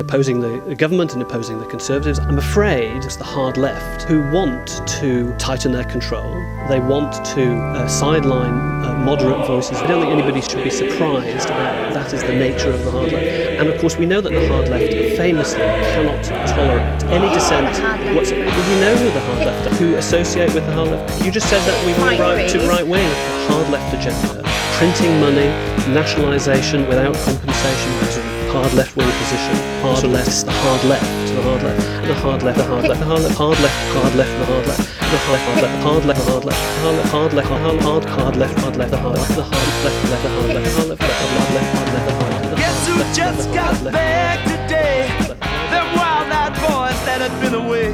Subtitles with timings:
[0.00, 2.18] opposing the government and opposing the Conservatives.
[2.18, 6.34] I'm afraid it's the hard left who want to tighten their control.
[6.68, 9.78] They want to uh, sideline uh, moderate voices.
[9.78, 13.12] I don't think anybody should be surprised that that is the nature of the hard
[13.12, 13.26] left.
[13.26, 18.14] And of course, we know that the hard left famously cannot tolerate any dissent.
[18.14, 18.36] What's, we
[18.80, 21.24] know who the hard left are, who associate with the hard left.
[21.24, 23.08] You just said that we were right to right wing,
[23.48, 24.42] hard left agenda,
[24.78, 25.46] printing money,
[25.92, 28.35] nationalisation without compensation.
[28.52, 29.56] Hard left wing position.
[29.82, 33.04] Hard left, the hard left, the hard left, the hard left, the hard left, the
[33.04, 36.44] hard left, hard left, hard left, the hard left, the hard left, hard left, hard
[36.44, 39.34] left, hard left, hard left, hard hard hard hard, left, hard left, the hard left,
[39.34, 42.14] the hard left, left, the hard left, hard left, the hard left, hard left, the
[42.14, 42.56] hard left.
[42.56, 45.08] Guess who just got back today?
[45.70, 47.90] Them wild-eyed boys that had been away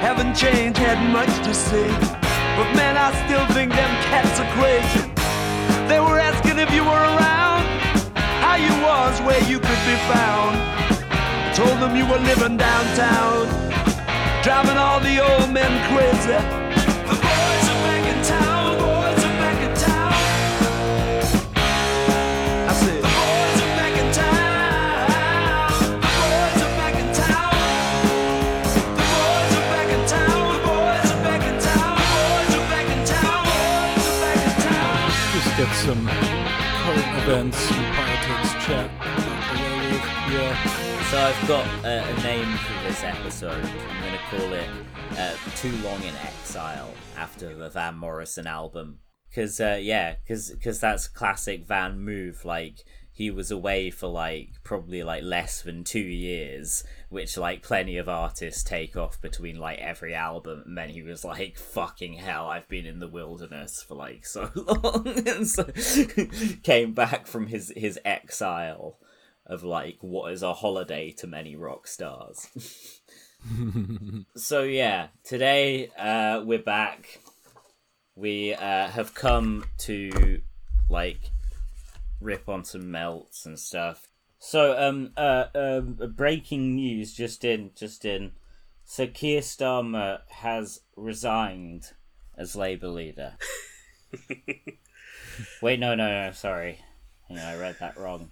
[0.00, 1.88] haven't changed, had much to say,
[2.56, 5.06] but man, I still think them cats are crazy.
[5.88, 7.49] They were asking if you were around,
[8.50, 10.58] how you was, where you could be found.
[11.54, 13.46] Told them you were living downtown,
[14.42, 16.40] driving all the old men crazy.
[17.06, 20.14] The boys are back in town, boys are back in town.
[22.66, 25.10] I said, the boys are back in town.
[26.02, 27.54] The boys are back in town.
[28.98, 30.42] The boys are back in town.
[30.54, 31.94] The boys are back in town.
[31.94, 33.42] The boys are back in town.
[33.54, 34.98] Boys are back in town.
[35.38, 36.02] Just get some
[36.82, 37.62] current events
[38.70, 40.54] Yeah.
[41.10, 43.64] So I've got uh, a name for this episode.
[43.64, 44.68] I'm going to call it
[45.18, 49.00] uh, "Too Long in Exile" after the Van Morrison album.
[49.28, 52.44] Because uh, yeah, because that's classic Van move.
[52.44, 57.98] Like he was away for like probably like less than two years, which like plenty
[57.98, 60.62] of artists take off between like every album.
[60.64, 64.50] And then he was like, "Fucking hell, I've been in the wilderness for like so
[64.54, 65.64] long," and so
[66.62, 68.98] came back from his his exile
[69.44, 72.48] of like what is a holiday to many rock stars.
[74.36, 77.20] so yeah, today uh, we're back.
[78.14, 80.40] We uh, have come to
[80.88, 81.30] like
[82.20, 84.09] rip on some melts and stuff.
[84.42, 88.32] So um uh um breaking news just in just in.
[88.84, 91.92] So Keir Starmer has resigned
[92.36, 93.34] as Labour leader.
[95.62, 96.80] Wait, no, no, no, sorry.
[97.30, 98.30] I read that wrong.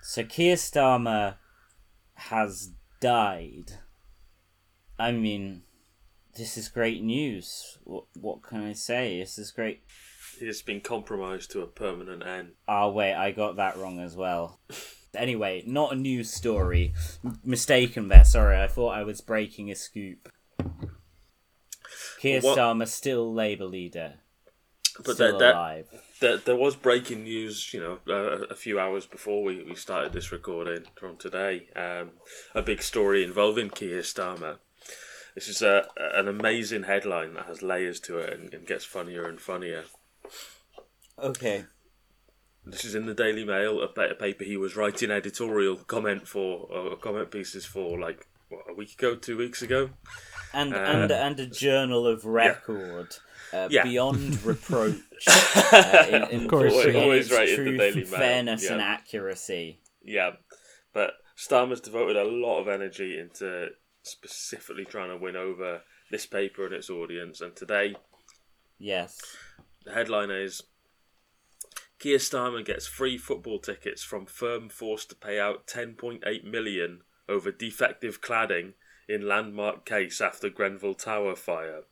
[0.00, 1.34] So Keir Starmer
[2.14, 3.72] has died.
[4.98, 5.62] I mean,
[6.36, 7.76] this is great news.
[7.82, 9.18] What what can I say?
[9.18, 9.82] This is great.
[10.38, 12.52] He's been compromised to a permanent end.
[12.68, 14.60] Oh wait, I got that wrong as well.
[15.18, 16.94] Anyway, not a news story.
[17.44, 18.24] Mistaken there.
[18.24, 20.30] Sorry, I thought I was breaking a scoop.
[22.20, 24.14] Keir What- Starmer still Labour leader,
[25.04, 25.86] But still that, that, alive.
[26.20, 30.12] there, there was breaking news, you know, uh, a few hours before we, we started
[30.12, 31.68] this recording from today.
[31.76, 32.12] Um,
[32.54, 34.58] a big story involving Keir Starmer.
[35.34, 39.28] This is a, an amazing headline that has layers to it and, and gets funnier
[39.28, 39.84] and funnier.
[41.18, 41.64] Okay.
[42.70, 46.96] This is in the Daily Mail, a, paper he was writing editorial comment for, or
[46.96, 49.90] comment pieces for, like what, a week ago, two weeks ago.
[50.52, 53.16] and Uh, and and a journal of record
[53.52, 53.84] uh, Yeah.
[53.84, 54.96] beyond reproach
[55.26, 56.74] uh, in, in, Of course.
[56.74, 58.72] Always right in the truth, Daily Mail, fairness yeah.
[58.72, 59.80] and accuracy.
[60.02, 60.32] Yeah,
[60.92, 63.68] but Starmer's devoted a lot of energy into
[64.02, 67.40] specifically trying to win over this paper and its audience.
[67.40, 67.96] And today,
[68.78, 69.20] Yes.
[69.84, 70.62] the headline is
[71.98, 77.50] Keir Starmer gets free football tickets from firm forced to pay out 10.8 million over
[77.50, 78.74] defective cladding
[79.08, 81.82] in landmark case after Grenfell Tower fire.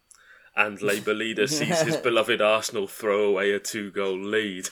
[0.55, 4.69] And Labour leader sees his beloved Arsenal throw away a two goal lead.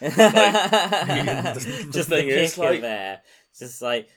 [0.00, 3.22] Just the thing is, like- there.
[3.58, 4.08] Just like,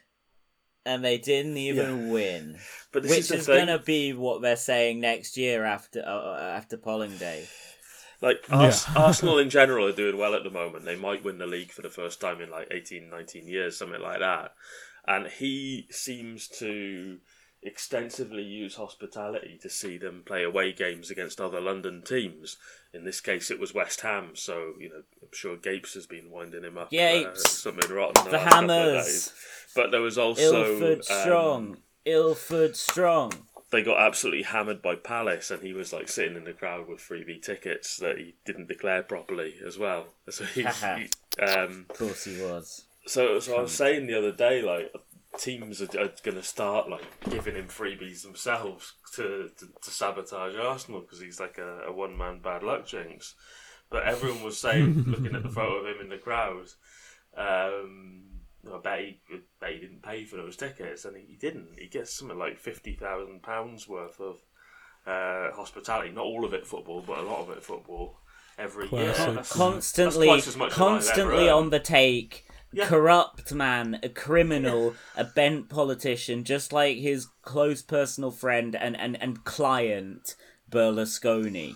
[0.85, 2.57] and they didn't even win.
[2.91, 7.15] But Which is is gonna be what they're saying next year after uh, after polling
[7.17, 7.45] day.
[8.21, 10.85] Like Ars- Arsenal in general are doing well at the moment.
[10.85, 14.01] They might win the league for the first time in like 18, 19 years, something
[14.01, 14.53] like that.
[15.07, 17.19] And he seems to
[17.63, 22.57] extensively use hospitality to see them play away games against other London teams.
[22.93, 26.31] In this case, it was West Ham, so you know I'm sure Gapes has been
[26.31, 26.89] winding him up.
[27.25, 28.25] uh, something rotten.
[28.25, 29.33] The last couple of Hammers.
[29.75, 31.77] But there was also Ilford um, strong.
[32.05, 33.46] Ilford strong.
[33.69, 36.99] They got absolutely hammered by Palace, and he was like sitting in the crowd with
[36.99, 40.07] freebie tickets that he didn't declare properly as well.
[40.29, 40.63] So he,
[41.37, 42.85] he um, Of course he was.
[43.05, 44.91] so so I was saying the other day, like
[45.37, 50.55] teams are, are going to start like giving him freebies themselves to to, to sabotage
[50.55, 53.35] Arsenal because he's like a, a one man bad luck jinx.
[53.89, 56.67] But everyone was saying, looking at the photo of him in the crowd,
[57.37, 58.23] um,
[58.73, 61.69] I bet he, I bet he didn't pay for those tickets, and he, he didn't.
[61.77, 64.37] He gets something like fifty thousand pounds worth of
[65.05, 66.11] uh, hospitality.
[66.11, 68.19] Not all of it football, but a lot of it football
[68.57, 69.13] every year.
[69.13, 69.25] Classic.
[69.25, 71.49] That's- constantly, that's twice as much as I've ever constantly earned.
[71.49, 72.43] on the take.
[72.73, 72.85] Yeah.
[72.85, 79.19] Corrupt man, a criminal, a bent politician, just like his close personal friend and, and,
[79.21, 80.35] and client
[80.69, 81.75] Berlusconi.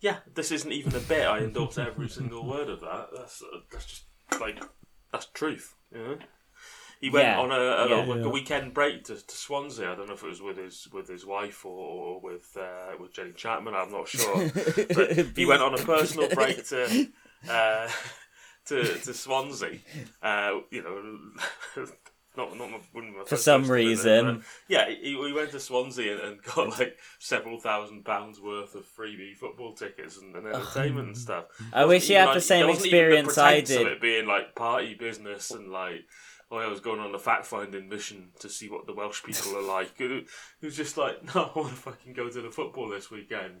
[0.00, 1.26] Yeah, this isn't even a bit.
[1.26, 3.08] I endorse every single word of that.
[3.14, 4.04] That's uh, that's just
[4.40, 4.62] like
[5.10, 5.74] that's truth.
[5.92, 6.18] You know.
[7.00, 8.04] He went Yeah, on a, a, yeah.
[8.06, 8.28] like Yeah.
[8.30, 9.92] weekend break to, to Swansea.
[9.92, 11.70] I don't know if it was with his with his wife or,
[12.16, 13.74] or with uh, with Jenny Chapman.
[13.74, 14.44] I'm not sure.
[14.92, 16.94] but he went on a personal break to
[17.48, 17.88] uh,
[18.66, 19.80] to to Swansea.
[20.22, 21.84] Uh, you know.
[22.34, 24.44] Not, not my, my For some choice to visit, reason.
[24.66, 28.86] Yeah, he, he went to Swansea and, and got like several thousand pounds worth of
[28.86, 31.20] freebie football tickets and, and entertainment and oh.
[31.20, 31.44] stuff.
[31.72, 33.78] I wish you Even, had like, the same there wasn't even experience I pretense of
[33.78, 33.86] did.
[33.88, 36.06] it being like party business and like,
[36.50, 39.56] oh, I was going on a fact finding mission to see what the Welsh people
[39.56, 39.92] are like.
[40.00, 40.26] It
[40.62, 43.28] was just like, no, I want to fucking go to the football this weekend.
[43.30, 43.60] You want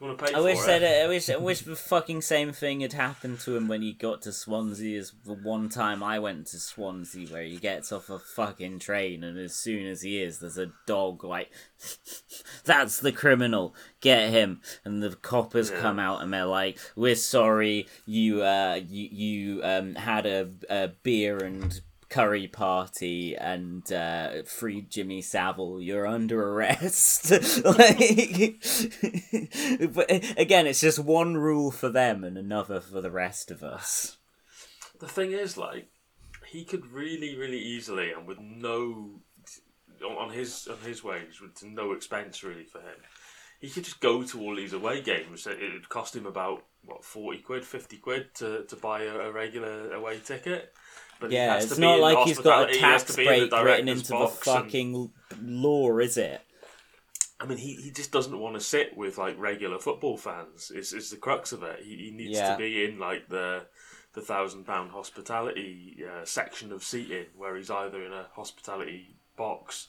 [0.00, 0.66] I wish it?
[0.80, 3.92] that I wish I wish the fucking same thing had happened to him when he
[3.92, 8.08] got to Swansea as the one time I went to Swansea where he gets off
[8.08, 11.50] a fucking train and as soon as he is there's a dog like
[12.64, 15.80] that's the criminal get him and the coppers Yeah.
[15.80, 20.88] come out and they're like we're sorry you uh you you um had a, a
[21.02, 25.80] beer and curry party and uh, free Jimmy Savile.
[25.80, 27.30] You're under arrest.
[27.64, 28.62] like,
[29.92, 34.16] but again, it's just one rule for them and another for the rest of us.
[35.00, 35.88] the thing is, like,
[36.46, 39.20] he could really, really easily, and with no
[40.04, 42.96] on on his on his wage, with no expense really for him,
[43.60, 45.46] he could just go to all these away games.
[45.46, 49.32] It would cost him about what forty quid, fifty quid to, to buy a, a
[49.32, 50.72] regular away ticket.
[51.20, 54.46] But Yeah, it's not like he's got a tax in break written into the box
[54.46, 55.10] and- fucking
[55.42, 56.40] law, is it?
[57.40, 60.70] I mean, he, he just doesn't want to sit with like regular football fans.
[60.72, 61.80] Is is the crux of it?
[61.84, 62.52] He, he needs Yeah.
[62.52, 63.66] to be in like the
[64.14, 69.86] the thousand pound hospitality uh, section of seating, where he's either in a hospitality box.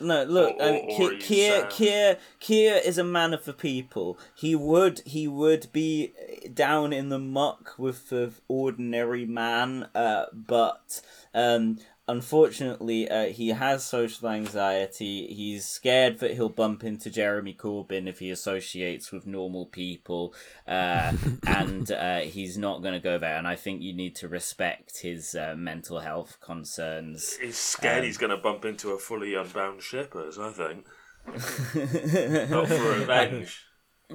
[0.00, 3.52] No, look, Or- um, or- Ki- he's, Keir, Keir, Keir is a man of the
[3.52, 4.18] people.
[4.34, 6.12] He would, he would be
[6.54, 11.02] down in the muck with the ordinary man, uh, but
[11.34, 11.78] um,
[12.10, 15.32] unfortunately, uh, he has social anxiety.
[15.32, 20.34] He's scared that he'll bump into Jeremy Corbyn if he associates with normal people,
[20.66, 21.12] uh,
[21.46, 23.36] and uh, he's not going to go there.
[23.36, 27.36] And I think you need to respect his uh, mental health concerns.
[27.36, 30.38] He's scared Um, he's going to bump into a fully unbound shippers.
[30.38, 30.86] I think.
[32.50, 33.66] Not for revenge.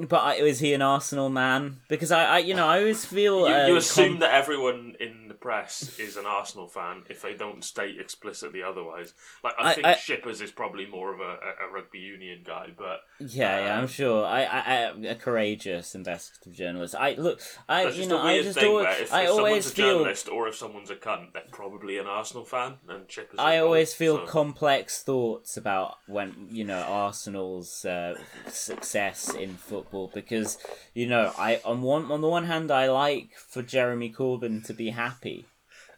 [0.08, 1.78] But I, is he an Arsenal man?
[1.88, 4.96] Because I, I you know, I always feel You, uh, you assume com- that everyone
[5.00, 9.14] in the press is an Arsenal fan if they don't state explicitly otherwise.
[9.44, 11.38] Like I, I- think I- Shippers is probably more of a,
[11.68, 14.26] a, rugby union guy, but yeah, yeah, I'm um, sure.
[14.26, 16.96] I, I, I, a courageous investigative journalist.
[16.96, 19.66] I look, I, you just know, I just always, where if, I if always someone's
[19.68, 23.36] a feel, journalist or if someone's a cunt, they're probably an Arsenal fan, and Chippers.
[23.40, 28.16] I always both, feel so- complex thoughts about when you know Arsenal's uh,
[28.48, 30.58] success in football because
[30.94, 34.74] you know I on one on the one hand I like for Jeremy Corbyn to
[34.74, 35.46] be happy.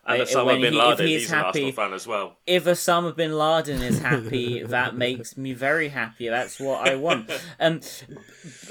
[0.06, 2.38] and I- Osama bin he- if Laden, he's he's, an happy- Arsenal fan as well.
[2.48, 6.30] if Osama bin Laden is happy, that makes me very happy.
[6.30, 7.30] That's what I want.
[7.60, 7.82] Um,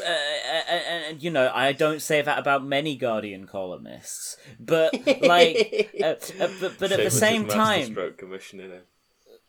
[0.01, 0.13] uh,
[0.71, 6.15] and, and you know, I don't say that about many Guardian columnists, but like, uh,
[6.41, 7.97] uh, but but at the same time,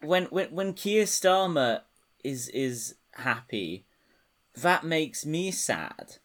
[0.02, 1.82] when when when Keir Starmer
[2.24, 3.86] is is happy,
[4.62, 6.18] that makes me sad,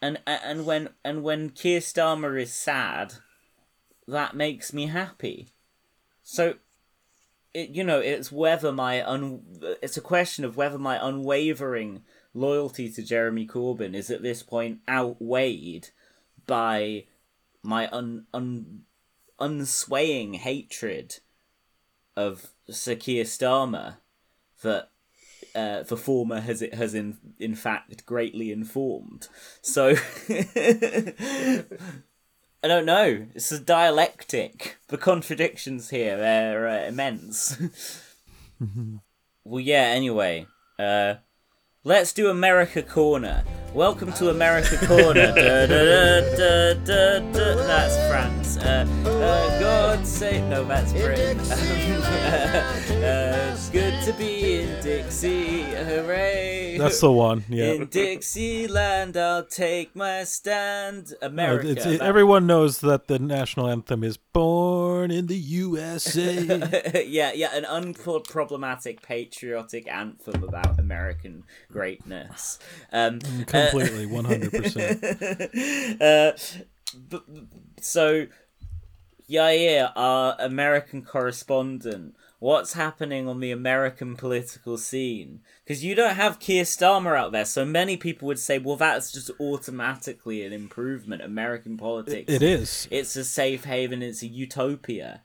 [0.00, 3.14] and and when and when Keir Starmer is sad,
[4.06, 5.48] that makes me happy.
[6.22, 6.54] So,
[7.52, 9.42] it you know it's whether my un
[9.82, 12.02] it's a question of whether my unwavering
[12.34, 15.90] loyalty to Jeremy Corbyn is at this point outweighed
[16.46, 17.04] by
[17.62, 18.82] my un un
[19.40, 21.18] unswaying hatred
[22.16, 23.96] of Sir Keir Starmer
[24.62, 24.91] that
[25.54, 29.28] uh, the former has it has in in fact greatly informed.
[29.60, 29.94] So
[32.64, 33.26] I don't know.
[33.34, 34.76] It's a dialectic.
[34.88, 37.60] The contradictions here are uh, immense.
[39.44, 39.92] well, yeah.
[39.94, 40.46] Anyway,
[40.78, 41.14] uh,
[41.82, 43.42] let's do America Corner.
[43.74, 45.32] Welcome to America Corner.
[45.34, 47.54] Da, da, da.
[47.66, 48.56] That's France.
[48.58, 50.44] Uh, uh, God save.
[50.44, 51.38] No, that's Britain.
[53.72, 56.76] uh, good to be in Dixie, hooray!
[56.78, 57.44] That's the one.
[57.48, 57.72] Yeah.
[57.72, 61.12] In Dixieland, I'll take my stand.
[61.22, 61.68] Uh, America.
[61.70, 67.54] it's, it- everyone knows that the national anthem is "Born in the USA." yeah, yeah,
[67.54, 72.58] an unproblematic patriotic anthem about American greatness.
[72.92, 75.02] Um, Completely, one hundred percent.
[76.00, 76.32] uh,
[77.80, 78.26] so,
[79.30, 85.40] Yair, our American correspondent, what's happening on the American political scene?
[85.64, 89.12] Because you don't have Keir Starmer out there, so many people would say, well, that's
[89.12, 91.22] just automatically an improvement.
[91.22, 92.30] American politics.
[92.30, 92.88] It is.
[92.90, 95.22] It's a safe haven, it's a utopia.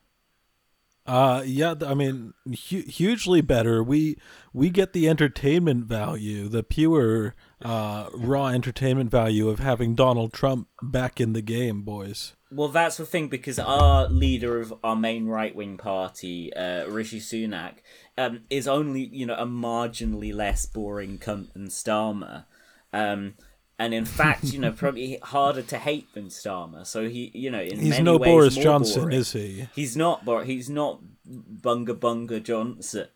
[1.08, 1.74] Uh, yeah.
[1.84, 3.82] I mean, hu- hugely better.
[3.82, 4.18] We
[4.54, 7.34] we get the entertainment value, the pure,
[7.64, 12.36] uh, raw entertainment value of having Donald Trump back in the game, boys.
[12.50, 17.20] Well, that's the thing because our leader of our main right wing party, uh, Rishi
[17.20, 17.80] Sunak,
[18.18, 22.46] um, is only you know a marginally less boring cunt than Starmer,
[22.94, 23.34] um,
[23.78, 26.86] and in fact, you know, probably harder to hate than Starmer.
[26.86, 29.18] So he, you know, in He's many no ways Boris Johnson, boring.
[29.18, 29.68] is he?
[29.76, 33.08] He's not, but he's not Bunga Bunga Johnson.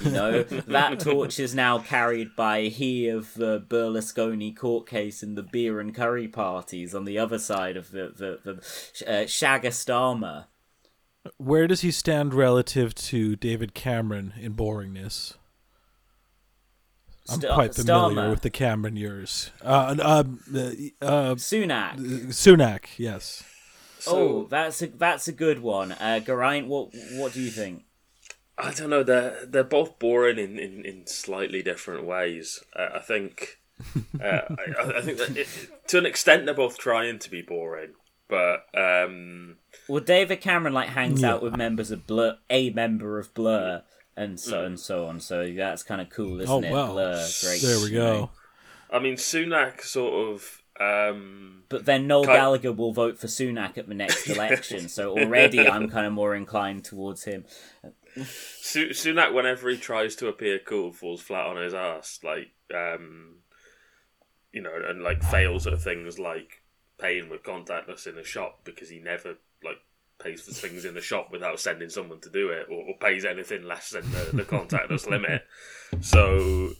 [0.00, 5.36] You know that torch is now carried by he of the Berlusconi court case and
[5.36, 8.52] the beer and curry parties on the other side of the the, the
[9.06, 10.46] uh, Shagger Starmer.
[11.36, 15.34] Where does he stand relative to David Cameron in boringness?
[17.28, 18.30] I'm Sta- quite familiar Starmer.
[18.30, 19.52] with the Cameron years.
[19.62, 20.24] Uh, uh, uh,
[21.00, 21.96] uh, Sunak.
[22.28, 23.44] Sunak, yes.
[24.08, 25.92] oh, that's a that's a good one.
[25.92, 27.84] Uh, Geraint, what what do you think?
[28.62, 29.02] I don't know.
[29.02, 32.60] They're they're both boring in, in, in slightly different ways.
[32.74, 33.58] Uh, I think.
[34.22, 35.48] Uh, I, I think that it,
[35.88, 37.94] to an extent they're both trying to be boring,
[38.28, 39.56] but um,
[39.88, 43.82] Well, David Cameron like hangs out with members of Blur, a member of Blur,
[44.16, 45.18] and so and so on.
[45.18, 46.70] So that's kind of cool, isn't Oh it?
[46.70, 47.60] wow, Blur, great.
[47.62, 48.20] there we you know.
[48.26, 48.30] go.
[48.96, 50.58] I mean Sunak sort of.
[50.80, 55.18] Um, But then Noel Kind- Gallagher will vote for Sunak at the next election, so
[55.18, 57.44] already I'm kind of more inclined towards him.
[58.16, 62.20] Su- Sunak, whenever he tries to appear cool, falls flat on his ass.
[62.22, 63.36] Like, um,
[64.52, 66.62] you know, and like fails at things like
[66.98, 69.78] paying with contactless in a shop because he never like
[70.22, 73.24] pays for things in the shop without sending someone to do it, or, or pays
[73.24, 75.42] anything less than the, the contactless limit.
[76.00, 76.70] So,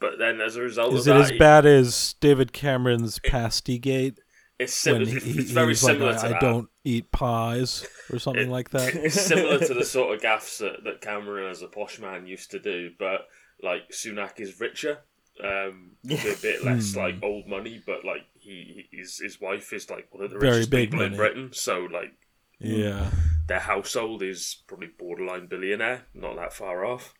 [0.00, 3.78] but then as a result Is of it that, as bad as David Cameron's pasty
[3.78, 4.18] gate
[4.58, 6.40] it's when he, it's very like, similar I, to I that.
[6.40, 8.94] don't eat pies or something like that?
[9.04, 12.50] it's similar to the sort of gaffs that, that Cameron as a posh man used
[12.52, 13.28] to do, but
[13.62, 14.98] like Sunak is richer,
[15.42, 16.98] um, with a bit less Hmm.
[17.00, 20.52] like old money, but like he his his wife is like one of the Very
[20.54, 21.16] richest big people in.
[21.16, 22.14] Britain, so like
[22.58, 23.10] Yeah.
[23.48, 27.14] their household is probably borderline billionaire, not that far off.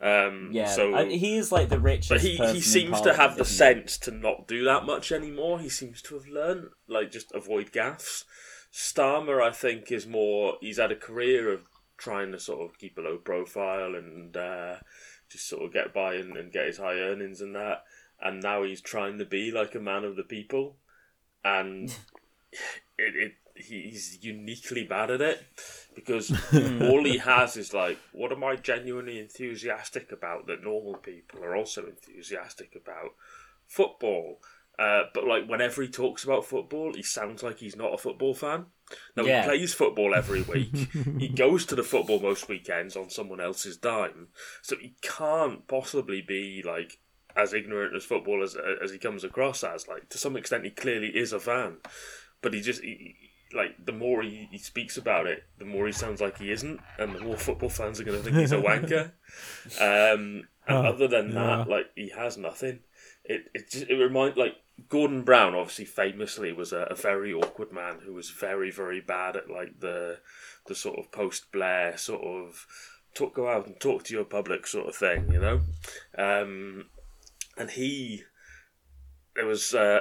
[0.00, 2.08] Um, Yeah, so I- he is like the richest.
[2.10, 3.50] but he, he seems to have the he?
[3.50, 5.58] sense to not do that much anymore.
[5.58, 8.24] He seems to have learned, like, just avoid gaffs.
[8.72, 10.54] Starmer, I think, is more.
[10.60, 11.62] He's had a career of
[11.96, 14.76] trying to sort of keep a low profile and uh,
[15.28, 17.82] just sort of get by and, and get his high earnings and that.
[18.20, 20.76] And now he's trying to be like a man of the people.
[21.44, 21.88] And
[22.98, 25.42] it, it he's uniquely bad at it
[26.04, 26.30] because
[26.82, 31.56] all he has is like, what am I genuinely enthusiastic about that normal people are
[31.56, 33.10] also enthusiastic about?
[33.66, 34.40] Football.
[34.78, 38.32] Uh, but like whenever he talks about football, he sounds like he's not a football
[38.32, 38.66] fan.
[39.16, 39.42] No, Yeah.
[39.42, 40.74] he plays football every week.
[41.18, 44.28] he goes to the football most weekends on someone else's dime,
[44.62, 46.98] so he can't possibly be like
[47.36, 49.88] as ignorant as football as as he comes across as.
[49.88, 51.78] Like to some extent, he clearly is a fan,
[52.40, 53.16] but he just he-
[53.54, 56.80] like the more he, he speaks about it, the more he sounds like he isn't,
[56.98, 59.12] and the more football fans are going to think he's a wanker.
[59.80, 61.34] Um, and Oh, other than yeah.
[61.34, 62.80] that, like he has nothing.
[63.24, 64.56] It it just it reminds like
[64.88, 69.36] Gordon Brown obviously famously was a, a very awkward man who was very very bad
[69.36, 70.18] at like the
[70.66, 72.66] the sort of post Blair sort of
[73.14, 75.60] talk go out and talk to your public sort of thing, you know.
[76.16, 76.86] Um,
[77.56, 78.22] and he
[79.34, 80.00] there was uh,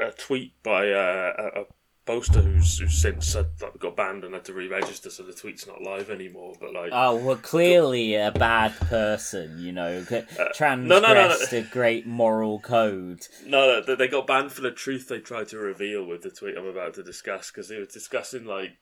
[0.00, 1.64] a, a, tweet by uh, a, a
[2.06, 5.66] poster who's, who's since uh, like, got banned and had to re-register, so the tweet's
[5.66, 6.54] not live anymore.
[6.60, 10.44] But like, Oh well, clearly a bad person, you know, g- Uh, no, no, no,
[10.46, 10.54] no.
[10.54, 13.26] transgressed a great moral code.
[13.44, 16.56] No, they, they got banned for the truth they tried to reveal with the tweet
[16.56, 18.78] I'm about to discuss because they were discussing like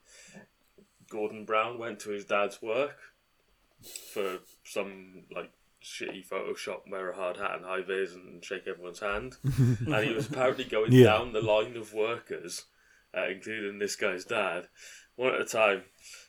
[1.09, 2.97] Gordon Brown went to his dad's work
[4.13, 5.51] for some like
[5.83, 10.13] shitty Photoshop, wear a hard hat and high vis and shake everyone's hand, and he
[10.13, 11.05] was apparently going Yeah.
[11.05, 12.65] down the line of workers,
[13.15, 14.67] uh, including this guy's dad,
[15.15, 15.83] one at a time,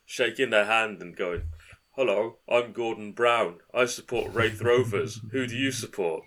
[0.05, 1.43] shaking their hand and going.
[1.93, 3.59] Hello, I'm Gordon Brown.
[3.75, 5.21] I support Raith Rovers.
[5.33, 6.25] Who do you support?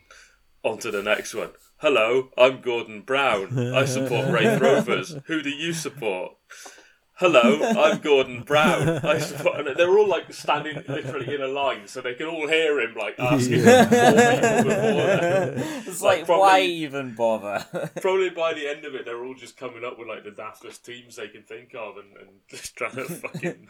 [0.64, 1.52] On to the next one.
[1.78, 3.58] Hello, I'm Gordon Brown.
[3.74, 5.16] I support Raith Rovers.
[5.28, 6.34] Who do you support?
[7.20, 8.88] Hello, I'm Gordon Brown.
[9.04, 9.16] I
[9.58, 12.96] and they're all like standing literally in a line, so they can all hear him
[12.98, 13.84] like asking Yeah.
[13.90, 14.00] four
[14.32, 15.64] people before them.
[15.86, 17.66] It's Like, like, probably- why even bother?
[18.02, 20.84] Probably by the end of it, they're all just coming up with like the daftest
[20.84, 23.68] teams they can think of, and, and just trying to fucking.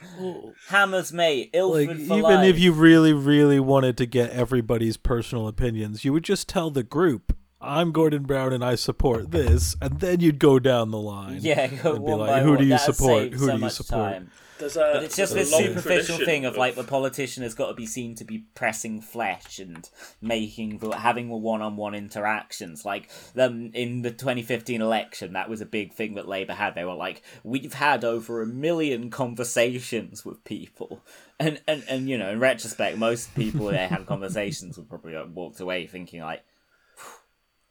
[0.68, 1.50] Hammers, mate.
[1.54, 2.48] Ilford like for even life.
[2.50, 6.84] if you really really wanted to get everybody's personal opinions you would just tell the
[6.84, 11.40] group i'm gordon brown and i support this and then you'd go down the line
[11.42, 12.58] yeah, go It'd be one like, by who one.
[12.60, 13.34] do you That'd support?
[13.34, 14.14] Who so do you support?
[14.14, 14.32] time.
[14.60, 17.74] There's a, But it's just this superficial thing of like the politician has got to
[17.74, 19.90] be seen to be pressing flesh and
[20.22, 22.84] making the, having the one-on-one interactions.
[22.84, 26.76] Like them in the 2015 election, that was a big thing that Labour had.
[26.76, 31.02] They were like, "We've had over a million conversations with people,"
[31.40, 35.32] and and and you know, in retrospect, most people they had conversations would probably have
[35.32, 36.44] walked away thinking like.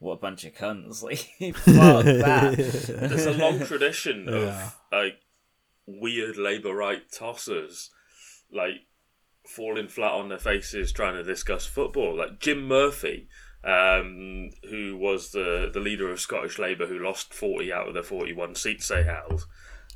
[0.01, 1.03] What a bunch of cunts!
[1.41, 2.55] Like, fuck that.
[3.11, 4.71] there's a long tradition of Yeah.
[4.93, 5.21] like
[5.87, 7.89] weird Labour right tossers,
[8.53, 8.83] like
[9.47, 12.17] falling flat on their faces trying to discuss football.
[12.17, 13.29] Like Jim Murphy,
[13.65, 18.03] um, who was the the leader of Scottish Labour, who lost forty out of the
[18.03, 19.47] forty one seats they held.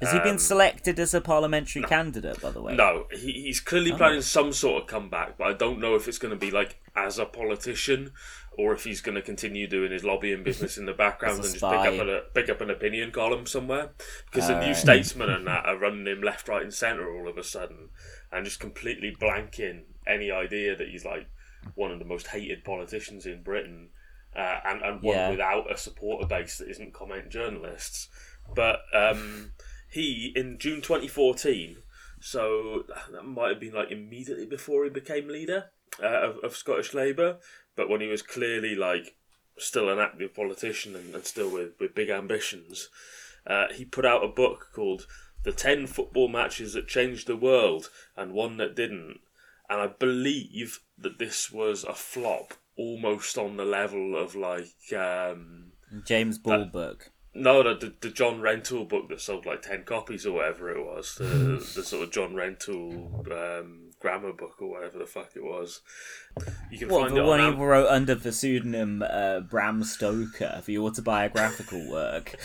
[0.00, 2.40] Has he Um, been selected as a parliamentary candidate?
[2.40, 5.78] By the way, No, he, he's clearly planning some sort of comeback, but I don't
[5.78, 8.10] know if it's going to be like as a politician
[8.58, 11.54] or if he's going to continue doing his lobbying business in the background and just
[11.54, 13.90] pick up, a, pick up an opinion column somewhere.
[14.26, 14.76] Because the New Alright.
[14.76, 17.88] Statesman and that are running him left, right, and centre all of a sudden
[18.30, 21.28] and just completely blanking any idea that he's like
[21.74, 23.88] one of the most hated politicians in Britain
[24.36, 25.30] uh, and, and one Yeah.
[25.30, 28.08] without a supporter base that isn't comment journalists.
[28.54, 29.52] But um,
[29.90, 31.76] he, in June 2014,
[32.20, 35.66] so that might have been like immediately before he became leader
[36.02, 37.38] uh, of, of Scottish Labour,
[37.76, 39.14] but when he was clearly like
[39.58, 42.88] still an active politician and, and still with, with big ambitions,
[43.46, 45.06] uh, he put out a book called
[45.44, 49.20] The 10 Football Matches That Changed the World and One That Didn't.
[49.68, 54.92] And I believe that this was a flop almost on the level of like.
[54.96, 55.72] Um,
[56.04, 57.10] James Ball book.
[57.34, 60.84] no, the, the the John Rentoul book that sold like ten copies or whatever it
[60.84, 61.24] was, the
[61.74, 65.80] the sort of John Rentoul um, grammar book or whatever the fuck it was.
[66.70, 69.40] You can What find the it one on he Am- wrote under the pseudonym uh,
[69.40, 72.34] Bram Stoker for the autobiographical work?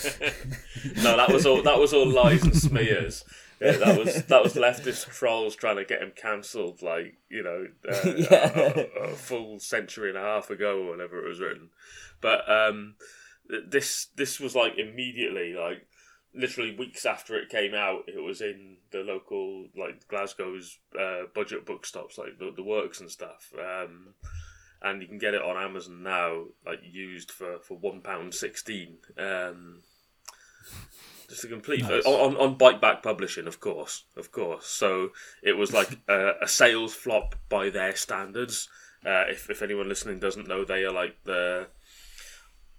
[0.98, 3.24] No, that was all that was all lies and smears.
[3.60, 7.65] Yeah, that was that was leftist trolls trying to get him cancelled, like you know,
[7.91, 8.52] uh, Yeah.
[8.60, 11.70] a, a- a full century and a half ago or whenever it was written.
[12.22, 12.96] But um,
[13.70, 15.87] this this was like immediately, like
[16.38, 21.65] literally weeks after it came out, it was in the local like Glasgow's uh, budget
[21.65, 23.52] bookstops, like the, the Works and stuff.
[23.60, 24.13] Um,
[24.82, 28.97] and you can get it on Amazon now, like used for for one pound sixteen.
[29.17, 29.82] Um,
[31.28, 32.06] just a complete Nice.
[32.06, 34.67] on on Biteback Publishing, of course, of course.
[34.67, 35.10] So
[35.43, 38.69] it was like a, a sales flop by their standards.
[39.06, 41.67] Uh, if if anyone listening doesn't know, they are like the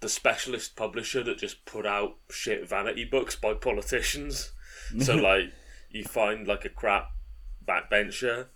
[0.01, 4.53] the specialist publisher that just put out shit vanity books by politicians.
[5.01, 5.53] so like
[5.91, 7.11] you find like a crap
[7.67, 8.47] backbencher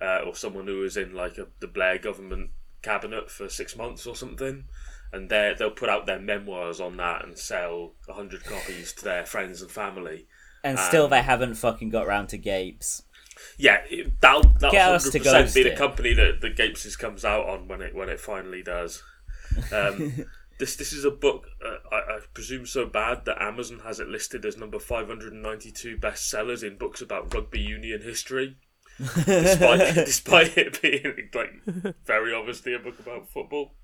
[0.00, 2.50] uh, or someone who was in like a, the Blair government
[2.82, 4.64] cabinet for six months or something,
[5.12, 9.26] and they they'll put out their memoirs on that and sell hundred copies to their
[9.26, 10.26] friends and family.
[10.62, 13.02] And still, Um, they haven't fucking got round to Gapes.
[13.56, 13.80] Yeah,
[14.20, 15.78] that'll that'll hundred percent be the it.
[15.78, 19.02] company that the Gapeses comes out on when it when it finally does.
[19.72, 20.26] Um,
[20.60, 24.06] this this is a book uh, I, I presume so bad that Amazon has it
[24.08, 28.56] listed as number five hundred and ninety two bestsellers in books about rugby union history.
[29.26, 33.74] despite despite it being like very obviously a book about football,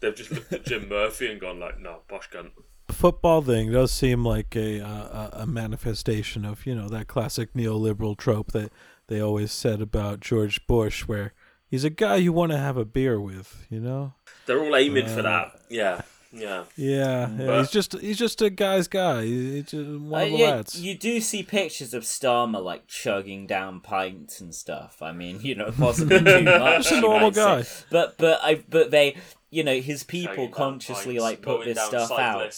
[0.00, 2.50] they've just looked at Jim Murphy and gone like, "No, posh cunt."
[2.90, 7.52] football thing does seem like a, uh, a a manifestation of you know that classic
[7.54, 8.70] neoliberal trope that
[9.06, 11.32] they always said about George Bush, where
[11.66, 14.12] he's a guy you want to have a beer with, you know.
[14.46, 15.60] They're all aiming for Uh, that.
[15.70, 16.64] Yeah, yeah.
[16.76, 19.24] Yeah, yeah, But- he's just he's just a guy's guy.
[19.24, 20.80] He's he's just one Uh, of the yeah, lads.
[20.80, 25.00] you do see pictures of Starmer like chugging down pints and stuff.
[25.00, 26.82] I mean, you know, possibly too much.
[26.84, 27.42] Just a normal might say.
[27.62, 27.64] guy.
[27.90, 29.16] But but I but they,
[29.50, 32.52] you know, his people Shagging down consciously pints, like put this down stuff out.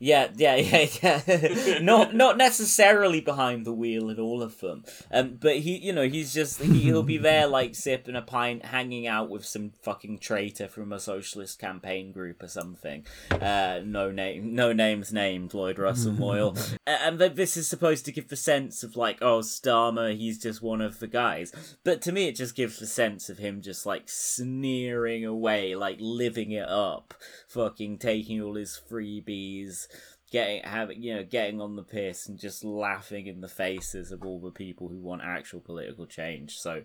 [0.00, 0.54] Yeah, yeah,
[1.02, 1.78] yeah, yeah.
[1.80, 4.84] not not necessarily behind the wheel at all of them.
[5.10, 8.66] Um, but he, you know, he's just he, he'll be there like sipping a pint,
[8.66, 13.06] hanging out with some fucking traitor from a socialist campaign group or something.
[13.30, 15.52] Uh, no name, no names named.
[15.52, 16.56] Lloyd Russell Moyle,
[16.86, 20.62] and th- this is supposed to give the sense of like, oh, Starmer, he's just
[20.62, 21.52] one of the guys.
[21.82, 25.96] But to me, it just gives the sense of him just like sneering away, like
[25.98, 27.14] living it up,
[27.48, 29.86] fucking taking all his freebies
[30.30, 34.22] getting having you know getting on the piss and just laughing in the faces of
[34.24, 36.58] all the people who want actual political change.
[36.58, 36.82] So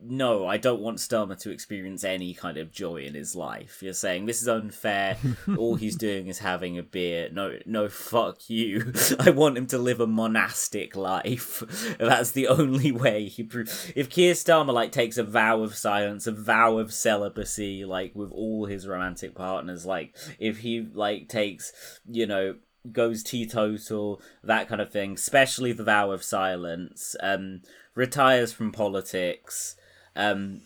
[0.00, 3.82] no i don't want starmer to experience any kind of joy in his life.
[3.82, 5.16] You're saying this is unfair.
[5.56, 7.28] All he's doing is having a beer.
[7.32, 8.92] No no fuck you.
[9.18, 11.62] I want him to live a monastic life.
[11.98, 13.62] That's the only way he pro-
[13.94, 18.30] if keir starmer like takes a vow of silence a vow of celibacy like with
[18.32, 21.72] all his romantic partners like if he like takes
[22.06, 22.56] you know
[22.90, 27.62] goes teetotal that kind of thing especially the vow of silence um
[27.94, 29.76] retires from politics
[30.16, 30.60] um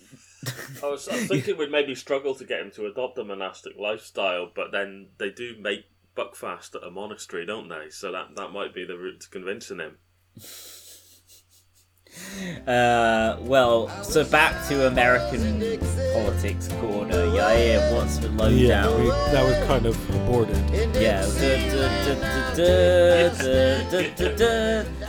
[0.82, 3.72] I was, I was thinking we'd maybe struggle to get him to adopt a monastic
[3.76, 5.86] lifestyle, but then they do make
[6.16, 7.90] Buckfast at a monastery, don't they?
[7.90, 9.98] So that, that might be the route to convincing him.
[12.66, 15.60] Uh, well, so back to American
[16.12, 17.26] politics corner.
[17.26, 17.94] Yeah, yeah.
[17.94, 18.58] What's the lowdown?
[18.58, 20.56] Yeah, we, that was kind of aborted.
[20.96, 21.24] Yeah.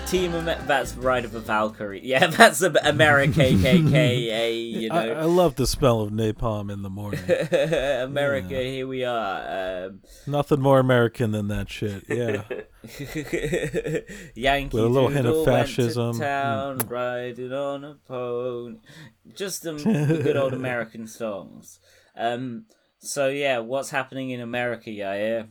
[0.09, 2.01] Team Amer- that's Ride of a Valkyrie.
[2.03, 4.71] Yeah, that's a America KKK.
[4.79, 7.19] You know, I love the smell of napalm in the morning.
[7.29, 8.55] America.
[8.55, 9.85] Here we are.
[9.85, 12.05] Um, Nothing more American than that shit.
[12.09, 12.43] Yeah.
[14.33, 16.15] Yankee With a little hint of to fascism.
[16.15, 16.21] Hmm.
[16.21, 18.77] town riding on a pony.
[19.35, 21.79] Just the good old American songs.
[22.15, 22.65] Um.
[22.99, 25.43] So yeah, what's happening in America, yeah?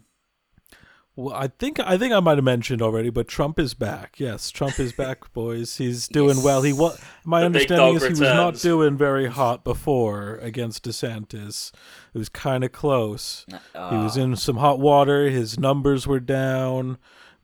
[1.19, 4.21] Well, I think I think I might have mentioned already, but Trump is back.
[4.21, 5.77] Yes, Trump is back, boys.
[5.77, 6.63] He's doing well.
[6.63, 11.73] He was my The understanding is he was not doing very hot before against DeSantis.
[12.15, 13.47] It was kind of close.
[13.51, 15.29] He was in some hot water.
[15.29, 16.99] His numbers were down,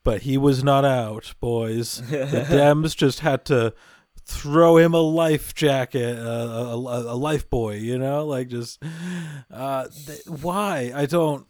[0.05, 2.01] but he was not out, boys.
[2.09, 3.75] The Dems just had to
[4.25, 8.81] throw him a life jacket, uh, a, a, a life buoy, you know, like just
[9.51, 10.93] uh, th- why?
[10.95, 11.45] I don't.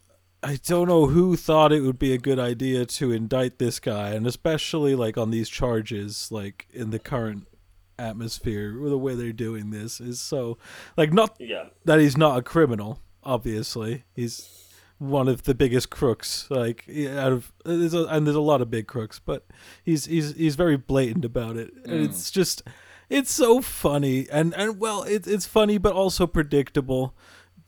[0.44, 4.10] I don't know who thought it would be a good idea to indict this guy,
[4.10, 7.46] and especially like on these charges, like in the current
[7.98, 10.58] atmosphere, the way they're doing this is so
[10.96, 11.68] like not Yeah.
[11.84, 13.00] that he's not a criminal.
[13.22, 16.46] Obviously, he's one of the biggest crooks.
[16.50, 19.46] Like out of there's a, and there's a lot of big crooks, but
[19.82, 22.04] he's he's he's very blatant about it, and mm.
[22.04, 22.62] it's just
[23.08, 27.14] it's so funny and and well, it's it's funny but also predictable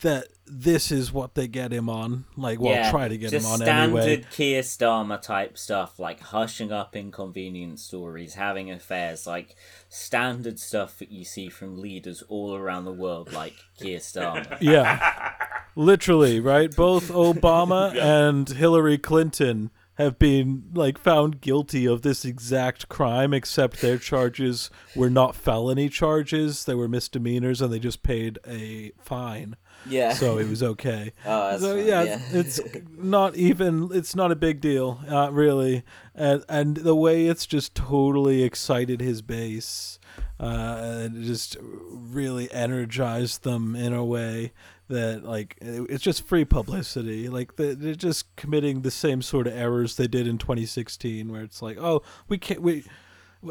[0.01, 2.25] that this is what they get him on.
[2.35, 4.25] Like, well, yeah, try to get him just on standard anyway.
[4.31, 9.55] Keir Starmer type stuff, like hushing up inconvenient stories, having affairs, like
[9.89, 14.57] standard stuff that you see from leaders all around the world, like Keir Starmer.
[14.67, 15.33] Yeah.
[15.75, 16.75] Literally, right?
[16.75, 23.81] Both Obama and Hillary Clinton have been like found guilty of this exact crime except
[23.81, 29.55] their charges were not felony charges, they were misdemeanors and they just paid a fine.
[29.85, 30.13] Yeah.
[30.13, 31.13] So it was okay.
[31.25, 32.19] Oh, that's so yeah, yeah.
[32.31, 32.59] it's
[32.97, 35.83] not even it's not a big deal, uh, really.
[36.15, 39.99] And and the way it's just totally excited his base,
[40.39, 44.51] uh, just really energized them in a way
[44.89, 47.27] that like it's just free publicity.
[47.29, 51.43] Like they- they're just committing the same sort of errors they did in 2016, where
[51.43, 52.83] it's like, oh, we can't we.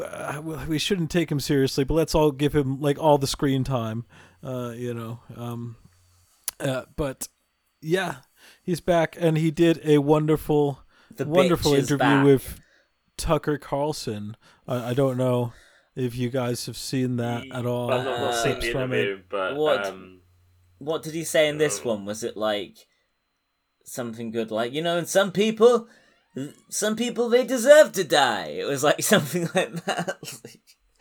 [0.03, 3.63] uh, We shouldn't take him seriously, but let's all give him like all the screen
[3.63, 4.05] time,
[4.43, 5.19] uh, you know.
[5.35, 5.77] Um,
[6.59, 7.27] uh, but
[7.81, 8.17] yeah,
[8.63, 10.81] he's back, and he did a wonderful,
[11.15, 12.25] The wonderful interview back.
[12.25, 12.59] with
[13.17, 14.35] Tucker Carlson.
[14.67, 15.53] I, I don't know
[15.95, 17.91] if you guys have seen that at all.
[17.91, 18.99] I've not, not uh, seen the from it.
[18.99, 19.85] interview, but What?
[19.85, 20.21] um,
[20.79, 22.05] What did he say in this Um, one?
[22.05, 22.77] Was it like
[23.83, 25.87] something good, like you know, and some people,
[26.69, 28.47] some people they deserve to die.
[28.59, 30.17] It was like something like that.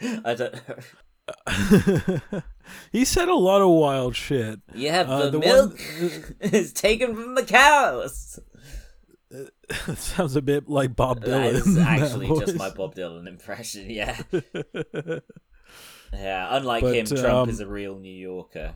[0.25, 0.77] I don't know.
[2.93, 4.61] he said a lot of wild shit.
[4.75, 5.81] Yeah, Uh, the, the one- milk
[6.41, 8.39] is taken from the cows.
[9.89, 11.85] It sounds a bit like Bob Dylan.
[11.85, 13.91] actually just my Bob Dylan impression.
[13.91, 14.17] Yeah,
[16.13, 16.47] yeah.
[16.57, 18.75] Unlike But, him, Trump um, is a real New Yorker.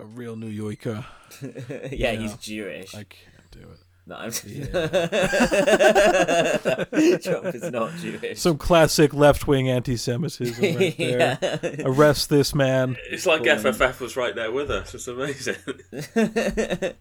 [0.00, 1.04] a real New Yorker.
[1.92, 2.92] yeah, he's Jewish.
[2.96, 3.78] I can't do it.
[4.06, 4.44] No, I'm Trump
[7.54, 8.38] is not Jewish.
[8.38, 11.38] Some classic left-wing anti-Semitism right there.
[11.40, 11.76] yeah.
[11.86, 12.96] Arrest this man.
[13.10, 14.94] it's like Born- FFF was right there with us.
[14.94, 15.56] It's amazing.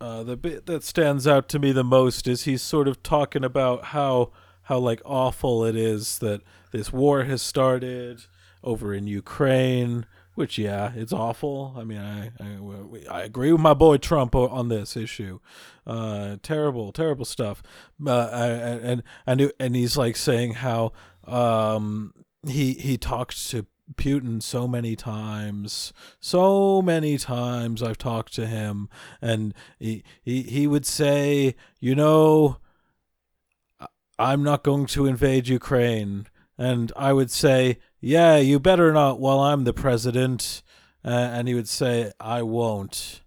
[0.00, 3.44] Uh, the bit that stands out to me the most is he's sort of talking
[3.44, 6.40] about how how like awful it is that
[6.72, 8.20] this war has started
[8.64, 10.04] over in Ukraine.
[10.34, 11.74] Which yeah, it's awful.
[11.76, 15.40] I mean, I I, I agree with my boy Trump on this issue.
[15.86, 17.62] Uh, terrible, terrible stuff.
[18.04, 18.28] Uh,
[18.82, 20.92] and and and he's like saying how
[21.26, 22.14] um
[22.46, 28.88] he he talked to Putin so many times, so many times I've talked to him,
[29.20, 32.58] and he he he would say, you know,
[34.18, 39.38] I'm not going to invade Ukraine, and I would say, yeah, you better not while
[39.38, 40.62] I'm the president,
[41.04, 43.22] uh, and he would say, I won't,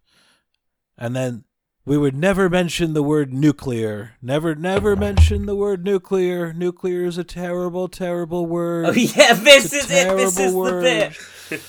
[0.98, 1.46] and then
[1.86, 4.18] we would never mention the word nuclear.
[4.22, 6.52] Never, never mention the word nuclear.
[6.52, 8.88] Nuclear is a terrible, terrible word.
[8.88, 10.16] Oh yeah, this is it.
[10.18, 10.84] This is word.
[10.84, 11.18] the
[11.50, 11.62] bit.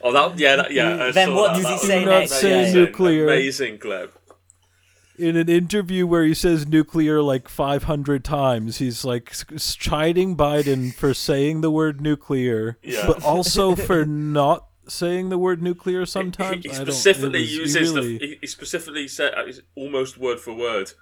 [0.00, 1.10] oh, that yeah, that, yeah.
[1.12, 2.32] then what that, does he say next?
[2.32, 3.26] Say nuclear.
[3.26, 4.18] Amazing clip.
[5.16, 11.14] In an interview where he says nuclear like 500 times, he's like chiding Biden for
[11.14, 13.06] saying the word nuclear, yeah.
[13.06, 16.64] but also for not saying the word nuclear sometimes.
[16.64, 18.18] He, he specifically uses he really...
[18.18, 18.38] the.
[18.40, 19.34] He specifically said
[19.76, 20.92] almost word for word.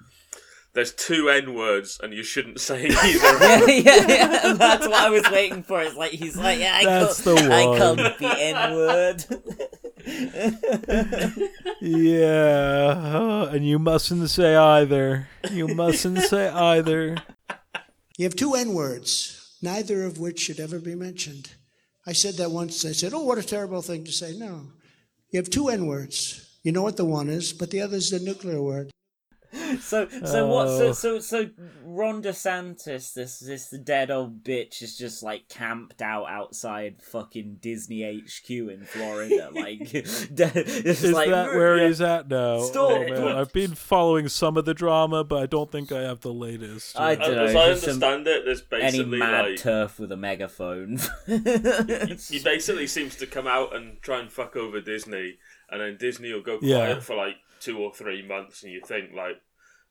[0.75, 2.99] There's two N words, and you shouldn't say either.
[2.99, 4.53] yeah, yeah, yeah.
[4.55, 5.83] That's what I was waiting for.
[5.83, 7.53] It's like he's like, yeah, I That's can't, the one.
[7.53, 9.25] I can't the N word.
[11.81, 15.29] yeah, and you mustn't say either.
[15.51, 17.17] You mustn't say either.
[18.17, 21.53] You have two N words, neither of which should ever be mentioned.
[22.07, 22.85] I said that once.
[22.85, 24.37] I said, Oh, what a terrible thing to say.
[24.37, 24.69] No.
[25.31, 26.59] You have two N words.
[26.63, 28.91] You know what the one is, but the other is the nuclear word.
[29.81, 30.69] So, so what?
[30.69, 30.93] So, oh.
[30.93, 31.51] so, so
[31.85, 38.03] Ron DeSantis, this this dead old bitch, is just like camped out outside fucking Disney
[38.03, 39.51] HQ in Florida.
[39.62, 41.88] Like, is like, that where yeah.
[41.88, 42.55] he's at now?
[42.55, 42.91] Oh, Stop.
[42.91, 43.37] Oh, man.
[43.37, 46.99] I've been following some of the drama, but I don't think I have the latest.
[46.99, 47.45] I don't know.
[47.45, 50.99] As I understand it, there's basically any mad like, turf with a megaphone.
[51.27, 55.37] he, he basically seems to come out and try and fuck over Disney,
[55.71, 57.01] and then Disney will go quiet Yeah.
[57.01, 59.40] for like two or three months, and you think like,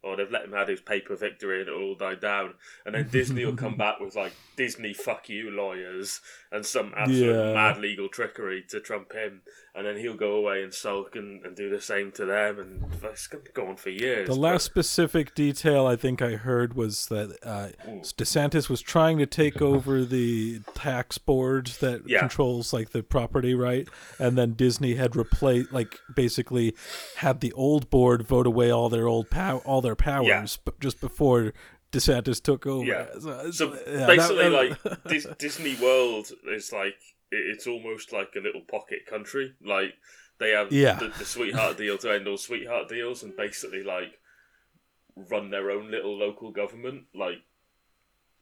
[0.03, 2.55] oh, they've let him have his paper victory and it'll all die down,
[2.85, 7.35] and then Disney will come back with like Disney fuck you lawyers and some absolute
[7.35, 7.53] Yeah.
[7.53, 9.41] mad legal trickery to trump him,
[9.73, 12.83] and then he'll go away and sulk and, and do the same to them, and
[13.05, 14.27] it's going to go on for years.
[14.27, 17.69] The but- last specific detail I think I heard was that uh,
[18.17, 22.19] DeSantis was trying to take over the tax board that Yeah.
[22.19, 23.87] controls like the property right,
[24.19, 26.75] and then Disney had replaced, like basically
[27.17, 30.99] had the old board vote away all their old pow- all their powers, but just
[30.99, 31.53] before
[31.91, 32.85] DeSantis took over.
[32.85, 33.05] Yeah.
[33.19, 34.51] So, So yeah, basically, that-
[34.85, 39.53] like Dis- Disney World is like it- it's almost like a little pocket country.
[39.65, 39.93] Like
[40.39, 40.95] they have Yeah.
[40.95, 44.19] the, the sweetheart deal to end all sweetheart deals, and basically like
[45.15, 47.41] run their own little local government, like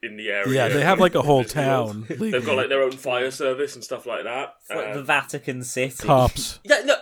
[0.01, 0.53] in the area.
[0.53, 2.05] yeah, they have like a whole town.
[2.09, 4.55] They've got like their own fire service and stuff like that.
[4.61, 6.07] It's like the Um, Vatican City.
[6.07, 6.59] cops.
[6.63, 6.95] yeah, no,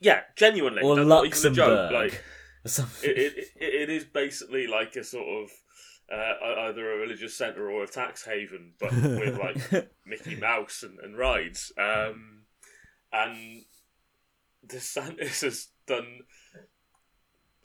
[0.00, 1.56] yeah, genuinely, Or that's not even a Luxembourg.
[1.56, 1.92] joke.
[1.92, 2.24] Like
[2.64, 3.10] or something.
[3.10, 5.50] it, it, it, it is basically like a sort of
[6.12, 10.98] uh, either a religious centre or a tax haven, but with like Mickey Mouse and,
[11.00, 11.72] and rides.
[11.78, 12.42] Um,
[13.12, 13.62] and
[14.66, 16.20] DeSantis has done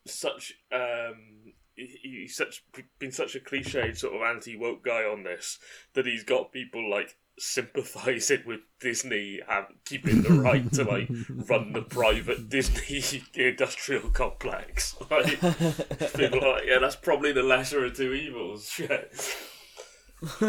[0.05, 2.63] such um, he- he's such
[2.99, 5.59] been such a cliched sort of anti woke guy on this
[5.93, 11.09] that he's got people like sympathising with Disney have keeping the right to like
[11.49, 14.95] run the private Disney industrial complex.
[15.11, 18.79] Like, like, yeah, that's probably the lesser of two evils.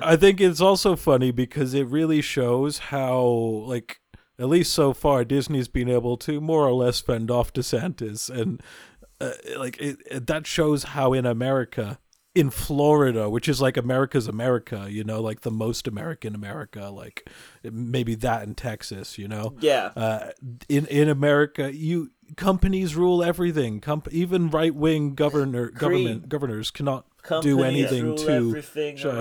[0.00, 3.22] I think it's also funny because it really shows how,
[3.66, 4.00] like,
[4.38, 8.62] at least so far, Disney's been able to more or less fend off DeSantis, and
[9.20, 11.98] uh, like it, it- that shows how in America,
[12.34, 17.28] in Florida, which is like America's America, you know, like the most American America, like
[17.62, 19.90] maybe that in Texas, you know, yeah.
[19.96, 20.30] uh,
[20.68, 23.80] in in America, you companies rule everything.
[23.80, 27.06] Com- even right wing governor government governors cannot
[27.42, 29.12] do anything to everything try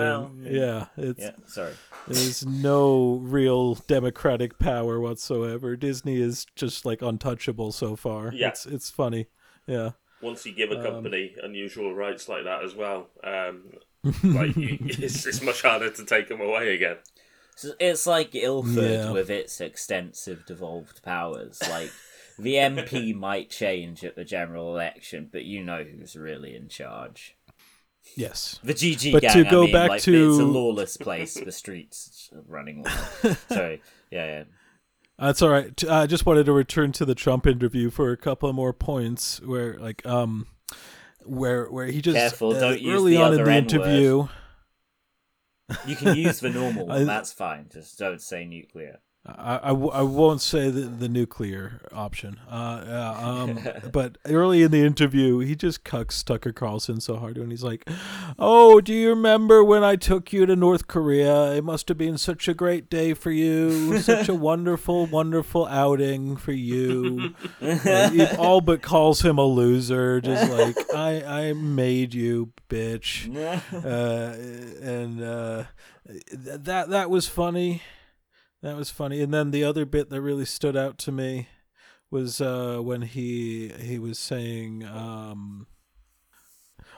[0.44, 1.74] yeah, it's Yeah, sorry.
[2.08, 5.76] there's no real democratic power whatsoever.
[5.76, 8.32] Disney is just like untouchable so far.
[8.34, 8.50] Yeah.
[8.50, 9.28] It's it's funny.
[9.68, 9.92] Yeah.
[10.22, 13.64] Once you give a Um, company unusual rights like that as well, um,
[14.24, 16.98] like you, it's, it's much harder to take them away again.
[17.56, 19.12] So it's like Ilford Yeah.
[19.12, 21.60] with its extensive devolved powers.
[21.70, 21.92] Like
[22.40, 27.36] the MP might change at the general election, but you know who's really in charge.
[28.16, 28.60] Yes.
[28.64, 29.44] The GG But gang.
[29.44, 31.36] to go I mean, back like, to- it's a lawless place.
[31.36, 32.84] The streets are running.
[32.84, 33.38] wild.
[33.48, 33.82] Sorry.
[34.10, 34.44] Yeah, yeah.
[35.22, 35.84] That's all right.
[35.88, 39.40] I just wanted to return to the Trump interview for a couple of more points
[39.42, 40.48] where, like, um,
[41.24, 44.28] where where he just Careful, uh, early on in the interview.
[45.86, 47.06] You can use the normal one.
[47.06, 47.70] That's fine.
[47.72, 49.00] Just don't say nuclear.
[49.24, 52.40] I, I, w- I won't say the, the nuclear option.
[52.50, 53.60] Uh, yeah, um,
[53.92, 57.88] but early in the interview, he just cucks Tucker Carlson so hard when he's like,
[58.40, 61.54] "Oh, do you remember when I took you to North Korea?
[61.54, 66.36] It must have been such a great day for you, such a wonderful, wonderful outing
[66.38, 72.14] for you." Uh, he all but calls him a loser, just like I, I made
[72.14, 73.28] you, bitch.
[73.72, 75.64] Uh, and uh,
[76.08, 77.82] th- that that was funny.
[78.62, 79.22] That was funny.
[79.22, 81.48] And then the other bit that really stood out to me
[82.12, 85.68] was uh, when he he was saying, um,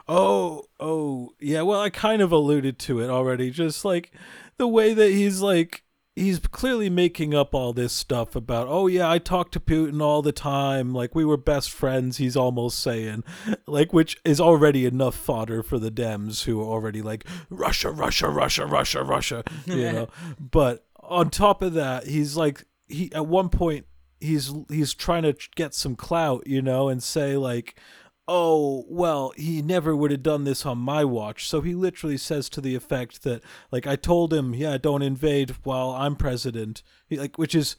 [0.08, 3.50] "Oh, oh, yeah." Well, I kind of alluded to it already.
[3.52, 4.12] Just like
[4.58, 5.84] the way that he's like
[6.16, 10.22] he's clearly making up all this stuff about, "Oh yeah, I talk to Putin all
[10.22, 10.94] the time.
[10.94, 13.24] Like we were best friends." He's almost saying,
[13.68, 18.30] like, which is already enough fodder for the Dems who are already like Russia, Russia,
[18.30, 19.44] Russia, Russia, Russia.
[19.66, 20.08] You know,
[20.40, 23.86] but on top of that, he's like he at one point
[24.20, 27.80] he's he's trying to get some clout, you know, and say like,
[28.28, 32.50] "Oh, well, he never would have done this on my watch." So he literally says
[32.50, 37.18] to the effect that like I told him, "Yeah, don't invade while I'm president." He,
[37.18, 37.76] like which is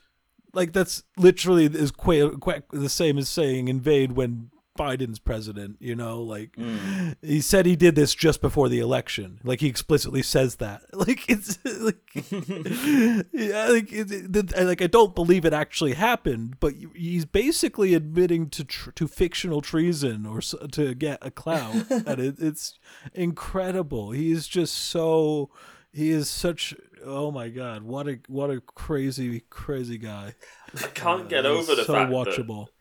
[0.53, 5.95] like that's literally is quite, quite the same as saying invade when Biden's president, you
[5.95, 7.11] know, like hmm.
[7.23, 9.39] he said he did this just before the election.
[9.45, 10.83] Like he explicitly says that.
[11.05, 16.73] Like it's like yeah, like it, it, like I don't believe it actually happened, but
[16.95, 22.21] he's basically admitting to tr- to fictional treason or s- to get a clout, and
[22.21, 22.79] it, it's
[23.13, 24.13] incredible.
[24.13, 25.51] He's just so
[25.93, 30.35] he is such oh my god, what a what a crazy crazy guy.
[30.83, 32.67] I can't get over the so fact watchable.
[32.67, 32.74] that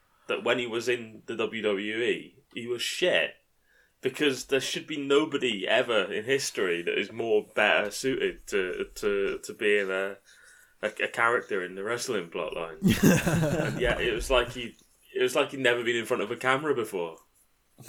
[0.43, 3.31] when he was in the WWE, he was shit.
[4.01, 9.39] Because there should be nobody ever in history that is more better suited to to,
[9.43, 10.17] to being a,
[10.81, 12.79] a a character in the wrestling plotline.
[13.65, 14.75] and yeah, it was like he
[15.15, 17.15] it was like he'd never been in front of a camera before.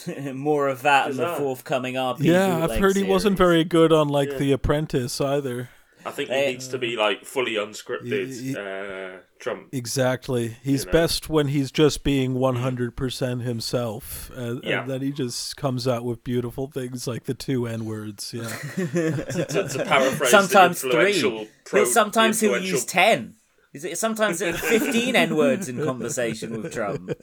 [0.33, 2.20] More of that in the forthcoming RP.
[2.20, 4.38] Yeah, I've bootleg heard he wasn't very good on like Yeah.
[4.38, 5.68] The Apprentice either.
[6.07, 6.51] I think he Eh.
[6.53, 9.68] needs to be like fully unscripted Y- y- uh, Trump.
[9.72, 10.57] Exactly.
[10.62, 10.92] He's know.
[10.92, 14.30] best when he's just being 100% himself.
[14.35, 14.80] And, Yeah.
[14.83, 18.33] and then he just comes out with beautiful things like the two N words.
[18.35, 18.48] Yeah.
[18.48, 21.48] to, to paraphrase Sometimes the three.
[21.64, 23.37] pro, He'll sometimes the he'll use ten.
[23.74, 27.09] Is it sometimes fifteen n words in conversation with Trump?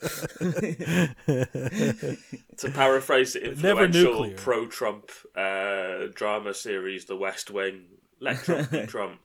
[1.26, 7.84] to paraphrase the influential pro-Trump uh, drama series, The West Wing.
[8.20, 9.20] Let Trump be Trump.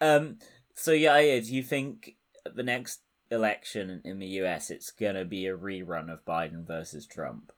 [0.00, 0.38] um.
[0.74, 3.00] So yeah, yeah, do you think the next
[3.30, 7.52] election in the US it's gonna be a rerun of Biden versus Trump?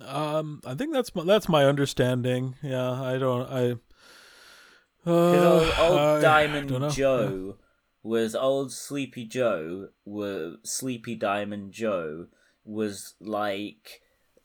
[0.00, 2.54] um, I think that's my, that's my understanding.
[2.62, 3.48] Yeah, I don't.
[3.50, 3.74] I.
[5.04, 6.90] Because Uh, old, old I Diamond know.
[6.90, 7.56] Joe
[8.02, 9.88] was old Sleepy Joe.
[10.04, 12.26] Were Sleepy Diamond Joe
[12.64, 14.02] was like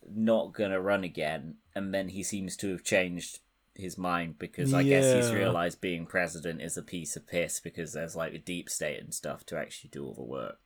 [0.09, 3.39] not gonna run again, and then he seems to have changed
[3.75, 7.93] his mind because I guess he's realized being president is a piece of piss because
[7.93, 10.59] there's like a deep state and stuff to actually do all the work.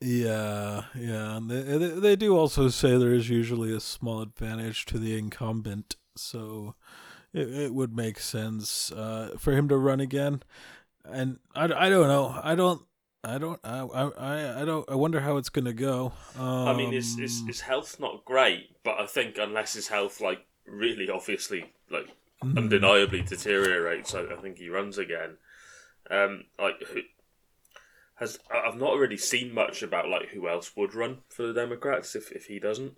[0.00, 1.36] Yeah, yeah.
[1.36, 5.18] And they, they they do also say there is usually a small advantage to the
[5.18, 6.74] incumbent, so
[7.32, 10.42] it, it would make sense uh, for him to run again.
[11.04, 12.38] And I, I don't know.
[12.42, 12.82] I don't.
[13.24, 13.58] I don't.
[13.64, 14.88] I I I don't.
[14.88, 16.12] I wonder how it's gonna go.
[16.38, 20.20] Um, I mean, his, his his health's not great, but I think unless his health
[20.20, 22.08] like really obviously like
[22.40, 22.56] Hmm.
[22.56, 25.38] undeniably deteriorates, I, I think he runs again.
[26.08, 27.00] Um, like who
[28.16, 32.14] has I've not really seen much about like who else would run for the Democrats
[32.14, 32.96] if if he doesn't.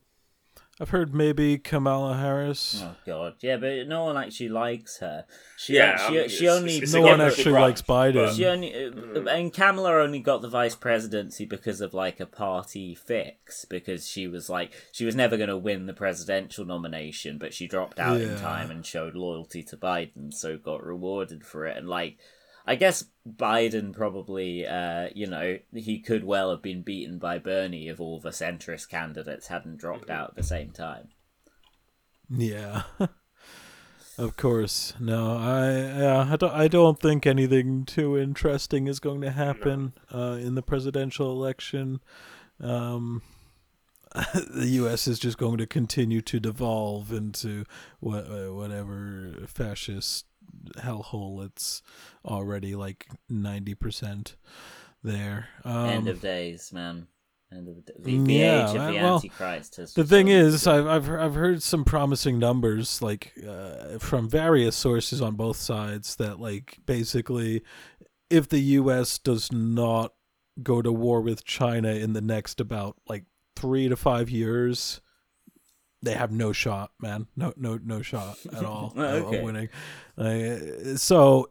[0.83, 2.81] I've heard maybe Kamala Harris.
[2.83, 5.27] Oh god, yeah, but no one actually likes her.
[5.59, 7.83] She, Yeah, she, I mean, she it's- only it's- it's no one actually run, likes
[7.83, 8.15] Biden.
[8.15, 12.25] but- She only uh, and Kamala only got the vice presidency because of like a
[12.25, 17.37] party fix because she was like she was never going to win the presidential nomination
[17.37, 21.67] but she dropped out in time and showed loyalty to Biden so got rewarded for
[21.67, 22.17] it and like
[22.71, 27.89] I guess Biden probably uh you know he could well have been beaten by Bernie
[27.89, 30.13] if all the centrist candidates hadn't dropped Mm-hmm.
[30.13, 31.09] out at the same time.
[32.31, 32.83] Yeah.
[34.19, 34.95] of course.
[35.01, 39.95] No, I yeah, I don't, I don't think anything too interesting is going to happen
[40.15, 41.99] uh, in the presidential election.
[42.61, 43.23] Um,
[44.35, 45.09] the U.S.
[45.09, 47.65] is just going to continue to devolve into
[48.01, 50.27] what, uh, whatever fascist
[50.77, 51.45] hellhole.
[51.45, 51.83] It's
[52.25, 54.37] already like ninety percent
[55.03, 55.49] there.
[55.65, 57.07] Um, End of days, man.
[57.53, 59.95] End of the, the, the yeah, age of the well, Antichrist has.
[59.95, 65.21] the thing is, I've I've I've heard some promising numbers, like uh, from various sources
[65.21, 67.63] on both sides, that like basically,
[68.29, 69.19] if the U.S.
[69.19, 70.13] does not
[70.63, 73.25] go to war with China in the next about like
[73.57, 75.01] three to five years,
[76.03, 77.27] they have no shot, man.
[77.37, 79.39] No, no, no shot at all of- okay.
[79.39, 79.69] of winning.
[80.17, 81.51] Uh, so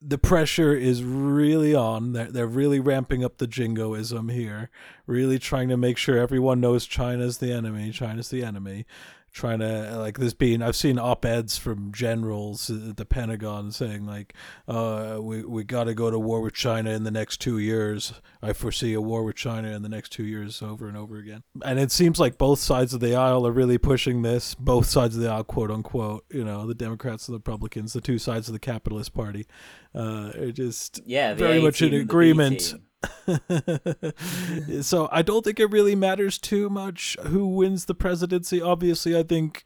[0.00, 2.12] the pressure is really on.
[2.12, 4.70] They're, they're really ramping up the jingoism here,
[5.06, 7.90] really trying to make sure everyone knows China's the enemy.
[7.90, 8.86] China's the enemy.
[9.32, 14.34] Trying to like there's been I've seen op-eds from generals at the Pentagon saying like
[14.66, 18.14] uh we we got to go to war with China in the next 2 years.
[18.42, 21.44] I foresee a war with China in the next 2 years over and over again.
[21.64, 25.14] And it seems like both sides of the aisle are really pushing this, both sides
[25.14, 28.48] of the aisle quote unquote, you know, the Democrats and the Republicans, the two sides
[28.48, 29.46] of the capitalist party
[29.94, 32.74] uh are just Yeah, very much in team and the agreement.
[34.82, 38.60] so I don't think it really matters too much who wins the presidency.
[38.60, 39.64] Obviously, I think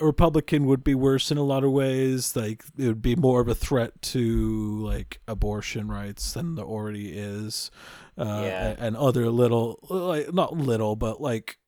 [0.00, 2.34] a Republican would be worse in a lot of ways.
[2.34, 7.12] Like it would be more of a threat to like abortion rights than there already
[7.16, 7.70] is,
[8.18, 8.74] uh, Yeah.
[8.78, 11.58] and, other little like not little, but like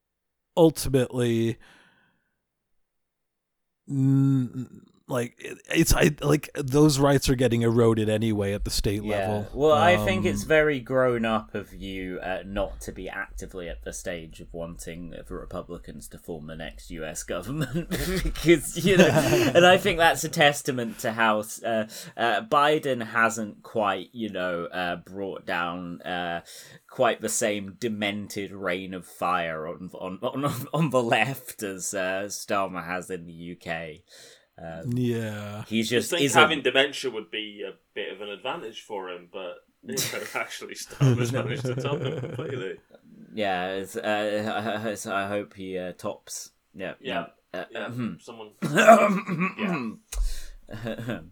[0.57, 1.59] ultimately.
[3.91, 5.35] Mm, like
[5.71, 9.19] it's I like those rights are getting eroded anyway at the state Yeah.
[9.19, 9.47] level.
[9.53, 13.69] Well, I think it's Um, very grown up of you uh, not to be actively
[13.69, 17.23] at the stage of wanting the Republicans to form the next U.S.
[17.35, 17.91] government
[18.23, 19.07] because you know,
[19.55, 21.85] and I think that's a testament to how uh,
[22.17, 26.41] uh, Biden hasn't quite you know uh, brought down uh,
[26.89, 32.25] quite the same demented reign of fire on on on, on the left as uh,
[32.29, 34.01] Starmer has in the UK.
[34.59, 35.65] Yeah.
[35.69, 36.41] He's I just think isn't.
[36.41, 40.75] having dementia would be a bit of an advantage for him, but you know, actually,
[40.75, 42.75] Starmer's managed to top him completely.
[43.35, 44.01] Yeah, it's, uh,
[44.87, 46.53] it's- I hope he uh, tops.
[46.75, 47.87] Yeah, Yeah, Uh, yeah.
[47.87, 48.19] ahem.
[48.21, 48.51] Someone.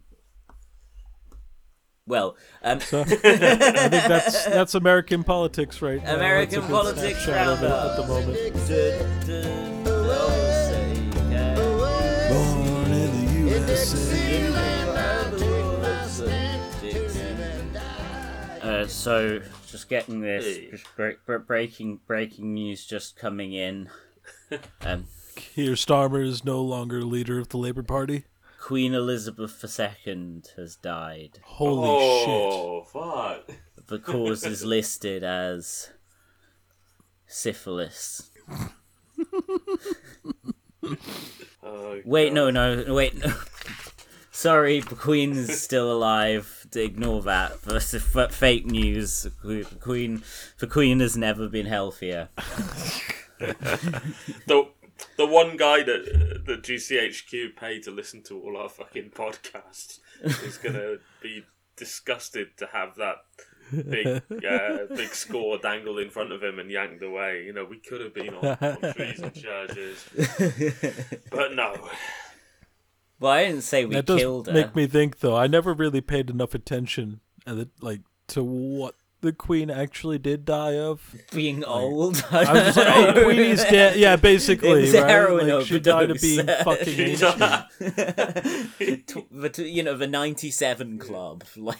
[2.05, 6.01] well, um, I think that's that's American politics right.
[6.05, 7.89] American That's politics snapshot of it roundup.
[7.89, 8.07] at the
[9.57, 9.72] moment.
[18.61, 20.69] Uh, so, just getting this Hey.
[20.71, 23.89] just break, bre- breaking breaking news just coming in.
[24.81, 28.25] Um, Keir Starmer is no longer leader of the Labour Party.
[28.61, 31.39] Queen Elizabeth II has died.
[31.43, 32.29] Holy shit!
[32.29, 33.49] oh, fuck.
[33.87, 35.89] The cause is listed as
[37.25, 38.29] syphilis.
[41.65, 43.15] Oh, Wait, no, no, wait.
[43.17, 43.33] No.
[44.33, 46.67] Sorry, the Queen is still alive.
[46.71, 47.61] To ignore that.
[47.61, 49.27] That's f- fake news.
[49.43, 50.23] The Queen,
[50.57, 52.29] the Queen has never been healthier.
[54.47, 54.69] The,
[55.17, 60.57] the one guy that the GCHQ paid to listen to all our fucking podcasts is
[60.57, 61.43] going to be
[61.75, 63.17] disgusted to have that
[63.89, 64.07] big
[64.49, 67.43] uh, big score dangled in front of him and yanked away.
[67.45, 70.05] You know, we could have been on, on treason charges.
[71.29, 71.89] But no.
[73.19, 74.53] Well, I didn't say we That does killed her.
[74.53, 75.35] make me think, though.
[75.37, 80.17] I never really paid enough attention, uh, at the, like to what the Queen actually
[80.19, 81.15] did die of.
[81.33, 82.21] being old.
[82.29, 83.95] I was just like, oh, Queenie's dead.
[83.97, 85.09] Yeah, basically, It's a right?
[85.09, 87.39] heroin Like, she died of being fucking ancient.
[89.07, 91.79] T- the you know the '97 club, like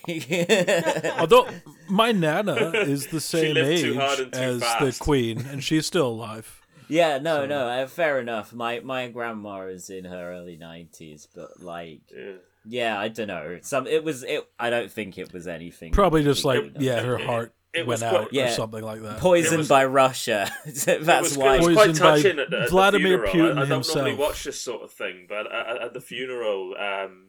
[1.20, 1.50] Although
[1.90, 4.96] my nana is the same age too hard and too as the.
[5.00, 6.62] Queen, and she's still alive.
[6.88, 8.54] Yeah, no, no, uh, fair enough.
[8.54, 12.34] My my grandma is in her early '90s, but like, Yeah.
[12.66, 13.60] yeah, I don't know.
[13.62, 14.44] Some it was it.
[14.60, 15.92] I don't think it was anything.
[15.92, 18.50] Probably just like particularly yeah, her heart it went was quite- out or Yeah.
[18.52, 19.18] something like that.
[19.20, 20.50] poisoned was- by Russia.
[20.66, 21.56] That's It was, why.
[21.56, 23.34] it was quite Poisoned by touching at the, at the Vladimir funeral.
[23.34, 24.20] Putin I, I don't normally himself.
[24.30, 27.28] watch this sort of thing, but at, at the funeral, um,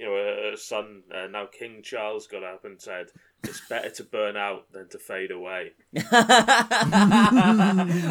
[0.00, 3.08] you know, her son, uh, now King Charles, got up and said,
[3.44, 5.72] "It's better to burn out than to fade away."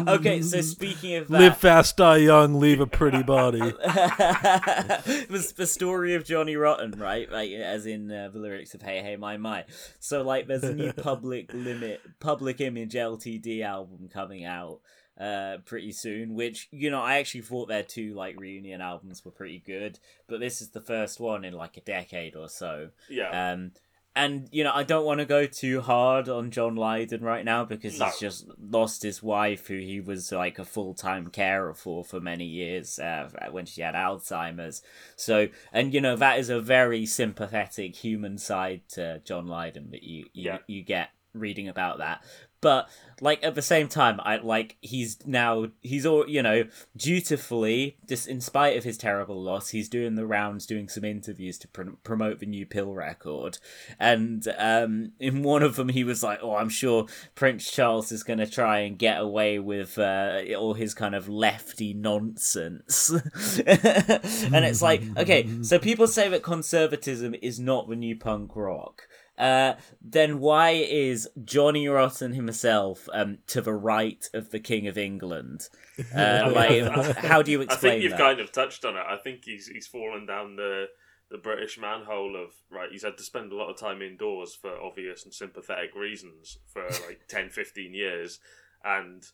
[0.08, 3.58] okay, so speaking of that, Live fast, die young, leave a pretty body.
[3.58, 7.28] the, the story of Johnny Rotten, right?
[7.28, 9.64] Like as in uh, the lyrics of Hey Hey My My.
[9.98, 14.78] So like, there's a new Public Limit, Public Image LTD album coming out
[15.20, 19.30] uh pretty soon which you know i actually thought their two like reunion albums were
[19.30, 23.52] pretty good but this is the first one in like a decade or so Yeah,
[23.52, 23.72] um
[24.16, 27.64] and you know, I don't want to go too hard on John Lydon right now
[27.64, 28.06] because No.
[28.06, 32.18] he's just lost his wife, who he was like a full time carer for for
[32.20, 34.82] many years uh, when she had Alzheimer's.
[35.14, 40.02] So, and you know, that is a very sympathetic human side to John Lydon that
[40.02, 40.58] you you, Yeah.
[40.66, 42.24] you get reading about that.
[42.60, 42.88] But
[43.20, 46.64] like at the same time, I like he's now he's all you know
[46.96, 51.58] dutifully, just in spite of his terrible loss, he's doing the rounds, doing some interviews
[51.58, 53.58] to pr- promote the new PiL record.
[53.98, 58.22] And um, in one of them, he was like, "Oh, I'm sure Prince Charles is
[58.22, 63.10] going to try and get away with uh, all his kind of lefty nonsense."
[63.66, 69.06] and it's like, okay, so people say that conservatism is not the new punk rock.
[69.40, 74.98] Uh, then why is Johnny Rotten himself um, to the right of the King of
[74.98, 75.68] England?
[76.16, 78.18] Uh, like, how do you I think you've that?
[78.18, 79.04] kind of touched on it.
[79.06, 80.86] I think he's he's fallen down the
[81.30, 82.88] the British manhole of right.
[82.90, 86.84] He's had to spend a lot of time indoors for obvious and sympathetic reasons for
[87.06, 88.40] like 10, 15 years,
[88.82, 89.24] and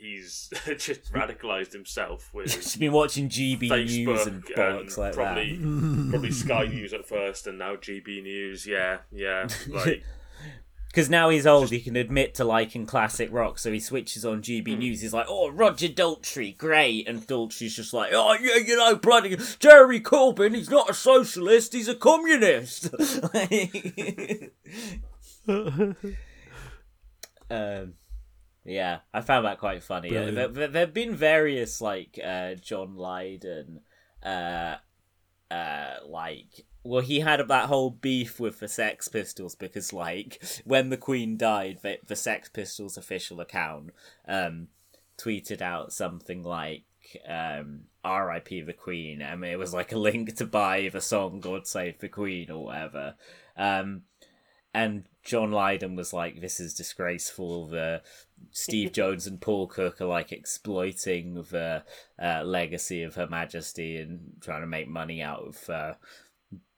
[0.00, 0.48] he's
[0.78, 6.08] just radicalized himself with he's been watching GB News and bollocks like probably that.
[6.10, 8.66] probably Sky News at first, and now GB News.
[8.66, 10.02] Yeah, yeah, like.
[10.88, 14.42] Because now he's old, he can admit to liking classic rock, so he switches on
[14.42, 15.02] GB News.
[15.02, 19.38] He's like, "Oh, Roger Daltrey, great," and Daltrey's just like, "Oh yeah, you know, bloody
[19.60, 20.56] Jeremy Corbyn.
[20.56, 21.74] He's not a socialist.
[21.74, 22.92] He's a communist."
[27.48, 27.94] um,
[28.64, 30.08] yeah, I found that quite funny.
[30.08, 30.36] Uh, Brilliant.
[30.36, 33.80] there, there, there have been various like uh, John Lydon,
[34.22, 34.76] uh,
[35.50, 40.88] uh, like well, he had that whole beef with the Sex Pistols because, like, when
[40.88, 43.90] the Queen died, the, the Sex Pistols official account
[44.26, 44.68] um,
[45.18, 46.84] tweeted out something like
[47.28, 48.62] um, "R.I.P.
[48.62, 51.98] the Queen." I mean, it was like a link to buy the song "God Save
[51.98, 53.14] the Queen" or whatever.
[53.58, 54.02] Um,
[54.72, 58.00] and John Lydon was like, "This is disgraceful." The
[58.52, 61.84] Steve Jones and Paul Cook are like exploiting the
[62.20, 65.94] uh, legacy of Her Majesty and trying to make money out of uh,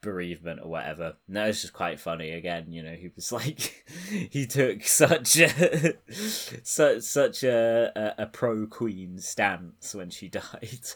[0.00, 1.14] bereavement or whatever.
[1.28, 2.32] No, it's just quite funny.
[2.32, 3.86] Again, you know, he was like,
[4.30, 10.86] he took such a such such a a, a pro Queen stance when she died.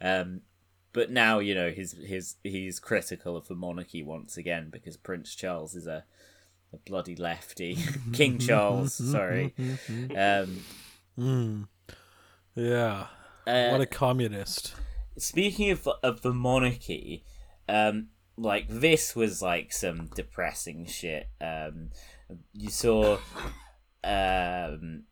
[0.00, 0.40] Um,
[0.92, 5.34] but now you know his his he's critical of the monarchy once again because Prince
[5.34, 6.04] Charles is a
[6.84, 7.78] bloody lefty.
[8.12, 9.54] King Charles, sorry.
[10.16, 10.62] Um,
[11.18, 11.68] Mm.
[12.56, 13.06] Yeah.
[13.46, 14.74] uh, what a communist.
[15.16, 17.24] speaking of of the monarchy,
[17.68, 21.28] um, like this was like some depressing shit.
[21.40, 21.90] Um,
[22.52, 23.18] you saw,
[24.02, 25.04] um,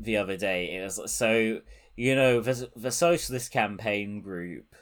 [0.00, 1.60] the other day it was so
[1.96, 4.76] you know the the socialist campaign group,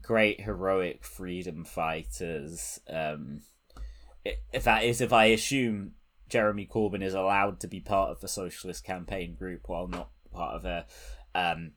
[0.00, 2.80] great heroic freedom fighters.
[2.88, 3.42] Um,
[4.24, 5.92] if that is if I assume
[6.28, 10.54] Jeremy Corbyn is allowed to be part of the socialist campaign group while not part
[10.54, 10.86] of a
[11.34, 11.72] um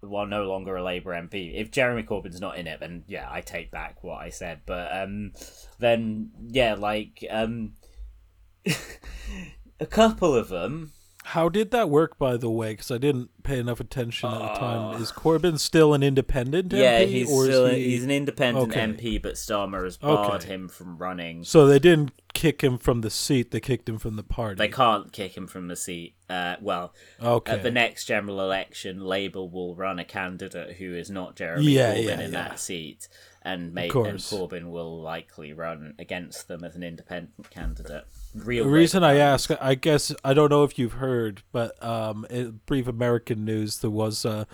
[0.00, 1.54] while no longer a Labour MP.
[1.54, 4.60] If Jeremy Corbyn's not in it, then yeah, I take back what I said.
[4.64, 5.32] But um,
[5.78, 7.72] then yeah, like um,
[9.80, 10.92] a couple of them.
[11.32, 12.72] How did that work, by the way?
[12.72, 15.02] Because I didn't pay enough attention at the Uh, time.
[15.02, 17.08] Is Corbyn still an independent yeah, MP?
[17.08, 17.84] he's or is he...
[17.90, 18.80] he's an independent Okay.
[18.80, 20.48] MP, but Starmer has barred Okay.
[20.54, 21.44] him from running.
[21.44, 24.56] So they didn't kick him from the seat; they kicked him from the party.
[24.56, 26.14] They can't kick him from the seat.
[26.30, 27.52] Uh, well, Okay.
[27.52, 31.94] at the next general election, Labour will run a candidate who is not Jeremy Yeah,
[31.94, 32.48] Corbyn yeah, in yeah.
[32.48, 33.06] that seat,
[33.42, 34.32] and may- and course.
[34.32, 38.04] Corbyn will likely run against them as an independent candidate.
[38.44, 42.26] Real The reason I ask, I guess I don't know if you've heard, but um,
[42.30, 44.44] in brief American news, there was uh,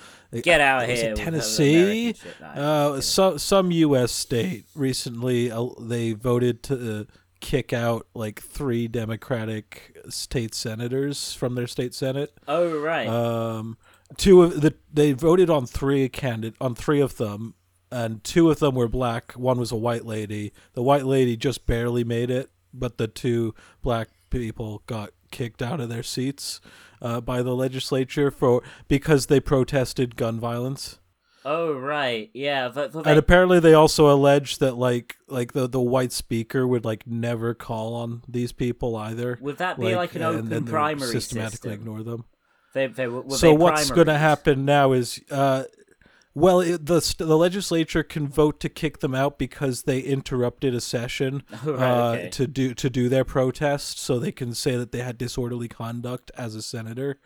[0.42, 4.12] Get out was here Tennessee, No, uh, some some U.S.
[4.12, 7.06] state recently uh, they voted to
[7.40, 12.32] kick out like three Democratic state senators from their state senate.
[12.48, 13.06] oh right.
[13.06, 13.76] Um,
[14.16, 17.54] two of the they voted on three candidate on three of them,
[17.90, 19.32] and two of them were black.
[19.32, 20.52] One was a white lady.
[20.72, 25.80] The white lady just barely made it, but the two black people got kicked out
[25.80, 26.60] of their seats
[27.00, 30.98] uh, by the legislature for because they protested gun violence.
[31.44, 32.30] oh right.
[32.34, 32.68] Yeah.
[32.68, 36.84] But, but And apparently, they also alleged that like like the the white speaker would
[36.84, 39.38] like never call on these people either.
[39.40, 41.72] Would that be like an and open then primary systematically system?
[41.72, 42.24] ignore them
[42.74, 45.62] they, they, so what's going to happen now is uh
[46.36, 50.80] Well, it, the the legislature can vote to kick them out because they interrupted a
[50.80, 52.28] session right, uh, okay.
[52.30, 54.00] to do to do their protest.
[54.00, 57.20] So they can say that they had disorderly conduct as a senator,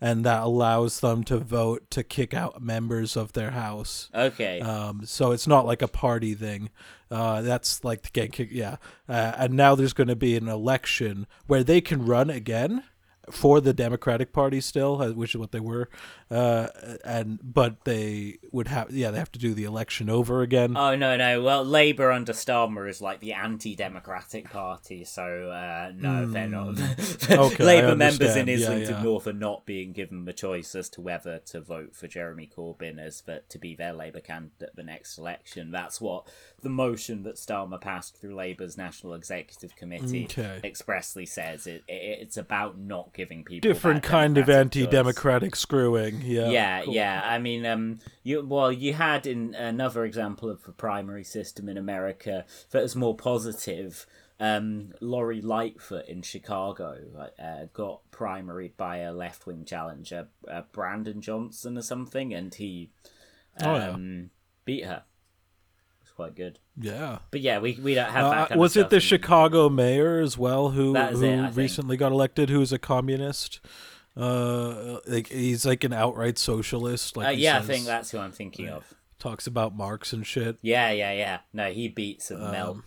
[0.00, 4.08] and that allows them to vote to kick out members of their house.
[4.14, 4.60] Okay.
[4.60, 6.70] Um, so it's not like a party thing.
[7.10, 8.52] Uh, that's like to get kicked.
[8.52, 8.76] Yeah,
[9.08, 12.84] uh, and now there's going to be an election where they can run again
[13.30, 15.88] for the Democratic Party still, which is what they were.
[16.30, 16.68] Uh,
[17.04, 20.76] and but they would have yeah they have to do the election over again.
[20.76, 21.42] Oh no no!
[21.42, 26.78] Well, Labour under Starmer is like the anti-democratic party, so uh, no, they're not.
[26.78, 27.32] Hmm.
[27.42, 28.48] Okay, Labour members in understand.
[28.48, 29.02] Yeah, Islington yeah.
[29.02, 32.98] North are not being given the choice as to whether to vote for Jeremy Corbyn
[32.98, 35.70] as for, to be their Labour candidate at the next election.
[35.70, 36.26] That's what
[36.62, 40.60] the motion that Starmer passed through Labour's National Executive Committee Okay.
[40.64, 41.66] expressly says.
[41.66, 46.22] It, it it's about not giving people Different kind of anti-democratic screwing.
[46.24, 46.48] Yeah.
[46.50, 46.94] Yeah, cool.
[46.94, 47.20] yeah.
[47.24, 51.76] I mean, um, you well, you had in another example of the primary system in
[51.76, 54.06] America that was more positive.
[54.40, 61.78] Um, Lori Lightfoot in Chicago uh, got primaried by a left-wing challenger, uh, Brandon Johnson
[61.78, 62.90] or something, and he
[63.60, 64.22] um, Oh, yeah.
[64.64, 65.04] beat her.
[66.22, 66.60] Quite good.
[66.80, 67.18] Yeah.
[67.32, 68.56] But yeah, we we don't have that.
[68.56, 72.48] Uh, was it the Chicago mayor as well who who it, recently got elected?
[72.48, 73.58] Who's a communist?
[74.16, 77.16] Uh, like he's like an outright socialist.
[77.16, 78.94] Like Uh, yeah, I think that's who I'm thinking of.
[79.18, 80.58] talks about Marx and shit.
[80.62, 81.38] Yeah, yeah, yeah.
[81.52, 82.70] No, he beats a Mel.
[82.70, 82.84] Um,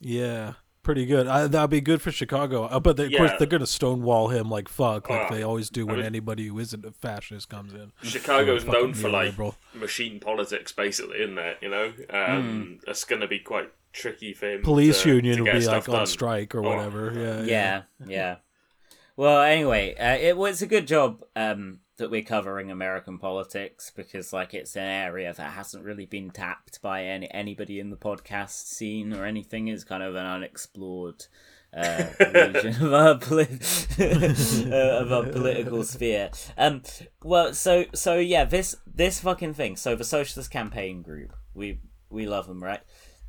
[0.00, 0.54] Yeah,
[0.86, 1.26] pretty good.
[1.26, 2.64] Uh, that'd be good for Chicago.
[2.64, 3.36] Uh, but they, of course, Yeah.
[3.38, 6.58] they're gonna stonewall him like fuck, like Oh, they always do when mean- anybody who
[6.58, 7.92] isn't a fascist comes in.
[8.02, 9.56] Chicago's Fucking known for like neoliberal.
[9.74, 11.58] machine politics, basically, isn't it?
[11.60, 14.62] You know, um, it's going to be quite tricky for him.
[14.62, 16.76] Police to, union to will be stuff like on strike or Oh.
[16.76, 17.12] whatever.
[17.14, 18.36] Yeah, yeah yeah
[19.16, 24.32] well anyway uh, it was a good job um that we're covering american politics because
[24.32, 28.66] like it's an area that hasn't really been tapped by any anybody in the podcast
[28.66, 31.26] scene or anything is kind of an unexplored
[31.76, 33.60] uh, region of our, poli-
[33.98, 36.30] uh, of our political sphere.
[36.56, 36.82] Um,
[37.22, 39.76] well, so so yeah, this this fucking thing.
[39.76, 42.80] So the Socialist Campaign Group, we we love them, right?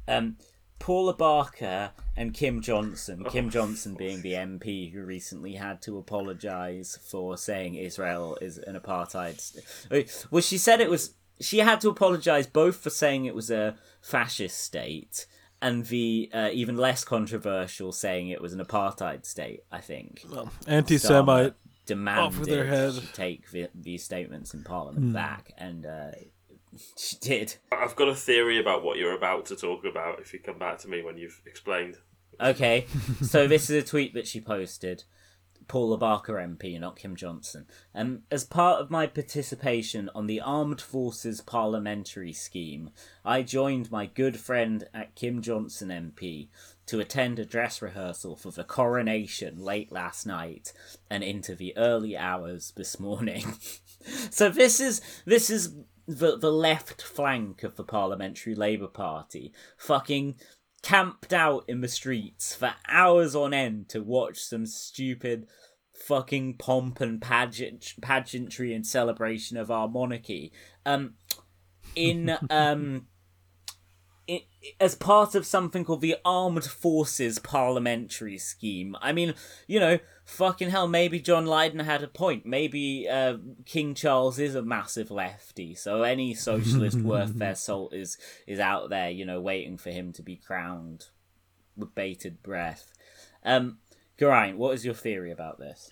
[0.08, 0.38] Um,
[0.80, 3.26] Paula Barker and Kim Johnson.
[3.30, 8.80] Kim Johnson being the MP who recently had to apologise for saying Israel is an
[8.80, 9.40] apartheid.
[9.40, 11.14] St- well, she said it was.
[11.40, 15.28] She had to apologise both for saying it was a fascist state
[15.62, 19.62] and the uh, even less controversial saying it was an apartheid state.
[19.72, 20.24] I think
[20.68, 21.52] Anti-Semite.
[21.52, 21.54] Starmer
[21.86, 22.94] demanded off with their head.
[23.14, 26.12] take the, these statements in Parliament back, and uh,
[26.98, 27.56] she did.
[27.72, 30.20] I've got a theory about what you're about to talk about.
[30.20, 31.98] If you come back to me when you've explained.
[32.40, 32.86] Okay,
[33.22, 35.04] so this is a tweet that she posted.
[35.68, 37.66] Paula Barker MP, not Kim Johnson.
[37.94, 42.92] Um, as part of my participation on the Armed Forces Parliamentary Scheme,
[43.26, 46.48] I joined my good friend at Kim Johnson MP
[46.86, 50.72] to attend a dress rehearsal for the coronation late last night
[51.10, 53.54] and into the early hours this morning.
[54.30, 55.74] so this is this is
[56.08, 60.36] the the left flank of the Parliamentary Labour Party, fucking
[60.82, 65.48] camped out in the streets for hours on end to watch some stupid
[65.94, 70.52] fucking pomp and pageant pageantry and celebration of our monarchy.
[70.86, 71.16] Um,
[71.96, 73.08] in um.
[74.80, 78.96] as part of something called the Armed Forces Parliamentary Scheme.
[79.02, 79.34] I mean,
[79.68, 82.46] you know, fucking hell, maybe John Lydon had a point.
[82.46, 88.18] Maybe uh, King Charles is a massive lefty, so any socialist worth their salt is
[88.46, 91.06] is out there, you know, waiting for him to be crowned
[91.76, 92.94] with bated breath.
[93.44, 93.80] Um,
[94.20, 95.90] Geraint, what is your theory about this?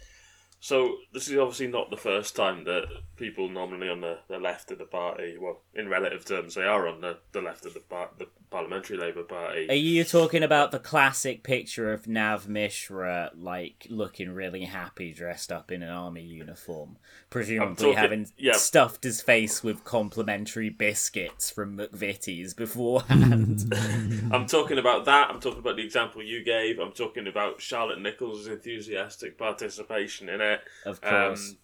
[0.65, 2.87] So this is obviously not the first time that
[3.17, 6.87] people normally on the, the left of the party, well, in relative terms, they are
[6.87, 9.67] on the, the left of the par- the Parliamentary Labour Party.
[9.69, 15.51] Are you talking about the classic picture of Nav Mishra, like looking really happy, dressed
[15.51, 16.97] up in an army uniform,
[17.29, 18.53] presumably talking- having yeah.
[18.53, 23.71] stuffed his face with complimentary biscuits from McVitie's beforehand?
[24.31, 25.29] I'm talking about that.
[25.29, 26.79] I'm talking about the example you gave.
[26.79, 30.54] I'm talking about Charlotte Nichols' enthusiastic participation in it.
[30.85, 31.49] Of course.
[31.51, 31.57] Um,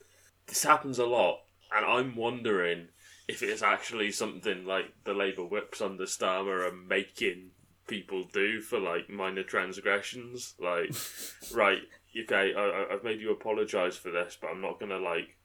[0.48, 1.42] this happens a lot,
[1.76, 2.88] and I'm wondering
[3.28, 7.52] if it's actually something like the Labour whips under Starmer are making
[7.88, 10.56] people do for like minor transgressions.
[10.60, 10.94] Like,
[11.54, 11.80] right,
[12.24, 15.38] okay, I, I've made you apologise for this, but I'm not gonna like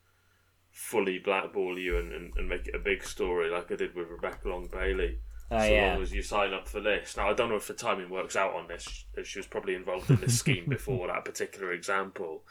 [0.70, 4.08] fully blackball you and, and, and make it a big story like I did with
[4.08, 5.18] Rebecca Long Bailey.
[5.50, 5.92] Oh, so yeah.
[5.92, 7.16] long as you sign up for this.
[7.16, 9.04] Now I don't know if the timing works out on this.
[9.16, 12.42] as She was probably involved in this scheme before that particular example,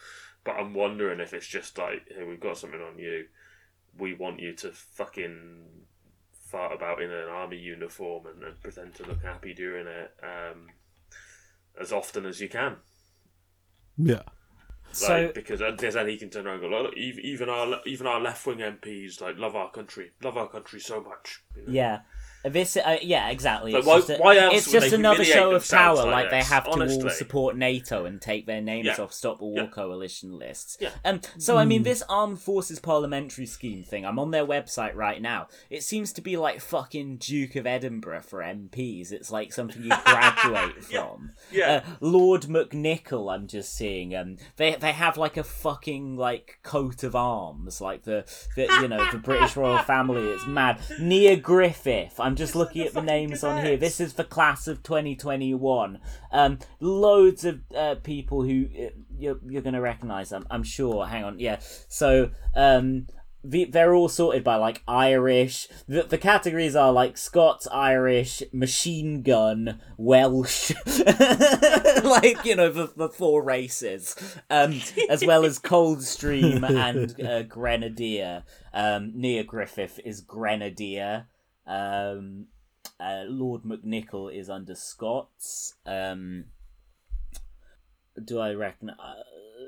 [0.45, 3.25] but I'm wondering if it's just like, hey, we've got something on you.
[3.97, 5.63] we want you to fucking
[6.51, 10.67] fart about in an army uniform and, and pretend to look happy during it um,
[11.81, 12.77] as often as you can.
[13.97, 14.21] Yeah.
[14.91, 18.45] So- because then he can turn around and go, look, even our even our left
[18.45, 21.43] wing MPs like love our country, love our country so much.
[21.55, 21.71] you know?
[21.73, 21.99] Yeah.
[22.49, 23.71] This, uh, yeah, exactly.
[23.71, 25.95] Like, It's why- just, a- why else it's just another show of power.
[25.97, 26.49] like Like, they this?
[26.49, 26.69] have to
[27.03, 29.01] all support NATO and take their names Yeah.
[29.03, 29.67] off Stop War Yeah.
[29.67, 30.77] Coalition lists.
[30.79, 30.89] Yeah.
[31.03, 35.21] Um, so, I mean, this Armed Forces Parliamentary Scheme thing, I'm on their website right
[35.21, 35.47] now.
[35.69, 39.11] It seems to be like fucking Duke of Edinburgh for MPs.
[39.11, 41.31] It's like something you graduate from.
[41.51, 41.81] Yeah.
[41.85, 44.15] Uh, Lord McNicol, I'm just seeing.
[44.15, 48.25] Um, they they have like a fucking like coat of arms, like the,
[48.55, 50.21] the you know the British royal family.
[50.29, 50.79] It's mad.
[50.99, 52.19] Nia Griffith.
[52.19, 53.77] I'm just looking at the names on here.
[53.77, 55.99] This is the class of 2021.
[56.31, 60.31] Um, loads of uh, people who uh, you're you're gonna recognise.
[60.31, 61.05] I'm I'm sure.
[61.05, 61.39] Hang on.
[61.39, 61.59] Yeah.
[61.87, 63.07] So um.
[63.47, 65.67] The, they're all sorted by like Irish.
[65.87, 70.71] The, the categories are like Scots, Irish, machine gun, Welsh,
[72.03, 74.15] like you know the, the four races,
[74.49, 74.81] um,
[75.11, 78.45] as well as Coldstream and uh, Grenadier.
[78.73, 81.27] Um, Nia Griffith is Grenadier.
[81.67, 82.47] Um,
[82.99, 85.75] uh, Lord McNicol is under Scots.
[85.85, 86.45] Um,
[88.23, 89.13] do I reckon uh,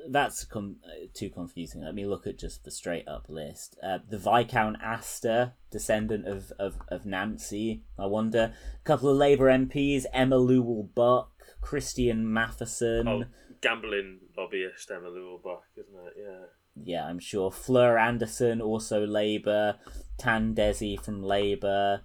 [0.09, 0.77] that's com-
[1.13, 1.83] too confusing?
[1.83, 3.77] Let me look at just the straight up list.
[3.83, 7.83] Uh, the Viscount Astor, descendant of, of, of Nancy.
[7.99, 8.53] I wonder.
[8.81, 13.07] A couple of Labour MPs: Emma Lewell Buck, Christian Matheson.
[13.07, 13.23] Oh,
[13.61, 16.13] gambling lobbyist Emma Lewell Buck, isn't it?
[16.17, 16.45] Yeah.
[16.83, 17.51] Yeah, I'm sure.
[17.51, 19.77] Fleur Anderson, also Labour.
[20.17, 22.01] Tan Dhesi from Labour.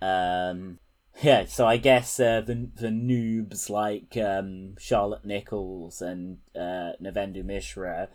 [0.00, 0.78] Um,
[1.22, 7.44] yeah, so I guess uh, the the noobs like um, Charlotte Nichols and uh, Navendu
[7.44, 8.08] Mishra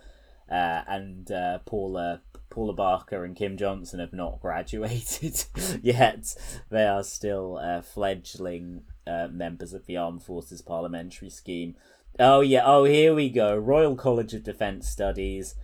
[0.49, 5.43] uh, and uh, Paula Paula Barker and Kim Johnson have not graduated
[5.81, 6.33] yet.
[6.69, 11.75] They are still uh, fledgling uh, members of the Armed Forces Parliamentary Scheme.
[12.19, 13.57] Oh yeah, oh here we go.
[13.57, 15.55] Royal College of Defence Studies.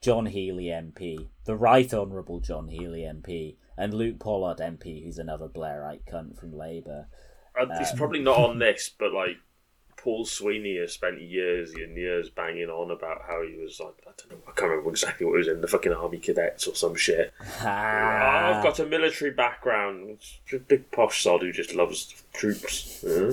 [0.00, 5.46] John Healey MP, the Right Honourable John Healey MP, and Luke Pollard MP, who's another
[5.46, 7.06] Blairite cunt from Labour.
[7.58, 9.36] Uh, it's probably not on this, but like
[10.02, 14.10] Paul Sweeney has spent years and years banging on about how he was like I
[14.16, 16.74] don't know I can't remember exactly what he was in the fucking army cadets or
[16.74, 17.34] some shit.
[17.62, 20.18] Oh, I've got a military background.
[20.52, 23.04] A big posh sod who just loves troops.
[23.06, 23.32] Huh?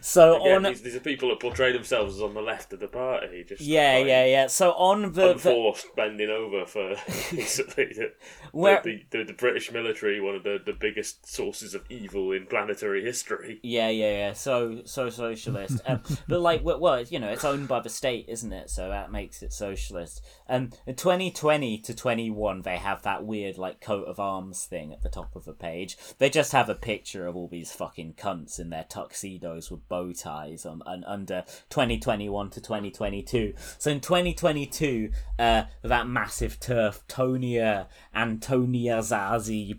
[0.00, 2.80] So Again, on, these, these are people that portray themselves as on the left of
[2.80, 3.44] the party.
[3.44, 4.46] Just yeah, like, yeah, yeah.
[4.48, 8.12] So on the, the bending over for the,
[8.52, 12.46] Where- the, the, the British military, one of the, the biggest sources of evil in
[12.46, 13.60] planetary history.
[13.62, 14.32] Yeah, yeah, yeah.
[14.32, 15.80] So, so socialist.
[15.86, 18.70] Um, but like, well, well, you know, it's owned by the state, isn't it?
[18.70, 20.24] So that makes it socialist.
[20.48, 25.02] Um, in 2020 to 21, they have that weird like coat of arms thing at
[25.02, 25.96] the top of the page.
[26.18, 30.12] They just have a picture of all these fucking cunts in their tuxedos with bow
[30.12, 33.54] ties on, and under 2021 to 2022.
[33.78, 39.78] So in 2022, uh, that massive turf, Tonia Antoniazzi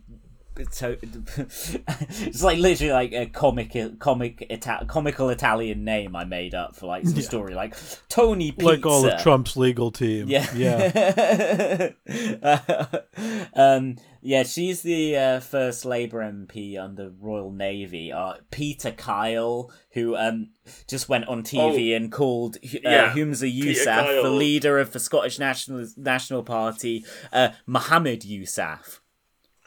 [0.71, 6.75] so it's like literally like a comic comic Ita- comical Italian name I made up
[6.75, 7.75] for like some story like
[8.09, 8.65] Tony Pizza.
[8.65, 10.27] Like all of Trump's legal team.
[10.27, 10.47] Yeah.
[10.53, 11.89] Yeah.
[13.53, 18.11] um, yeah, she's the uh, first Labour MP under Royal Navy.
[18.11, 20.49] Uh, Peter Kyle, who um,
[20.87, 24.99] just went on TV and called uh, yeah, Humza Peter Yousaf, the leader of the
[24.99, 28.99] Scottish National National Party, uh, Mohammed Yousaf.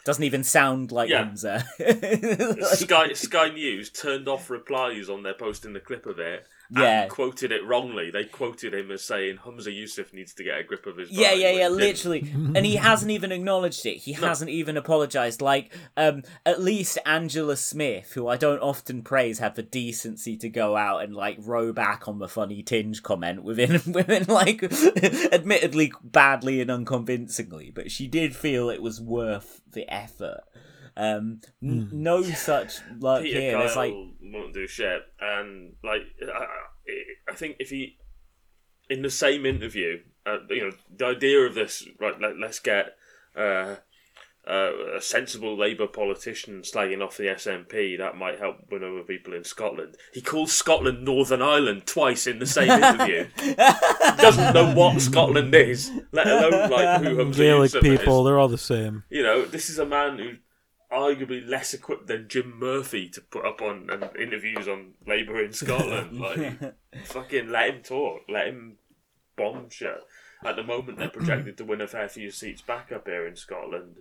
[0.05, 1.25] Doesn't even sound like Yeah.
[1.25, 2.65] Humza.
[2.75, 6.45] Sky Sky News turned off replies on their posting the clip of it.
[6.75, 7.05] And Yeah.
[7.07, 8.09] quoted it wrongly.
[8.09, 11.11] They quoted him as saying Humza Yousaf needs to get a grip of his.
[11.11, 12.21] Yeah, yeah, yeah, literally.
[12.33, 13.97] and he hasn't even acknowledged it.
[13.97, 15.41] He hasn't even apologized.
[15.41, 20.49] Like, um, at least Angela Smith, who I don't often praise, had the decency to
[20.49, 24.63] go out and like row back on the funny tinge comment within within like
[25.31, 30.41] admittedly badly and unconvincingly, but she did feel it was worth the effort.
[30.95, 33.51] Um, n- no such luck Peter here.
[33.53, 36.45] Kyle There's like won't do shit, and like I,
[37.31, 37.97] I think if he
[38.89, 42.95] in the same interview, uh, you know, the idea of this right, let, let's get.
[43.35, 43.77] Uh,
[44.45, 49.33] uh, a sensible Labour politician slagging off the SNP that might help win over people
[49.33, 49.95] in Scotland.
[50.13, 53.27] He calls Scotland Northern Ireland twice in the same interview.
[54.17, 57.99] Doesn't know what Scotland is, let alone like who Humza Gaelic Yousaf is.
[57.99, 59.03] people, they're all the same.
[59.09, 60.37] You know, this is a man who's
[60.93, 65.51] arguably less equipped than Jim Murphy to put up on and interviews on Labour in
[65.53, 66.19] Scotland.
[66.21, 66.75] like,
[67.05, 68.77] fucking let him talk, let him
[69.35, 69.97] bomb shit.
[70.45, 73.35] at the moment they're projected to win a fair few seats back up here in
[73.35, 73.97] Scotland.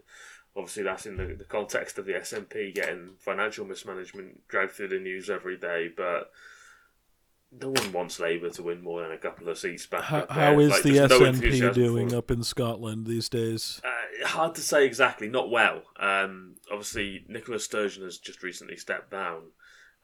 [0.55, 4.99] Obviously, that's in the, the context of the SNP getting financial mismanagement dragged through the
[4.99, 6.30] news every day, but
[7.59, 10.28] no one wants Labour to win more than a couple of seats back How, up
[10.28, 10.36] there.
[10.53, 13.80] how is Like, the there's no SNP doing up in Scotland these days?
[13.84, 15.28] Uh, hard to say exactly.
[15.28, 15.82] Not well.
[15.99, 19.51] Um, obviously, Nicola Sturgeon has just recently stepped down.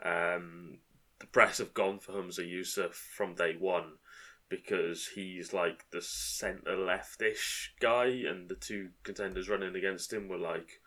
[0.04, 0.78] Um,
[1.18, 3.94] the press have gone for Humza Yousaf from day one
[4.48, 10.38] because he's like the centre leftish guy, and the two contenders running against him were
[10.38, 10.80] like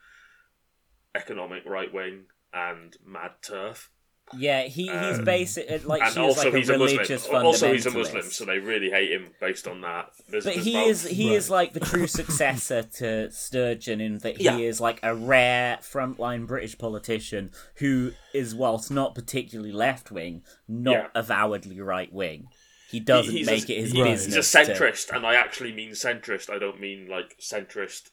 [1.16, 3.92] economic right wing and mad turf.
[4.38, 6.74] Yeah, he, he's Um, basic uh, like and she is also like a he's a
[6.74, 7.46] religious Muslim.
[7.46, 7.96] Also he's a fundamentalist.
[7.98, 10.12] Muslim, so they really hate him based on that.
[10.30, 14.20] There's, But there's he about- is he is like the true successor to Sturgeon in
[14.20, 14.58] that he Yeah.
[14.58, 20.92] is like a rare frontline British politician who is whilst not particularly left wing, not
[20.94, 21.08] Yeah.
[21.14, 22.48] avowedly right wing.
[22.90, 24.36] He doesn't he's make a, it his he- business.
[24.36, 26.50] He's a to- centrist, and I actually mean centrist.
[26.50, 28.11] I don't mean like centrist, but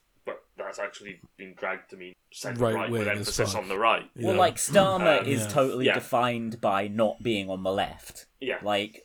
[0.59, 3.63] that's actually been dragged to mean centre Right right, with emphasis fuck.
[3.63, 4.09] on the right.
[4.17, 5.49] Well, like Starmer Um, is yeah.
[5.49, 5.95] totally Yeah.
[5.95, 8.27] defined by not being on the left.
[8.41, 8.59] Yeah.
[8.63, 9.05] Like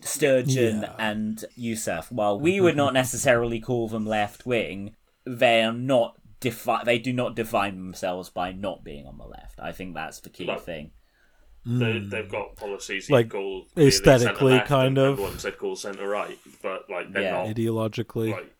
[0.00, 0.94] Sturgeon Yeah.
[0.98, 4.96] and Yousaf, while we would not necessarily call them left wing,
[5.26, 9.60] they are not defi- They do not define themselves by not being on the left.
[9.60, 10.58] I think that's the key No.
[10.58, 10.92] thing.
[11.64, 15.18] They, they've got policies Like, you call aesthetically, kind of.
[15.18, 17.44] and ones they call centre right, but like they're Yeah.
[17.44, 18.32] not Ideologically.
[18.32, 18.52] like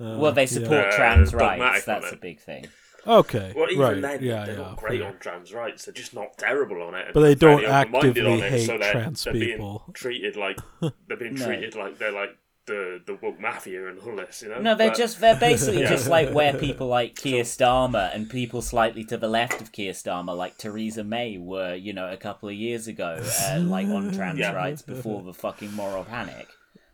[0.00, 1.84] Uh, well, they support Uh, trans dogmatic rights.
[1.84, 2.66] That's a big thing.
[3.06, 3.52] Okay.
[3.56, 4.00] Well, even right.
[4.02, 4.60] then, yeah, they're yeah.
[4.62, 5.84] not great on trans rights.
[5.86, 7.08] They're just not terrible on it.
[7.14, 9.82] But they don't open-minded actively on it, hate so they're, trans they're people.
[9.86, 10.58] Being treated like
[11.08, 11.46] they're being No.
[11.46, 12.36] treated like they're like
[12.66, 14.42] the the woke mafia and all this.
[14.42, 14.60] You know?
[14.60, 15.88] No, they're But- just they're basically Yeah.
[15.88, 19.94] just like where people like Keir Starmer and people slightly to the left of Keir
[19.94, 24.12] Starmer, like Theresa May, were you know a couple of years ago, uh, like on
[24.12, 24.52] trans Yeah.
[24.52, 26.48] rights before the fucking moral panic.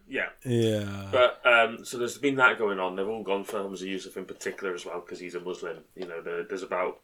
[0.09, 0.28] Yeah.
[0.44, 1.09] Yeah.
[1.11, 2.96] But um, so there's been that going on.
[2.96, 5.78] They've all gone for Humza Yousaf in particular as well because he's a Muslim.
[5.94, 7.00] You know, there, there's about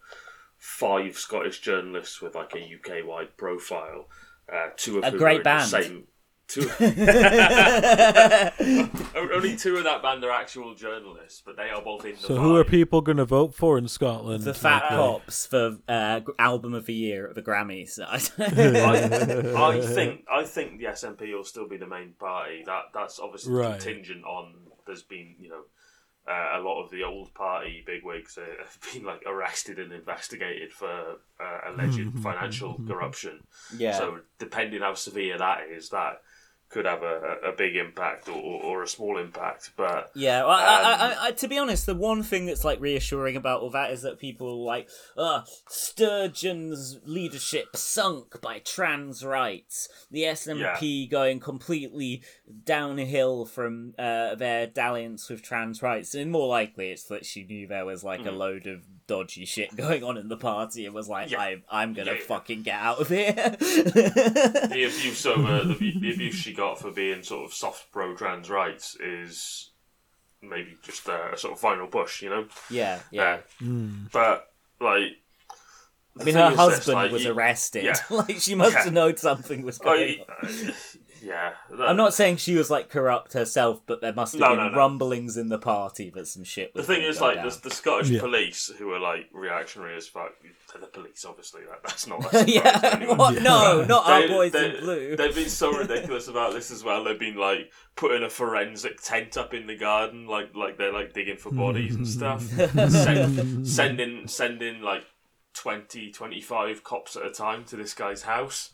[0.58, 4.08] five Scottish journalists with like a UK wide profile.
[4.52, 5.70] Uh, two of A whom great are in band.
[5.70, 6.04] The same,
[6.50, 6.68] two,
[9.34, 12.18] only two of that band are actual journalists, but they are both in the.
[12.18, 14.44] so who are people going to vote for in Scotland?
[14.44, 17.98] The Fat Like, Cops for uh, album of the year at the Grammys.
[18.38, 22.62] I, I think I think the SNP will still be the main party.
[22.66, 23.80] That that's obviously Right.
[23.80, 24.54] contingent on
[24.86, 25.62] there's been you know
[26.28, 30.72] uh, a lot of the old party bigwigs uh, have been like arrested and investigated
[30.72, 30.88] for
[31.40, 33.40] uh, alleged financial corruption.
[33.76, 33.96] yeah.
[33.98, 36.20] So depending how severe that is, that
[36.70, 39.70] could have a, a big impact or, or, a small impact.
[39.76, 42.64] But Yeah, well, I, I, Um, I, I, to be honest, the one thing that's
[42.64, 48.60] like reassuring about all that is that people are like, uh, Sturgeon's leadership sunk by
[48.60, 49.88] trans rights.
[50.10, 52.22] The SNP going completely
[52.64, 56.14] downhill from uh, their dalliance with trans rights.
[56.14, 59.74] And more likely, it's that she knew there was like a load of dodgy shit
[59.76, 61.32] going on in the party and was like, Mm.
[61.32, 61.40] Yeah.
[61.40, 62.26] I, I'm gonna Yeah, yeah.
[62.26, 63.34] fucking get out of here.
[63.34, 68.50] the abuse over the, the abuse she got for being sort of soft pro trans
[68.50, 69.70] rights is
[70.42, 72.46] maybe just a, sort of final push, you know.
[72.70, 73.38] yeah, yeah.
[73.62, 75.12] Uh, But like,
[76.20, 77.84] I mean, her husband was you, arrested.
[77.84, 77.94] yeah.
[78.10, 78.84] like, she must Yeah.
[78.84, 80.74] have known something was going I, on.
[81.22, 84.56] Yeah, I'm not saying she was like corrupt herself, but there must have No, been
[84.58, 84.76] no, no.
[84.76, 87.48] rumblings in the party that some shit The thing is, like, down.
[87.48, 88.20] the, the Scottish Yeah.
[88.20, 90.32] police, who are like reactionary as fuck,
[90.72, 92.20] to the police, obviously, that, that's not.
[92.20, 93.42] A surprise to yeah, what?
[93.42, 95.16] No, not our They- boys they- in blue.
[95.16, 97.04] They've been so ridiculous about this as well.
[97.04, 101.12] They've been like putting a forensic tent up in the garden, like like they're like
[101.12, 102.42] digging for bodies and stuff.
[102.88, 105.04] Send, sending sending like
[105.54, 108.70] 20, 25 cops at a time to this guy's house.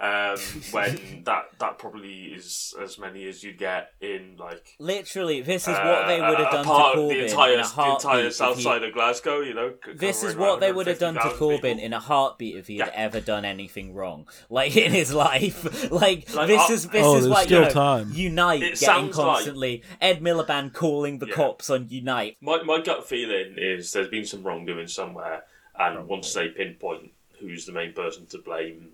[0.00, 0.38] Um,
[0.70, 5.74] when that that probably is as many as you'd get in like Literally, this is
[5.76, 7.62] what they would have uh, done a to part of Corbyn the entire, in a
[7.64, 8.04] the heartbeat.
[8.04, 9.40] entire if south he- side of Glasgow.
[9.40, 11.84] You know, This is what they would have done to 150,000 Corbyn people.
[11.86, 13.00] in a heartbeat if he had Yeah.
[13.06, 15.64] ever done anything wrong, like in his life.
[15.90, 18.10] like, Like, this uh, is this Oh, is there's why still you know, time.
[18.12, 19.82] Unite It getting sounds like- constantly.
[20.00, 21.34] Ed Miliband calling the Yeah.
[21.34, 22.36] cops on Unite.
[22.40, 25.42] My my gut feeling is there's been some wrongdoing somewhere,
[25.76, 28.90] and once they pinpoint who's the main person to blame,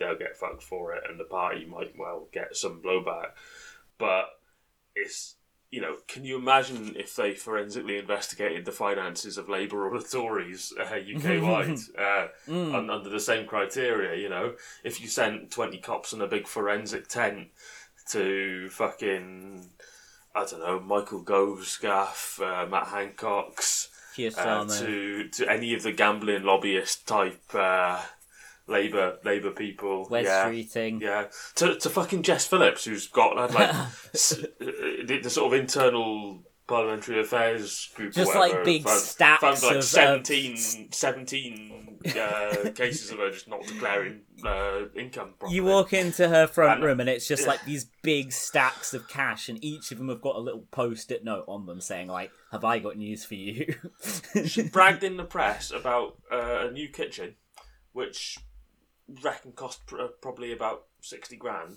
[0.00, 3.28] they'll get fucked for it, and the party might well get some blowback.
[3.98, 4.24] But
[4.96, 5.36] it's
[5.70, 10.04] you know, can you imagine if they forensically investigated the finances of Labour or the
[10.04, 12.26] Tories uh, UK wide uh,
[12.74, 14.20] un- under the same criteria?
[14.20, 17.48] You know, if you sent twenty cops in a big forensic tent
[18.10, 19.68] to fucking
[20.34, 23.88] I don't know Michael Gove's gaff, uh, Matt Hancock's
[24.38, 24.44] uh,
[24.80, 28.02] to to any of the gambling lobbyist type uh,
[28.70, 30.06] Labour Labour people.
[30.10, 30.48] Wes yeah.
[30.48, 31.00] Streeting.
[31.00, 33.68] Yeah, to to fucking Jess Phillips, who's got like
[34.14, 34.46] s- uh,
[35.04, 39.72] the, the sort of internal parliamentary affairs group, Just, like, big found, stacks found like
[39.72, 40.56] of, uh, 17,
[40.92, 45.34] 17 uh, cases of her just not declaring uh, income.
[45.36, 45.56] Properly.
[45.56, 47.48] You walk into her front And- room and it's just yeah.
[47.48, 51.24] like these big stacks of cash, and each of them have got a little post-it
[51.24, 53.74] note on them saying like, "Have I got news for you?"
[54.46, 57.34] She bragged in the press about uh, a new kitchen,
[57.92, 58.38] which
[59.22, 61.76] reckon cost pr- uh, probably about sixty grand.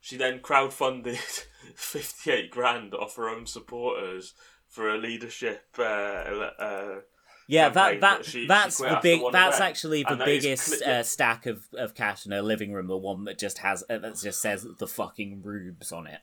[0.00, 1.16] She then crowdfunded
[1.74, 4.34] fifty-eight grand off her own supporters
[4.68, 5.64] for a leadership.
[5.78, 7.00] Uh, uh,
[7.46, 9.22] Yeah, that that that she- she that's quit the big.
[9.32, 9.70] That's event.
[9.70, 12.86] actually the that biggest cli- uh, stack of, of cash in her living room.
[12.86, 16.20] The one that just has uh, that just says the fucking rubes on it.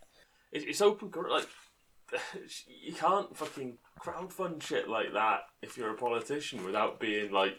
[0.52, 1.48] it- it's open like
[2.84, 7.56] you can't fucking crowdfund shit like that if you're a politician without being like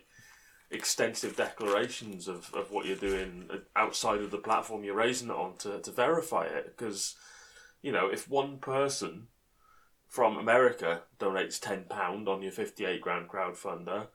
[0.72, 5.56] extensive declarations of, of what you're doing outside of the platform you're raising it on
[5.58, 6.74] to, to verify it.
[6.76, 7.14] Because
[7.82, 9.28] you know if one person
[10.08, 14.08] from America donates ten pound on your fifty eight grand crowdfunder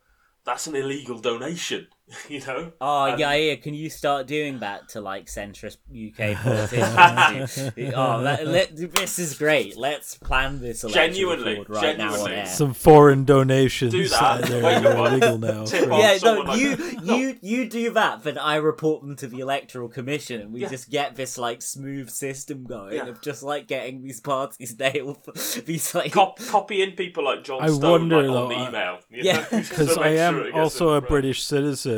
[0.45, 1.88] that's an illegal donation
[2.30, 3.55] you know Oh And- yeah, um, yeah.
[3.55, 7.72] Can you start doing that to like centrist UK politicians?
[7.95, 9.76] oh, that, let, this is great.
[9.78, 12.36] Let's plan this election Genuinely, record right now on genuinely.
[12.38, 12.45] air.
[12.45, 13.91] Some foreign donations.
[13.91, 14.43] Do that.
[14.43, 15.12] they're, Wait, they're what?
[15.14, 15.66] illegal now.
[15.66, 19.28] Tip yeah, no, someone like- you you you do that, then I report them to
[19.28, 20.70] the electoral commission, and we Yeah.
[20.70, 23.08] just get this like smooth system going Yeah.
[23.08, 25.18] of just like getting these parties nailed.
[25.66, 28.99] these like Cop- copying people like John I Stone wonder, like, though, on I- email.
[29.10, 29.34] you Yeah.
[29.38, 31.10] know, just because I am sure also a front.
[31.10, 31.97] British citizen.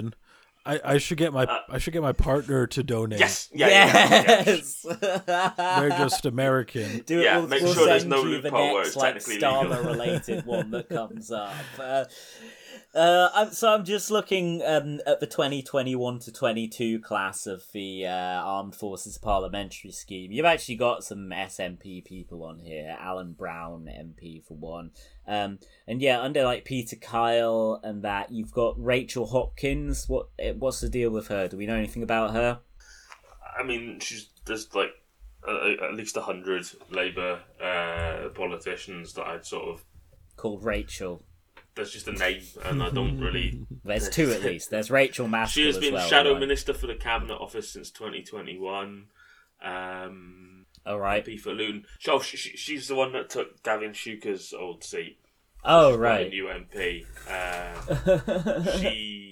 [0.66, 3.20] I, I should get my I should get my partner to donate.
[3.20, 4.43] Uh, Yes, yeah, yeah, yeah.
[4.45, 4.86] yes.
[5.80, 6.99] They're just American.
[7.05, 7.24] Do it.
[7.24, 9.86] Yeah, we'll, make we'll sure there's send no you the loophole next like technically Starmer
[9.86, 11.53] related one that comes up.
[11.80, 12.05] Uh,
[12.96, 18.08] uh, I'm, so I'm just looking um, at the 2021 to 22 class of the
[18.08, 20.32] uh, Armed Forces Parliamentary Scheme.
[20.32, 22.98] You've actually got some SNP people on here.
[23.00, 24.90] Alan Brown, MP for one.
[25.28, 30.10] Um, and yeah, under like Peter Kyle and that, you've got Rachel Hopkins.
[30.10, 31.48] What eh, what's the deal with her?
[31.48, 32.60] Do we know anything about her?
[33.58, 34.90] I mean, she's there's like
[35.48, 39.86] uh, at least a hundred Labour uh, politicians that I'd sort of.
[40.38, 41.24] Called Rachel.
[41.80, 43.65] There's just a name, and I don't really.
[43.86, 44.69] There's two at least.
[44.69, 46.39] There's Rachel Maskell She has as been well, shadow right?
[46.41, 49.05] minister for the cabinet office since 2021.
[49.63, 51.25] Um, All right.
[51.25, 51.86] MP for Luton.
[52.09, 55.19] Oh, she, she, she's the one that took Gavin Shuker's old seat.
[55.63, 56.30] Oh She's not a right.
[56.30, 57.05] new MP.
[57.30, 59.28] Uh, she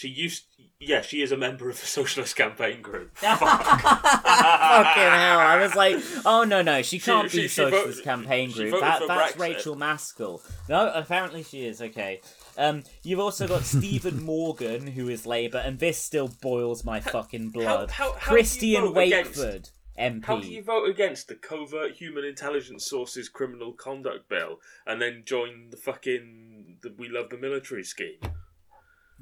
[0.00, 0.44] she used
[0.80, 3.38] yeah she is a member of the socialist campaign group Fuck.
[3.40, 5.38] Fucking hell!
[5.38, 8.54] I was like, oh no no, she can't she- be she Socialist voted- Campaign she
[8.56, 8.70] Group.
[8.72, 9.40] voted That, for that's Brexit.
[9.40, 10.40] Rachel Maskell.
[10.68, 11.82] No, apparently she is.
[11.82, 12.20] Okay.
[12.56, 17.50] Um, you've also got Stephen Morgan, who is Labour, and this still boils my fucking
[17.50, 17.90] blood.
[17.90, 20.24] how- how do you Christian vote against- Wakeford, MP.
[20.24, 25.22] how do you vote against the covert human intelligence sources criminal conduct bill and then
[25.26, 28.18] join the fucking the we love the military scheme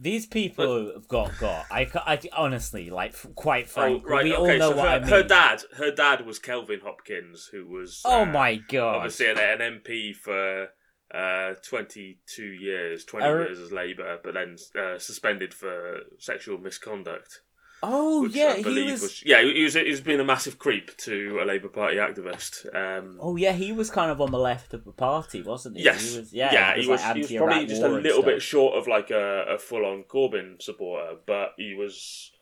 [0.00, 1.66] These people have got got.
[1.70, 4.88] I, I honestly like, f- quite oh frankly, right we okay all know so what
[4.88, 5.08] her, I mean.
[5.08, 8.96] her dad her dad was kelvin hopkins who was oh uh, my god!
[8.96, 10.68] obviously an, an mp for
[11.12, 17.40] uh, 22 years 20 Uh, years as labour but then uh, suspended for sexual misconduct
[17.82, 19.22] Oh which yeah, he believe was...
[19.24, 22.66] yeah, he was he's been a massive creep to a Labour Party activist.
[22.74, 25.84] Um, Oh yeah, he was kind of on the left of the party, wasn't he?
[25.84, 28.22] yes, he was, yeah, he he was, was, like, he was probably just a little
[28.22, 32.32] bit short of like a, a full on Corbyn supporter, but he was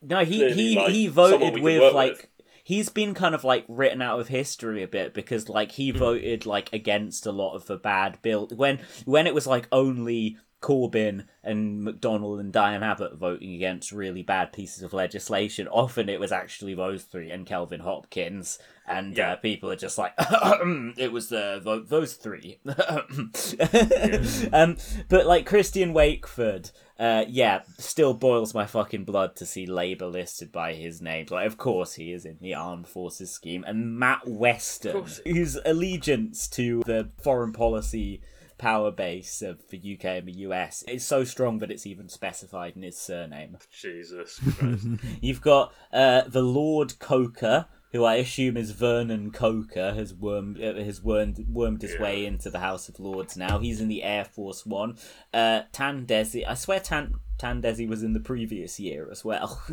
[0.00, 2.28] No, he he like, he voted with like with.
[2.64, 5.98] he's been kind of like written out of history a bit because like he Hmm.
[5.98, 10.38] voted like against a lot of the bad bill when when it was like only
[10.60, 15.68] Corbyn and McDonnell and Diane Abbott voting against really bad pieces of legislation.
[15.68, 19.32] Often it was actually those three and Kelvin Hopkins, and Yeah.
[19.32, 22.58] uh, people are just like, it was the vo- those three.
[24.52, 24.76] um,
[25.08, 30.50] but like Christian Wakeford, uh, yeah, still boils my fucking blood to see Labour listed
[30.50, 31.26] by his name.
[31.30, 36.48] Like, of course he is in the armed forces scheme, and Matt Western, whose allegiance
[36.48, 38.20] to the foreign policy
[38.58, 42.74] power base of the UK and the US is so strong that it's even specified
[42.76, 43.56] in his surname.
[43.70, 44.86] Jesus Christ.
[45.20, 50.74] You've got uh, the Lord Coaker, who I assume is Vernon Coaker, has wormed uh,
[50.74, 53.36] has wormed wormed his way into the House of Lords.
[53.36, 54.98] Now he's in the Air Force One.
[55.32, 59.62] Uh, Tan Dhesi, I swear Tan Tan Dhesi was in the previous year as well.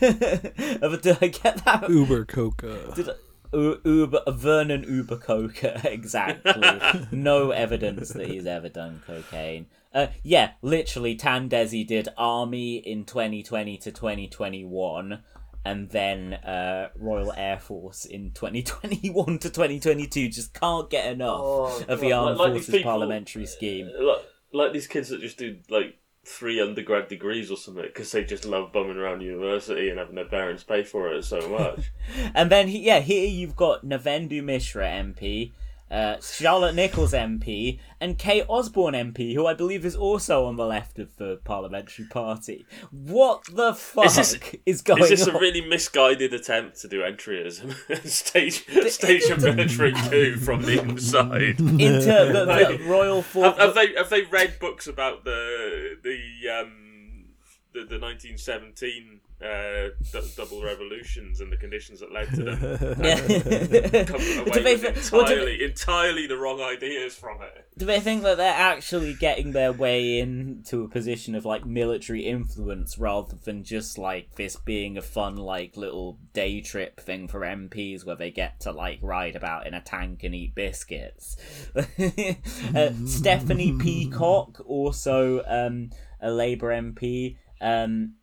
[0.00, 1.86] But Did I get that?
[1.88, 2.92] Uber Coca.
[2.94, 3.18] Did I- U-
[3.52, 7.06] Uber Vernon Uber Coaker exactly.
[7.12, 9.66] no evidence that he's ever done cocaine.
[9.92, 15.20] Uh, yeah, literally, Tan Dhesi did Army in 2020 to 2021,
[15.64, 20.28] and then uh, Royal Air Force in 2021 to 2022.
[20.28, 23.90] Just can't get enough Oh, of the God, Armed like- like Forces people- Parliamentary Scheme.
[24.00, 24.18] Like,
[24.52, 25.96] like these kids that just do like
[26.30, 30.24] three undergrad degrees or something because they just love bumming around university and having their
[30.24, 31.90] parents pay for it so much.
[32.34, 35.52] And then, he- yeah, here you've got Navendu Mishra MP,
[35.90, 40.64] uh, Charlotte Nichols MP, and Kate Osborne MP, who I believe is also on the
[40.66, 42.64] left of the parliamentary party.
[42.90, 45.34] What the fuck is, this- going Is this on?
[45.34, 47.62] a really misguided attempt to do entry as
[48.04, 51.58] stage stage a military coup from the inside?
[51.58, 51.78] Into
[52.32, 52.44] the,
[52.78, 53.22] the Royal.
[53.22, 57.24] Have, have they have they read books about the the um
[57.72, 62.58] the, the 1917 uh, d- double revolutions and the conditions that led to them?
[64.06, 67.66] Coming away do, they, with th- well, do, entirely entirely the wrong ideas from it.
[67.78, 72.22] do they think that they're actually getting their way into a position of like military
[72.22, 77.40] influence rather than just like this being a fun like little day trip thing for
[77.40, 81.36] MPs where they get to like ride about in a tank and eat biscuits?
[81.76, 87.36] uh, Stephanie Peacock, also um, a Labour MP.
[87.60, 88.14] Um,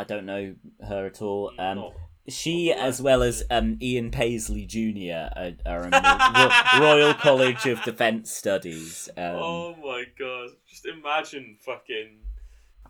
[0.00, 0.54] I don't know
[0.86, 1.52] her at all.
[1.58, 1.90] Um,
[2.28, 7.66] she, as well as um, Ian Paisley Jr., are, are in the Ro- Royal College
[7.66, 9.08] of Defence Studies.
[9.16, 10.50] Um, Oh my god!
[10.66, 12.18] Just imagine fucking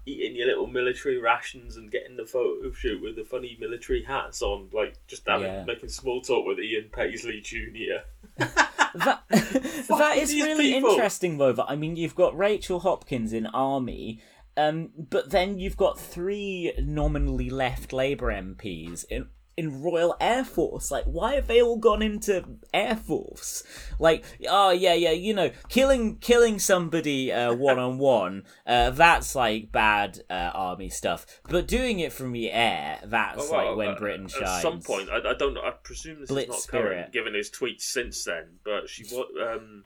[0.07, 4.43] eating your little military rations and getting the photo shoot with the funny military hats
[4.43, 5.65] on, like just having Yeah.
[5.65, 8.03] making small talk with Ian Paisley Jr.
[8.39, 10.91] that that is really people?
[10.91, 11.53] interesting, though.
[11.53, 14.21] That I mean, you've got Rachel Hopkins in Army,
[14.57, 20.91] um, but then you've got three nominally left Labour MPs in in Royal Air Force.
[20.91, 23.63] Like, why have they all gone into Air Force?
[23.99, 28.45] Like, oh yeah, yeah, you know, killing killing somebody one on one.
[28.67, 31.27] That's like bad uh, army stuff.
[31.49, 34.43] But doing it from the air, that's Oh, well, like when uh, Britain shines.
[34.43, 35.59] At some point, I, I don't.
[35.59, 36.95] I presume this Blitz is not spirit.
[36.97, 38.61] current, given his tweets since then.
[38.65, 39.27] But she was.
[39.43, 39.85] Um,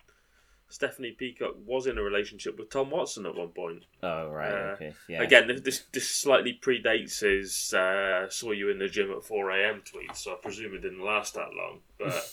[0.74, 3.84] Stephanie Peacock was in a relationship with Tom Watson at one point.
[4.02, 5.22] Oh right, Uh, okay, yeah.
[5.22, 9.82] Again, this this slightly predates his uh, "saw you in the gym at four a.m."
[9.84, 11.78] tweet, so I presume it didn't last that long.
[11.96, 12.28] But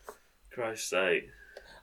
[0.50, 1.28] Christ's sake,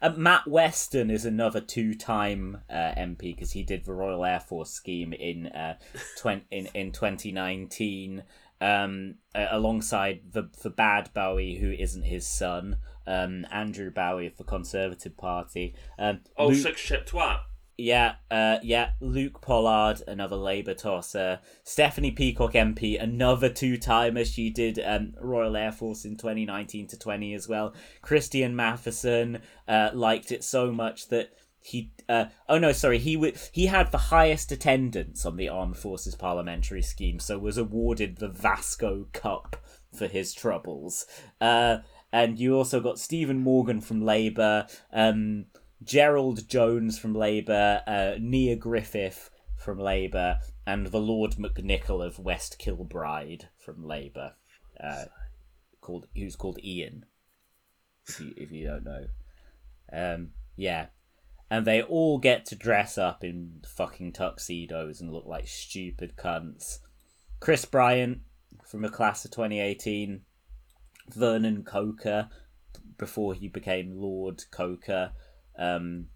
[0.02, 4.72] Uh, Matt Western is another two-time uh, MP because he did the Royal Air Force
[4.72, 5.78] scheme in uh,
[6.18, 8.24] twen- in in 2019
[8.62, 12.78] um, uh, alongside the the bad Bowie who isn't his son,
[13.10, 15.76] um, Andrew Bowie of the Conservative Party.
[15.98, 17.40] Um, oh Luke- six ship twat.
[17.78, 18.92] yeah, uh, yeah.
[19.02, 21.40] Luke Pollard, another Labour tosser.
[21.64, 24.26] Stephanie Peacock MP, another two-timer.
[24.26, 27.74] She did um, Royal Air Force in 2019 to 20 as well.
[28.02, 31.32] Christian Matheson uh, liked it so much that
[31.62, 31.92] he.
[32.10, 33.00] Uh, oh no, sorry.
[33.00, 37.58] He w- he had the highest attendance on the Armed Forces Parliamentary Scheme, so was
[37.58, 39.56] awarded the Vasco Cup
[39.94, 41.06] for his troubles.
[41.42, 41.78] Uh,
[42.12, 44.68] and you also got Stephen Morgan from Labour.
[44.92, 45.46] Um,
[45.84, 52.60] Gerald Jones from Labour, uh, Nia Griffith from Labour, and the Lord McNicol of West
[52.60, 54.34] Kilbride from Labour,
[54.82, 55.06] uh,
[55.82, 57.06] called who's called Ian.
[58.08, 59.06] If you, if you don't know,
[59.94, 60.88] um, yeah,
[61.50, 66.80] and they all get to dress up in fucking tuxedos and look like stupid cunts.
[67.40, 68.20] Chris Bryant
[68.66, 70.22] from the class of 2018,
[71.14, 72.30] Vernon Coaker
[72.98, 75.12] before he became Lord Coaker.
[75.58, 76.08] Um,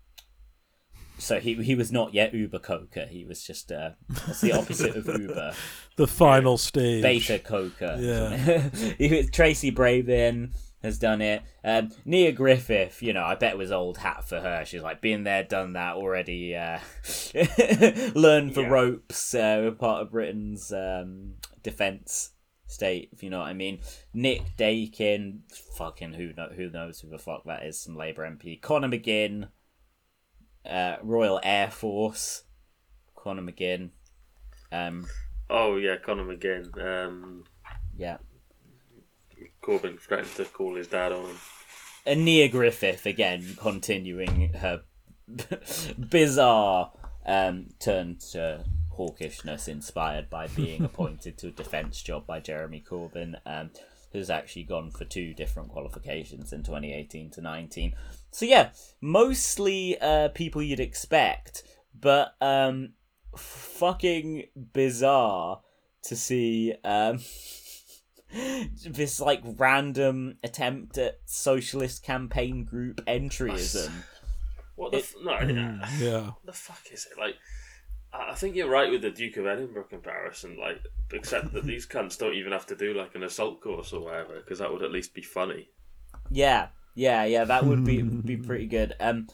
[1.17, 3.05] so he he was not yet Uber Coaker.
[3.05, 3.91] He was just uh,
[4.25, 5.53] what's the opposite of Uber?
[5.95, 7.03] The final stage.
[7.03, 7.97] Beta Coaker.
[7.99, 8.69] Yeah.
[8.97, 11.41] He was- Tracy Brabin has done it.
[11.63, 14.65] Um, Nia Griffith, you know, I bet it was old hat for her.
[14.65, 16.55] She's like been there, done that already.
[16.57, 16.79] Uh,
[18.15, 18.67] learned the Yeah.
[18.69, 19.33] ropes.
[19.33, 22.31] Uh, part of Britain's um, defence
[22.73, 23.79] state, if you know what I mean.
[24.13, 25.43] Nick Dakin,
[25.77, 27.79] fucking who know, who knows who the fuck that is?
[27.79, 28.61] Some Labour MP.
[28.61, 29.49] Conor McGinn,
[30.69, 32.43] uh, Royal Air Force.
[33.15, 33.91] Conor McGinn.
[34.71, 35.07] Um,
[35.49, 36.77] Oh yeah, Conor McGinn.
[36.83, 37.43] Um,
[37.95, 38.17] yeah.
[39.61, 41.37] Corbyn threatened to call his dad on him.
[42.05, 44.81] and Nia Griffith again continuing her
[45.97, 46.91] bizarre
[47.25, 48.65] um, turn to
[48.97, 53.71] hawkishness inspired by being appointed to a defence job by Jeremy Corbyn, um,
[54.11, 57.95] who's actually gone for two different qualifications in 2018 to 19.
[58.31, 58.71] So yeah,
[59.01, 61.63] mostly uh, people you'd expect,
[61.99, 62.93] but um,
[63.35, 65.61] fucking bizarre
[66.03, 66.73] to see.
[66.83, 67.19] Um,
[68.85, 73.91] this like random attempt at socialist campaign group entryism.
[74.75, 75.39] What the f- no?
[75.99, 76.21] Yeah.
[76.21, 77.35] What the fuck is it like?
[78.13, 80.81] I I think you're right with the Duke of Edinburgh comparison, like,
[81.11, 84.35] except that these cunts don't even have to do like an assault course or whatever,
[84.35, 85.69] because that would at least be funny.
[86.29, 87.45] Yeah, yeah, yeah.
[87.45, 88.95] That would be be pretty good.
[88.99, 89.27] Um,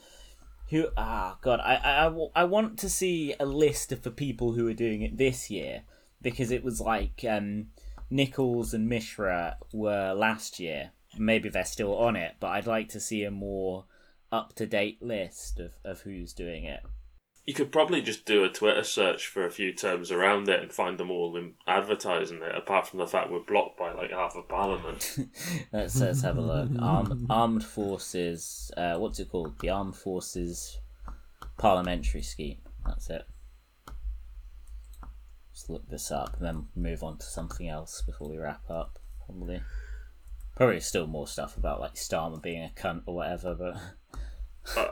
[0.70, 0.88] who?
[0.98, 4.74] Ah, God, I, I, I want to see a list of the people who are
[4.74, 5.84] doing it this year
[6.22, 7.68] because it was like um,
[8.10, 10.92] Nichols and Mishra were last year.
[11.18, 13.86] Maybe they're still on it, but I'd like to see a more
[14.32, 16.82] up to date list of, of who's doing it.
[17.50, 20.72] You could probably just do a Twitter search for a few terms around it and
[20.72, 22.56] find them all in advertising it.
[22.56, 25.18] Apart from the fact we're blocked by like half of Parliament.
[25.74, 26.70] Let's let's have a look.
[26.80, 28.70] Arm, armed forces.
[28.78, 29.58] Uh, what's it called?
[29.62, 30.78] The Armed Forces
[31.58, 32.60] Parliamentary Scheme.
[32.86, 33.28] That's it.
[35.52, 39.00] Just look this up and then move on to something else before we wrap up.
[39.26, 39.60] Probably.
[40.56, 44.92] Probably still more stuff about like Starmer being a cunt or whatever, but uh,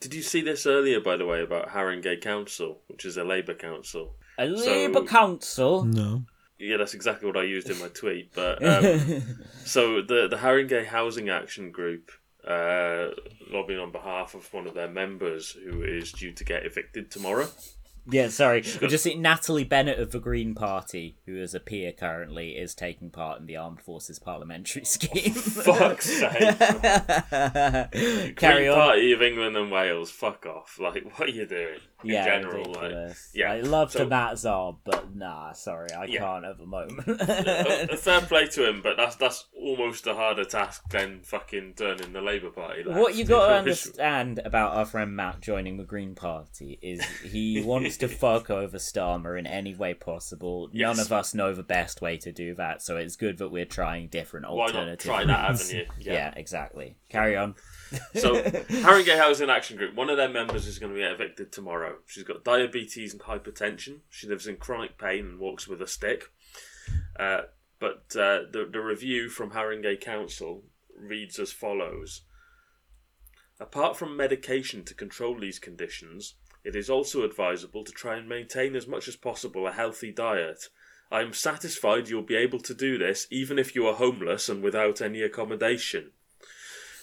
[0.00, 3.54] did you see this earlier, by the way, about Haringey Council, which is a Labour
[3.54, 4.14] council?
[4.38, 5.84] a Labour Council.
[5.84, 6.24] No.
[6.58, 8.34] Yeah, that's exactly what I used in my tweet.
[8.34, 9.22] But um,
[9.64, 12.10] so the the Haringey Housing Action Group
[12.46, 13.10] uh,
[13.50, 17.48] lobbying on behalf of one of their members who is due to get evicted tomorrow.
[18.10, 18.64] Yeah, sorry.
[18.80, 22.74] We just see Natalie Bennett of the Green Party, who is a peer currently, is
[22.74, 25.34] taking part in the Armed Forces Parliamentary oh, Scheme.
[25.34, 26.58] Fuck's sake!
[28.36, 28.74] Carry Green on.
[28.74, 30.10] Party of England and Wales.
[30.10, 30.78] Fuck off!
[30.80, 31.80] Like, what are you doing?
[32.04, 33.30] In yeah, general, like, ridiculous.
[33.34, 33.52] yeah.
[33.52, 36.20] I love so, to Matt Zarb, but nah, sorry, I Yeah.
[36.20, 37.08] can't at the moment.
[37.08, 41.74] a, a fair play to him, but that's that's almost a harder task than fucking
[41.76, 42.84] turning the Labour Party.
[42.84, 47.04] left, what you got to understand about our friend Matt joining the Green Party is
[47.24, 50.70] he wants to fuck over Starmer in any way possible.
[50.72, 53.64] None of us know the best way to do that, so it's good that we're
[53.64, 55.06] trying different alternatives.
[55.08, 55.84] Why not try that avenue?
[55.98, 56.32] Yeah.
[56.36, 56.96] exactly.
[57.08, 57.56] Carry on.
[58.14, 61.96] So, Haringey Housing Action Group, one of their members is going to be evicted tomorrow.
[62.06, 64.00] She's got diabetes and hypertension.
[64.10, 66.30] She lives in chronic pain and walks with a stick.
[67.18, 67.42] Uh,
[67.78, 70.64] but uh, the, the review from Haringey Council
[70.96, 72.22] reads as follows
[73.60, 76.34] Apart from medication to control these conditions,
[76.64, 80.68] it is also advisable to try and maintain as much as possible a healthy diet.
[81.10, 84.62] I am satisfied you'll be able to do this even if you are homeless and
[84.62, 86.12] without any accommodation.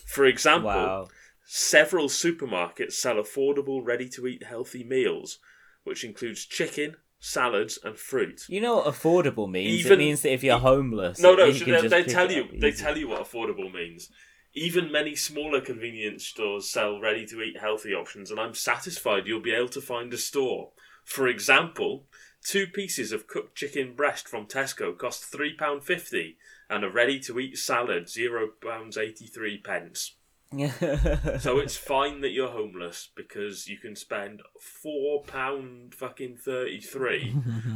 [0.05, 1.07] For example, Wow.
[1.45, 5.39] several supermarkets sell affordable, ready to eat healthy meals,
[5.83, 8.45] which includes chicken, salads, and fruit.
[8.47, 9.79] You know what affordable means?
[9.79, 12.71] Even- it means that if you're homeless, No, no, so they, they tell you they
[12.71, 14.11] tell you what affordable means.
[14.53, 19.41] Even many smaller convenience stores sell ready to eat healthy options, and I'm satisfied you'll
[19.41, 20.71] be able to find a store.
[21.03, 22.07] For example,
[22.41, 26.37] two pieces of cooked chicken breast from Tesco cost £3.50,
[26.69, 29.63] and a ready to eat salad £0.83.
[29.63, 30.15] pence.
[31.41, 37.35] So it's fine that you're homeless because you can spend four pound fucking thirty three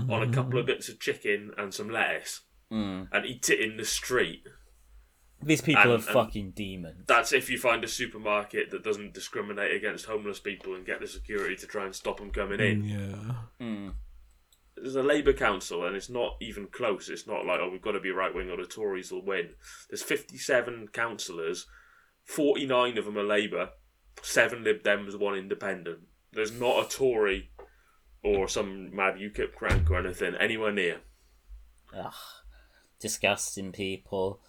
[0.09, 2.41] on a couple of bits of chicken and some lettuce
[2.71, 3.07] Mm.
[3.11, 4.43] and eat it in the street.
[5.41, 7.05] These people And- are fucking demons.
[7.07, 11.07] That's if you find a supermarket that doesn't discriminate against homeless people and get the
[11.07, 12.83] security to try and stop them coming in.
[12.85, 13.35] Yeah.
[13.59, 13.93] Mm.
[14.81, 17.09] There's a Labour council and it's not even close.
[17.09, 19.49] It's not like, oh, we've got to be right wing or the Tories will win.
[19.89, 21.67] There's 57 councillors,
[22.25, 23.69] 49 of them are Labour,
[24.21, 25.99] 7 Lib Dems, 1 Independent.
[26.31, 27.49] There's not a Tory
[28.23, 31.01] or some mad UKIP crank or anything anywhere near.
[31.95, 32.13] Ugh,
[32.99, 34.39] disgusting people.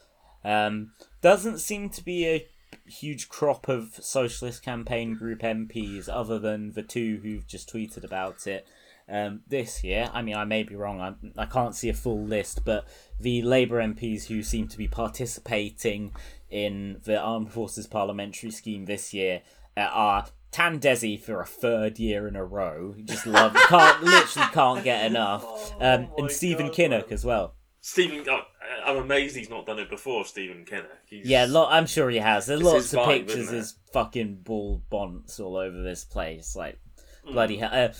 [0.44, 2.46] Um, doesn't seem to be a
[2.86, 8.46] huge crop of socialist campaign group MPs other than the two who've just tweeted about
[8.46, 8.66] it
[9.10, 10.08] um, this year.
[10.12, 11.00] I mean, I may be wrong.
[11.00, 12.86] I, I can't see a full list, but
[13.18, 16.12] the Labour MPs who seem to be participating
[16.50, 19.42] in the Armed Forces Parliamentary Scheme this year
[19.76, 22.94] uh, are Tan Dhesi for a third year in a row.
[23.04, 25.44] Just love, can't literally can't get enough.
[25.80, 27.54] Um, Oh and Stephen God, Kinnock as well.
[27.82, 28.40] Stephen, oh,
[28.84, 30.86] I'm amazed he's not done it before, Stephen Kinnock.
[31.06, 32.46] He's, Yeah, lo- I'm sure he has.
[32.46, 36.54] There's lots of vibe, pictures of fucking bald bonts all over this place.
[36.56, 36.78] Like,
[37.24, 37.32] Hmm.
[37.32, 37.70] bloody hell.
[37.72, 37.92] Uh,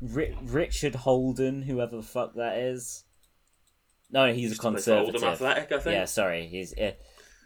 [0.00, 3.04] Ri- Richard Holden, whoever the fuck that is.
[4.10, 5.42] No, he's a Used to play for Oldham conservative.
[5.42, 5.94] Athletic, I think.
[5.94, 6.46] Yeah, sorry.
[6.46, 6.72] He's.
[6.78, 6.92] Uh,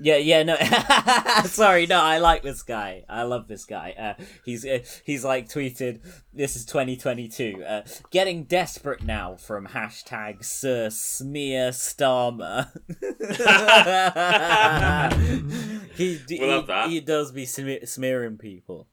[0.00, 0.56] yeah, yeah, no.
[1.44, 2.00] sorry, no.
[2.00, 3.04] I like this guy.
[3.08, 3.94] I love this guy.
[3.98, 6.00] Uh, he's uh, he's like tweeted.
[6.32, 7.62] This is 2022.
[7.64, 12.68] Uh, getting desperate now from hashtag Sir Smear Starmer.
[15.96, 16.88] he, he, We'll that.
[16.88, 18.88] he does be smear- smearing people.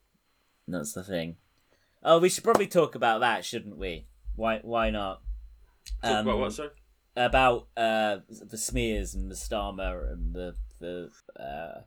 [0.67, 1.37] That's the thing.
[2.03, 4.07] Oh, we should probably talk about that, shouldn't we?
[4.35, 4.59] Why?
[4.61, 5.21] Why not?
[6.03, 6.69] Talk about Um, what, sorry?
[7.15, 11.81] about uh the smears and the Starmer and the the uh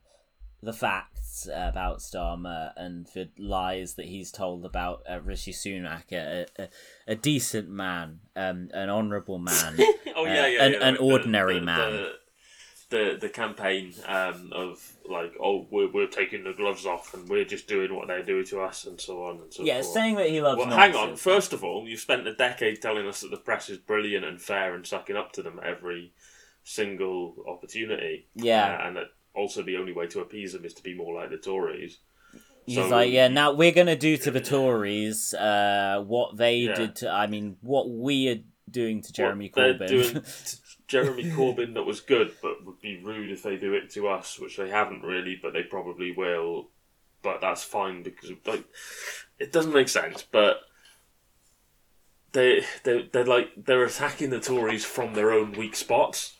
[0.63, 6.47] the facts about Starmer and the lies that he's told about uh, Rishi Sunak, a,
[6.59, 6.69] a,
[7.09, 9.77] a decent man, um, an honourable man,
[10.15, 10.89] Oh uh, yeah, yeah, an, yeah.
[10.89, 11.93] an the- ordinary the, man.
[11.93, 12.13] The,
[12.93, 17.45] the the campaign um, of like, oh, we're we're taking the gloves off and we're
[17.45, 19.87] just doing what they do to us and so on and so yeah, forth.
[19.95, 20.59] saying that he loves.
[20.59, 21.17] Well, hang on.
[21.17, 24.41] First of all, you spent a decade telling us that the press is brilliant and
[24.41, 26.13] fair and sucking up to them every
[26.63, 28.27] single opportunity.
[28.35, 28.79] Yeah.
[28.81, 31.31] Uh, and that also the only way to appease them is to be more like
[31.31, 31.99] the Tories.
[32.67, 36.75] He's So- like, yeah, now we're gonna do to the Tories uh, what they Yeah.
[36.75, 37.11] did to.
[37.11, 38.39] I mean, what we are
[38.71, 39.89] doing to Jeremy What Corbyn.
[39.89, 40.57] doing to
[40.87, 44.39] Jeremy Corbyn that was good, but would be rude if they do it to us,
[44.39, 46.69] which they haven't really, but they probably will.
[47.23, 48.65] But that's fine because like
[49.39, 50.25] it doesn't make sense.
[50.31, 50.61] But
[52.33, 56.35] they they they're like they're attacking the Tories from their own weak spots.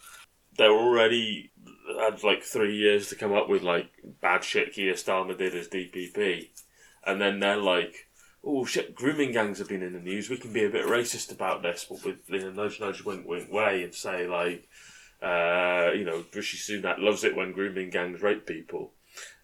[0.59, 1.53] They're already
[2.01, 3.91] had like three years to come up with like
[4.21, 6.49] bad shit Keir Starmer did as DPP,
[7.07, 8.09] and then they're like,
[8.45, 10.29] oh shit, grooming gangs have been in the news.
[10.29, 13.27] We can be a bit racist about this, but with in a nudge, nudge, wink,
[13.27, 14.69] wink way, and say like,
[15.23, 18.93] uh, you know, Rishi Sunak loves it when grooming gangs rape people,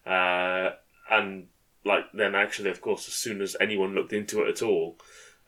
[0.05, 0.71] uh,
[1.09, 1.47] and
[1.85, 4.97] like then actually, of course, as soon as anyone looked into it at all.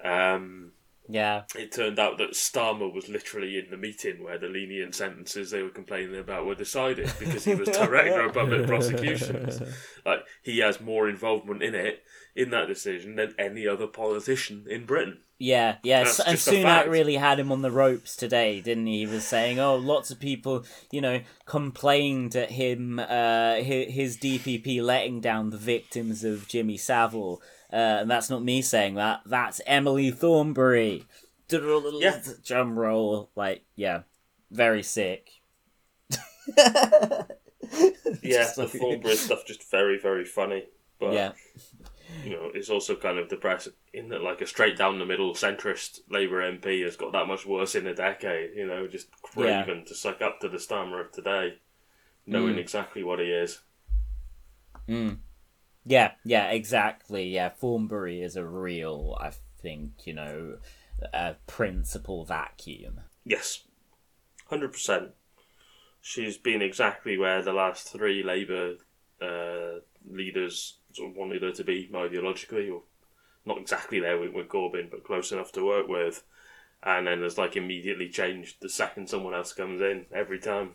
[0.04, 0.72] Um,
[1.10, 5.52] yeah, it turned out that Starmer was literally in the meeting where the lenient sentences
[5.52, 9.62] they were complaining about were decided because he was director of public prosecutions.
[10.06, 12.02] Like he has more involvement in it
[12.36, 15.20] in that decision than any other politician in Britain.
[15.38, 16.04] yeah, yeah.
[16.04, 19.00] That's S- and Sunak really had him on the ropes today, didn't he?
[19.00, 24.82] He was saying, "Oh, lots of people, you know, complained at him, uh, his, DPP
[24.82, 27.42] letting down the victims of Jimmy Savile."
[27.74, 29.22] Uh, and that's not me saying that.
[29.26, 31.06] That's Emily Thornberry.
[31.50, 32.22] Yeah.
[32.46, 33.30] Drum roll.
[33.36, 34.02] Like, yeah.
[34.52, 35.30] Very sick.
[38.24, 40.66] Yeah, the Thornberry stuff just very very funny,
[41.00, 41.32] but Yeah.
[42.24, 45.34] You know it's also kind of depressing in that like a straight down the middle
[45.34, 48.52] centrist Labour MP has got that much worse in a decade.
[48.56, 49.64] You know, just Yeah.
[49.64, 51.60] craven to suck up to the Starmer of today,
[52.26, 52.60] knowing Mm.
[52.60, 53.62] exactly what he is.
[55.86, 57.28] Yeah, yeah, exactly.
[57.30, 59.32] Yeah, Thornberry is a real, I
[59.62, 60.58] think, you know,
[61.14, 63.02] uh, principal vacuum.
[63.26, 63.64] Yes,
[64.48, 65.12] hundred percent.
[66.02, 68.76] She's been exactly where the last three Labour
[69.22, 72.82] uh, leaders sort of wanted her to be ideologically, or
[73.46, 76.24] not exactly there with, with Corbyn, but close enough to work with.
[76.84, 80.72] And then has like immediately changed the second someone else comes in every time.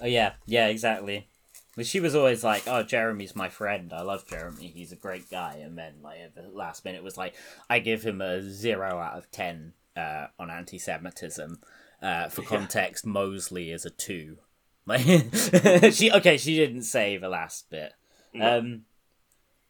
[0.00, 1.28] Oh yeah, yeah, exactly.
[1.76, 3.92] But she was always like, "Oh, Jeremy's my friend.
[3.92, 4.72] I love Jeremy.
[4.74, 7.34] He's a great guy." And then, like at the last minute, was like,
[7.68, 11.60] "I give him a zero out of ten uh, on anti-Semitism."
[12.02, 14.38] Uh, for context, Mosley is a two.
[14.88, 15.00] Like
[15.92, 17.92] she okay, she didn't say the last bit.
[18.40, 18.82] Um,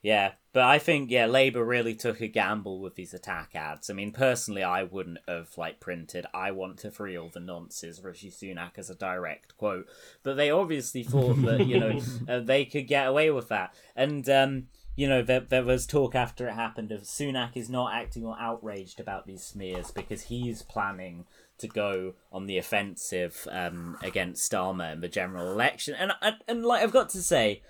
[0.07, 3.91] yeah, but I think yeah, Labour really took a gamble with these attack ads.
[3.91, 8.05] I mean, personally, I wouldn't have like printed "I want to free all the nonces"
[8.05, 9.89] Rishi Sunak as a direct quote,
[10.23, 14.31] but they obviously thought that you know uh, they could get away with that, and
[14.31, 18.25] um, you know there there was talk after it happened of Sunak is not acting
[18.25, 21.25] or outraged about these smears because he's planning
[21.59, 26.65] to go on the offensive um, against Starmer in the general election, and and, and
[26.65, 27.63] like I've got to say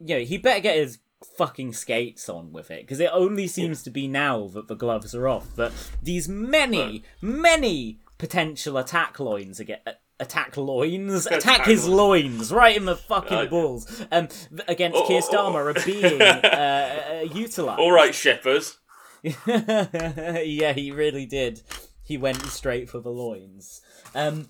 [0.00, 0.98] you know, he better get his
[1.36, 5.14] fucking skates on with it because it only seems to be now that the gloves
[5.14, 5.48] are off.
[5.56, 5.72] But
[6.02, 9.78] these many, many potential attack loins again.
[10.20, 14.26] Attack loins, attack his loins right in the fucking Uh, balls um
[14.66, 15.52] against Oh, Keir oh, oh, oh.
[15.52, 17.78] Starmer are being uh, uh, utilized.
[17.78, 18.78] All right, shippers.
[19.46, 21.62] yeah, he really did.
[22.02, 23.80] He went straight for the loins.
[24.14, 24.48] Um,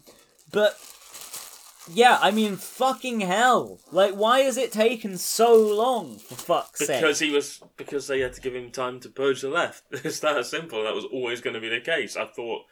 [0.52, 0.78] but
[1.92, 3.80] yeah, I mean, fucking hell!
[3.90, 6.18] Like, why has it taken so long?
[6.18, 7.00] For fuck's sake!
[7.00, 9.84] Because he was because they had to give him time to purge the left.
[10.04, 10.84] It's that simple.
[10.84, 12.16] That was always going to be the case.
[12.16, 12.62] I thought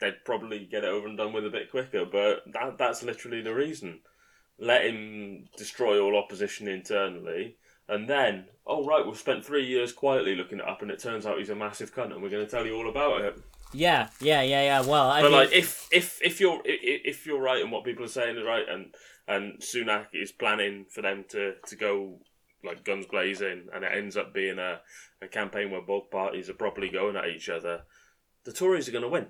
[0.00, 3.42] they'd probably get it over and done with a bit quicker, but that that's literally
[3.42, 4.00] the reason.
[4.58, 7.56] Let him destroy all opposition internally,
[7.88, 11.26] and then, oh right, we've spent three years quietly looking it up, and it turns
[11.26, 13.38] out he's a massive cunt, and we're going to tell you all about it.
[13.72, 14.80] Yeah, yeah, yeah, yeah.
[14.82, 18.04] Well, I But mean, like, if if if you're if you're right and what people
[18.04, 18.94] are saying is right, and
[19.26, 22.20] and Sunak is planning for them to to go
[22.64, 24.80] like guns blazing, and it ends up being a,
[25.20, 27.82] a campaign where both parties are properly going at each other,
[28.44, 29.26] the Tories are going to win.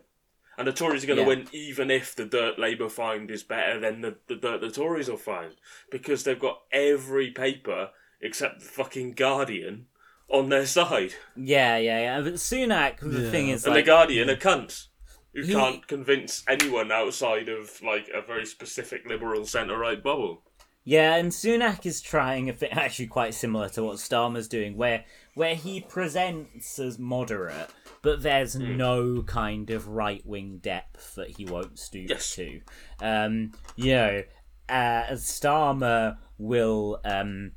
[0.59, 1.29] And the Tories are going to Yeah.
[1.29, 5.09] win even if the dirt Labour find is better than the, the dirt the Tories
[5.09, 5.55] will find.
[5.91, 7.91] Because they've got every paper
[8.21, 9.87] except the fucking Guardian
[10.33, 11.15] on their side.
[11.37, 12.21] yeah, yeah, yeah.
[12.23, 13.31] But Sunak, the Yeah.
[13.31, 14.89] thing is, And like, the Guardian are cunts
[15.35, 20.43] who He- can't convince anyone outside of like a very specific liberal centre right bubble.
[20.85, 25.05] Yeah, and Sunak is trying a thing actually quite similar to what Starmer's doing, where
[25.35, 27.71] where he presents as moderate,
[28.03, 28.77] but there's Hmm.
[28.77, 32.35] no kind of right wing depth that he won't stoop Yes.
[32.35, 32.61] to.
[33.01, 34.23] Um, you know,
[34.69, 37.53] uh, Starmer will um,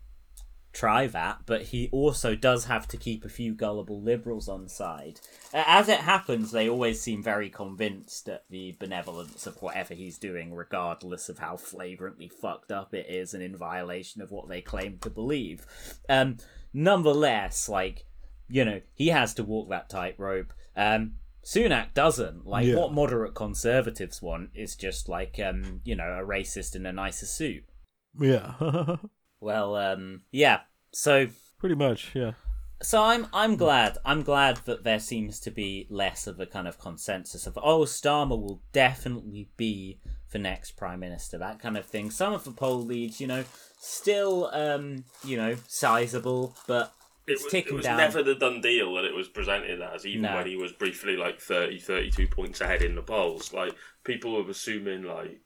[0.76, 5.20] try that, but he also does have to keep a few gullible liberals on side.
[5.54, 10.54] As it happens, they always seem very convinced at the benevolence of whatever he's doing,
[10.54, 14.98] regardless of how flagrantly fucked up it is and in violation of what they claim
[15.00, 15.66] to believe.
[16.10, 16.38] Um,
[16.74, 18.06] nonetheless, like,
[18.50, 20.54] you know, he has to walk that tightrope.
[20.76, 22.46] Um, Sunak doesn't.
[22.46, 22.76] Like, Yeah.
[22.76, 27.26] what moderate conservatives want is just like, um, you know, a racist in a nicer
[27.28, 27.64] suit.
[28.20, 28.54] Yeah,
[29.46, 30.62] Well, um, yeah.
[30.92, 31.28] So
[31.60, 32.12] pretty much.
[32.16, 32.32] Yeah.
[32.82, 36.68] so I'm I'm glad I'm glad that there seems to be less of a kind
[36.68, 40.00] of consensus of oh Starmer will definitely be
[40.32, 42.10] the next prime minister that kind of thing.
[42.12, 43.44] Some of the poll leads, you know,
[43.80, 46.92] still um you know sizable, but
[47.28, 47.98] it's it was, ticking it was down.
[47.98, 50.36] never the done deal that it was presented as, even No.
[50.36, 53.54] when he was briefly like 30, 32 points ahead in the polls.
[53.54, 53.74] Like
[54.04, 55.40] people were assuming, like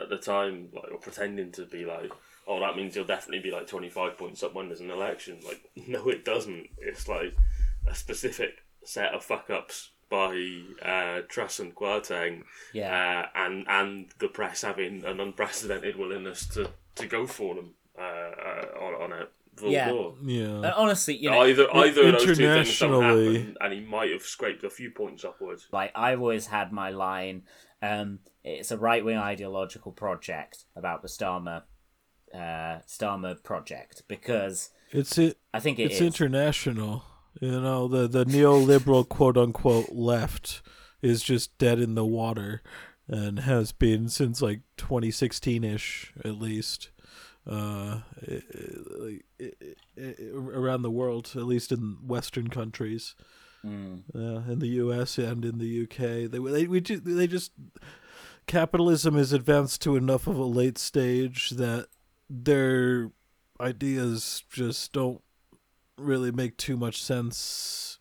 [0.00, 2.10] at the time, like or pretending to be like,
[2.48, 5.38] oh, that means he'll definitely be like twenty five points up when there's an election.
[5.46, 6.66] Like, no, it doesn't.
[6.78, 7.36] It's like
[7.86, 12.42] a specific set of fuck ups by uh, Truss and Kwarteng,
[12.72, 13.26] Yeah.
[13.36, 18.02] uh, and and the press having an unprecedented willingness to, to go for them uh,
[18.02, 19.26] uh, on, on a
[19.56, 19.90] full Yeah.
[19.90, 20.14] bore.
[20.24, 20.60] Yeah.
[20.60, 24.10] Uh, honestly, you know, Either either of those two things don't happen, and he might
[24.10, 25.68] have scraped a few points upwards.
[25.72, 27.42] like I've always had my line.
[27.82, 31.64] Um, it's a right wing ideological project about the Starmer,
[32.34, 35.38] uh, Starmer project because It's it.
[35.54, 36.00] I think it It's is.
[36.02, 37.04] international.
[37.40, 40.62] You know, the the neoliberal quote unquote left
[41.02, 42.62] is just dead in the water,
[43.06, 46.90] and has been since like 2016 ish at least.
[47.46, 48.42] Uh, i-
[49.00, 49.52] i- i-
[49.98, 53.14] i- around the world, at least in Western countries,
[53.64, 54.02] Mm.
[54.14, 55.16] uh, in the U.S.
[55.16, 56.26] and in the U.K.
[56.26, 57.52] They they we they just
[58.46, 61.88] capitalism is advanced to enough of a late stage that
[62.30, 63.10] their
[63.60, 65.20] ideas just don't
[65.96, 67.98] really make too much sense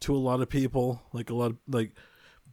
[0.00, 1.02] to a lot of people.
[1.12, 1.92] Like a lot of like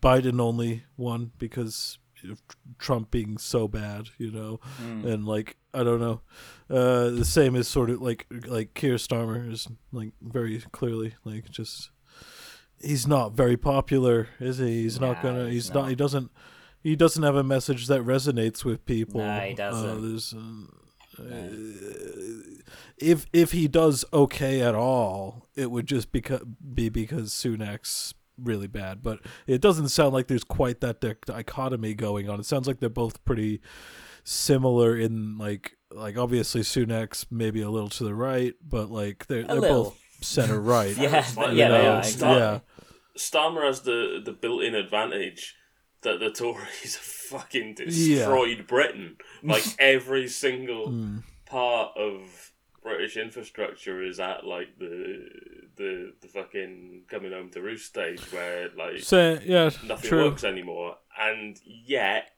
[0.01, 1.99] Biden only won because
[2.29, 2.41] of
[2.79, 6.21] Trump being so bad, you know, and like I don't know.
[6.69, 11.49] Uh, the same is sort of like like Keir Starmer is like very clearly like
[11.51, 11.91] just
[12.81, 14.81] he's not very popular, is he?
[14.83, 15.45] He's not gonna.
[15.45, 15.89] he's He's not.
[15.89, 16.31] He doesn't.
[16.83, 19.19] He doesn't have a message that resonates with people.
[19.21, 20.09] No, he Uh, doesn't.
[20.09, 20.33] there's,
[21.19, 22.61] uh,
[22.97, 28.67] if if he does okay at all, it would just beca- be because Sunak's really
[28.67, 29.01] bad.
[29.03, 32.39] But it doesn't sound like there's quite that dic- dichotomy going on.
[32.39, 33.61] It sounds like they're both pretty
[34.23, 39.41] similar in like like obviously Sunak's maybe a little to the right, but like they're
[39.43, 39.83] A they're little.
[39.85, 40.95] both center right.
[40.97, 41.95] Yeah, Slightly yeah, they low.
[41.95, 42.03] are.
[42.03, 42.59] Star- yeah.
[43.17, 45.55] Starmer has the the built in advantage
[46.01, 47.03] that the Tories have
[47.41, 49.17] fucking destroyed Britain.
[49.43, 51.23] Like every single Mm.
[51.45, 52.51] part of
[52.81, 55.27] British infrastructure is at like the
[55.75, 60.25] the the fucking coming home to roost stage where like So yeah, nothing true.
[60.29, 62.31] works anymore, and yet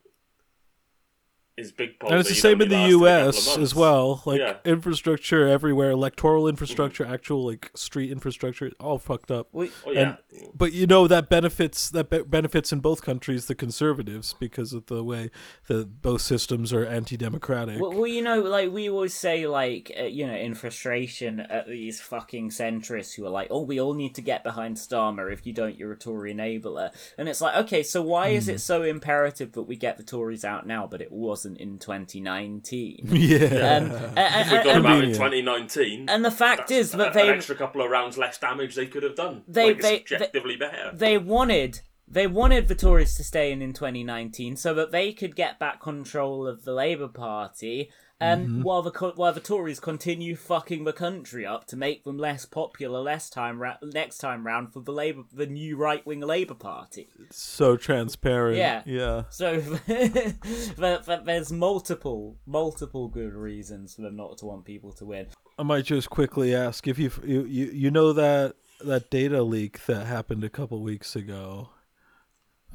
[1.60, 3.58] is big And it's the same in the U.S.
[3.58, 4.22] as well.
[4.26, 4.58] Like Yeah.
[4.66, 9.48] infrastructure everywhere, electoral infrastructure, actual like street infrastructure, all fucked up.
[9.52, 10.16] We, Oh yeah,
[10.56, 14.86] But you know that benefits that be- benefits in both countries the conservatives because of
[14.88, 15.30] the way
[15.68, 17.80] that both systems are anti-democratic.
[17.82, 21.68] Well, well, you know, like we always say, like uh, you know, in frustration at
[21.68, 25.32] these fucking centrists who are like, "Oh, we all need to get behind Starmer.
[25.32, 28.52] If you don't, you're a Tory enabler." And it's like, okay, so why is Hmm.
[28.52, 33.00] it so imperative that we get the Tories out now, but it wasn't in 2019?
[33.12, 33.38] yeah.
[33.38, 36.94] Um, and, if we got and- them out in 2019, and the fact that's is
[36.94, 39.44] a- they an they extra couple of rounds less damage they could have done.
[39.48, 40.92] They- like, it's they- they- objectively better.
[40.94, 41.82] they wanted
[42.12, 45.80] they wanted the Tories to stay in in 2019 so that they could get back
[45.80, 48.62] control of the Labour Party, um, Mm-hmm.
[48.64, 53.00] while the while the Tories continue fucking the country up to make them less popular
[53.00, 57.08] less time ra- next time round for the Labour the new right wing Labour Party.
[57.32, 58.58] so transparent.
[58.58, 58.82] Yeah.
[58.86, 59.24] Yeah.
[59.30, 59.62] So
[60.78, 65.28] but, but there's multiple multiple good reasons for them not to want people to win.
[65.58, 69.86] I might just quickly ask if you you you, you know that that data leak
[69.88, 71.70] that happened a couple weeks ago.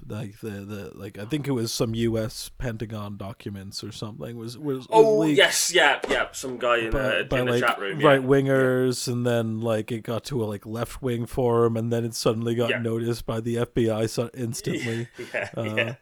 [0.07, 2.51] Like the, the like I think it was some U.S.
[2.59, 5.39] Pentagon documents or something was was, was Oh leaked.
[5.39, 6.29] yes, yeah, yeah.
[6.33, 8.07] Some guy in, by, uh, by in like chat room, yeah.
[8.09, 12.05] right wingers, and then like it got to a like left wing forum, and then
[12.05, 12.79] it suddenly got Yeah.
[12.81, 15.09] noticed by the FBI so instantly.
[15.33, 15.95] Yeah, Uh, yeah.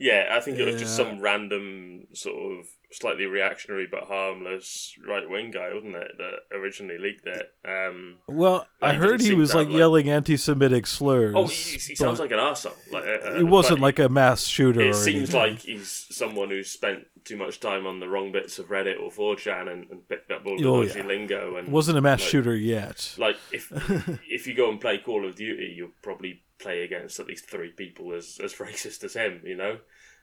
[0.00, 5.28] Yeah, I think it was just some random sort of slightly reactionary but harmless right
[5.28, 7.52] wing guy, wasn't it, that originally leaked it.
[7.66, 11.34] Um, Well, I he heard he was like like- yelling anti-Semitic slurs.
[11.36, 12.72] oh, he, he sounds like an arsehole.
[12.90, 14.80] Like, uh, he wasn't like a mass shooter.
[14.80, 15.40] It seems anything.
[15.54, 19.10] like he's someone who's spent too much time on the wrong bits of Reddit or
[19.10, 21.02] 4chan and, and picked up all the Oh, yeah.
[21.04, 21.56] lingo.
[21.56, 23.14] And wasn't a mass like, shooter yet.
[23.18, 23.70] Like if
[24.30, 27.70] if you go and play Call of Duty, you'll probably play against at least three
[27.72, 29.42] people as as racist as him.
[29.44, 29.78] You know.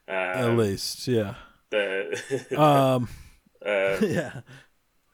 [0.08, 1.36] At Um, least, yeah.
[1.72, 3.10] The, Um,
[3.66, 4.42] uh, yeah.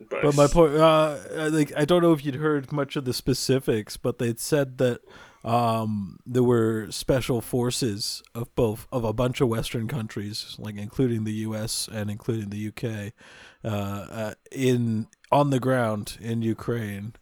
[0.10, 3.14] but, But my point, uh, I I don't know if you'd heard much of the
[3.14, 5.02] specifics, but they'd said that
[5.44, 11.24] um, there were special forces of both of a bunch of Western countries, like including
[11.24, 11.90] the U.S.
[11.92, 13.14] and including the U.K.,
[13.64, 17.14] uh, uh, in on the ground in Ukraine,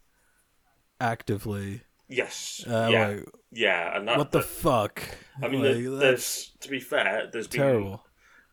[1.00, 1.82] actively.
[2.08, 5.04] yes, Uh, yeah, like, yeah, and that, what the that- fuck?
[5.42, 8.06] I mean, Like, there- there's to be fair, there's been terrible.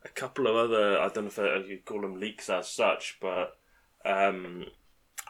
[0.06, 3.18] A couple of other I don't know if uh, you call them leaks as such,
[3.20, 3.56] but
[4.04, 4.66] um,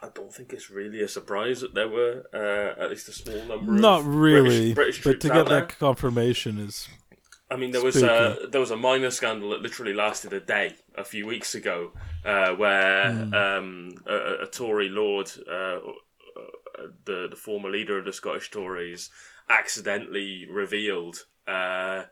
[0.01, 3.43] I don't think it's really a surprise that there were uh, at least a small
[3.45, 3.71] number.
[3.71, 6.87] Not of really, British, British but to get that confirmation is
[7.49, 10.75] I mean, there was a there was a minor scandal that literally lasted a day
[10.95, 11.91] a few weeks ago,
[12.25, 13.33] uh, where Hmm.
[13.33, 19.09] um, a, a Tory lord, uh, uh, the the former leader of the Scottish Tories,
[19.49, 22.03] accidentally revealed uh,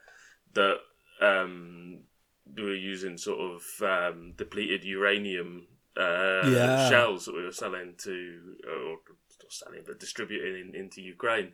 [0.53, 0.77] that
[1.21, 1.99] um,
[2.47, 5.67] they were using sort of um, depleted uranium
[5.97, 6.89] uh, Yeah.
[6.89, 8.97] shells that we were selling to, or
[9.41, 11.53] not selling, but distributing in, into Ukraine.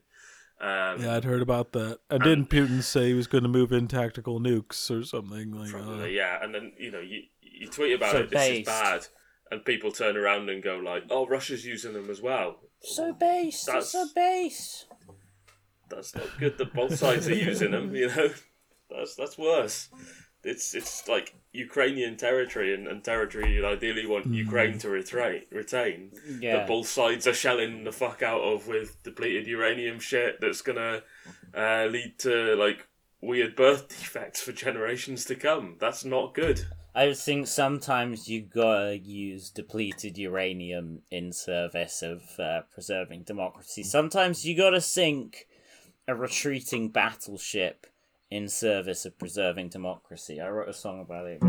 [0.59, 1.99] Um, Yeah, I'd heard about that.
[2.09, 5.71] And didn't Putin say he was going to move in tactical nukes or something like
[5.71, 6.11] Probably, that?
[6.11, 6.43] yeah.
[6.43, 8.29] And then you know you you tweet about So it.
[8.31, 9.07] This is bad,
[9.51, 13.63] and people turn around and go like, "Oh, Russia's using them as well." So base,
[13.65, 14.87] That's- So based.
[15.89, 16.57] That's not good.
[16.57, 17.93] That both sides are using them.
[17.95, 18.29] You know,
[18.89, 19.89] that's that's worse.
[20.43, 25.43] It's it's like Ukrainian territory and, and territory you ideally want Ukraine to retain.
[25.51, 26.11] Retain.
[26.39, 26.57] Yeah.
[26.57, 31.01] That both sides are shelling the fuck out of with depleted uranium shit that's gonna
[31.55, 32.87] uh, lead to like
[33.21, 35.75] weird birth defects for generations to come.
[35.79, 36.65] That's not good.
[36.93, 43.83] I think sometimes you gotta use depleted uranium in service of uh, preserving democracy.
[43.83, 45.47] Sometimes you gotta sink
[46.07, 47.87] a retreating battleship
[48.31, 50.39] in service of preserving democracy.
[50.39, 51.43] I wrote a song about it.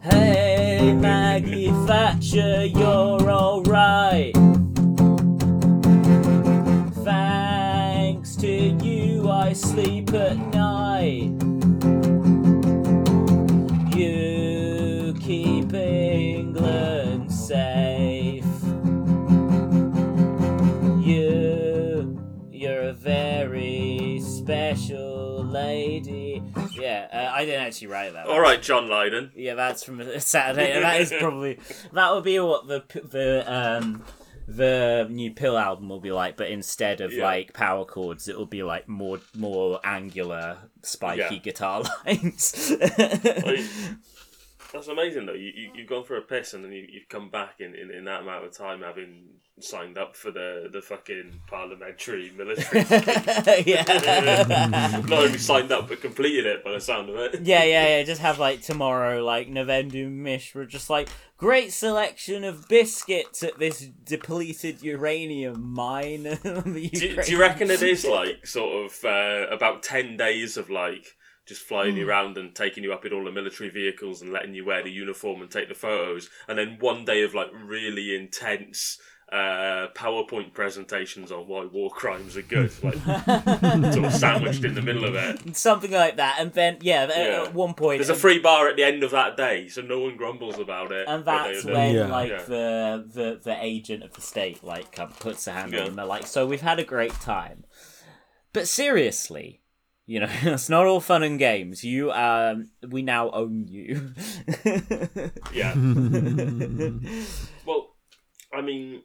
[0.00, 4.32] Hey Maggie Thatcher, you're alright.
[7.04, 11.32] Thanks to you, I sleep at night.
[13.96, 17.93] You keep England safe.
[22.84, 26.42] A very special lady.
[26.78, 28.26] Yeah, uh, I didn't actually write that.
[28.26, 29.32] All right, John Lydon.
[29.34, 30.78] Yeah, that's from Saturday.
[30.78, 31.58] that is probably
[31.92, 34.02] that would be what the the um
[34.46, 37.24] the new PiL album will be like, but instead of Yeah.
[37.24, 41.38] like power chords, it will be like more more angular, spiky Yeah.
[41.38, 42.70] guitar lines.
[42.80, 43.60] Like,
[44.74, 45.32] that's amazing though.
[45.32, 47.90] You, you you've gone for a piss and then you you've come back in, in,
[47.90, 49.24] in that amount of time having
[49.60, 52.80] signed up for the the fucking parliamentary military.
[53.66, 55.02] yeah.
[55.06, 57.40] Not only signed up but completed it by the sound of it.
[57.42, 58.02] Yeah, yeah, yeah.
[58.02, 63.80] Just have like tomorrow, like Navendu Mishra, just like great selection of biscuits at this
[64.04, 66.24] depleted uranium mine.
[66.42, 70.68] Do, you- do you reckon it is like sort of uh, about ten days of
[70.68, 71.06] like
[71.46, 74.54] just flying you around and taking you up in all the military vehicles and letting
[74.54, 78.14] you wear the uniform and take the photos, and then one day of like really
[78.16, 78.98] intense
[79.32, 82.94] uh, PowerPoint presentations on why war crimes are good, like
[83.92, 85.56] sort of sandwiched in the middle of it.
[85.56, 87.42] Something like that, and then yeah, at- Yeah.
[87.44, 89.98] at one point, There's a free bar at the end of that day, so no
[89.98, 91.08] one grumbles about it.
[91.08, 92.06] and that's they- when Yeah.
[92.06, 92.42] like Yeah.
[92.42, 95.80] the, the the agent of the state like come, puts a hand Yeah.
[95.80, 95.96] on them.
[95.96, 97.64] They're like, "So we've had a great time,
[98.52, 99.62] but seriously."
[100.06, 101.82] You know, it's not all fun and games.
[101.84, 104.12] You, um, we now own you.
[105.52, 105.74] Yeah.
[107.66, 107.94] well,
[108.52, 109.02] I mean,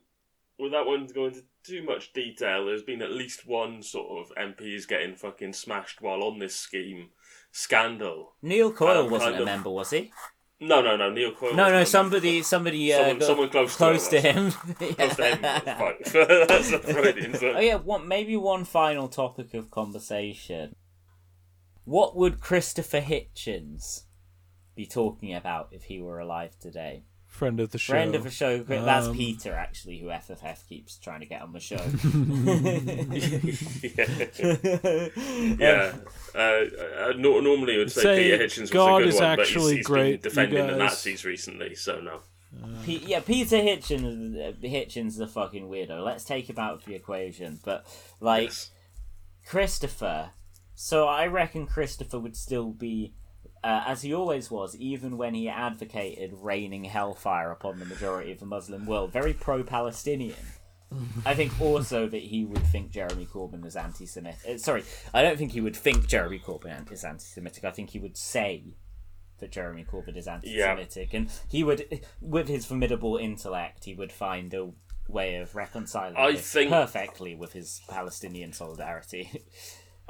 [0.59, 4.35] without wanting to go into too much detail, there's been at least one sort of
[4.35, 7.09] MPs getting fucking smashed while on this scheme
[7.51, 8.33] scandal.
[8.41, 10.11] Neil Coyle Um, wasn't a of- member, was he?
[10.61, 11.09] No, no, no.
[11.09, 11.55] Neil Coyle.
[11.55, 14.53] No, no, on somebody, somebody, uh, Someone- someone close to close to him him.
[15.41, 15.77] that.
[15.77, 16.47] Close to him.
[16.49, 17.55] That's a Freudian slip.
[17.55, 20.75] Oh yeah, one maybe one final topic of conversation.
[21.89, 24.03] What would Christopher Hitchens
[24.75, 27.05] be talking about if he were alive today?
[27.25, 27.93] friend of the show.
[27.93, 28.59] Friend of the show.
[28.63, 31.77] That's Um, Peter, actually, who FFF keeps trying to get on the show.
[35.59, 35.93] yeah.
[36.35, 39.15] Uh, uh, no, normally I would say, Say Peter Hitchens was God a good is
[39.15, 40.75] one, but actually he's, he's great, been you defending the.
[40.75, 42.19] Nazis recently, so no.
[42.83, 44.35] Pe- yeah, Peter Hitchens.
[44.35, 46.03] uh, Hitchens is a fucking weirdo.
[46.03, 47.59] Let's take him out of the equation.
[47.63, 47.85] But
[48.19, 48.71] like Yes.
[49.45, 50.31] Christopher,
[50.81, 53.13] so I reckon Christopher would still be.
[53.61, 58.39] Uh, as he always was, even when he advocated raining hellfire upon the majority of
[58.39, 60.37] the Muslim world, very pro Palestinian.
[61.25, 64.39] I think also that he would think Jeremy Corbyn is anti Semitic.
[64.49, 67.65] Uh, sorry, I don't think he would think Jeremy Corbyn is anti Semitic.
[67.65, 68.77] I think he would say
[69.39, 71.13] that Jeremy Corbyn is anti Semitic.
[71.13, 74.69] And he would, with his formidable intellect, he would find a
[75.09, 79.43] way of reconciling I think- perfectly with his Palestinian solidarity.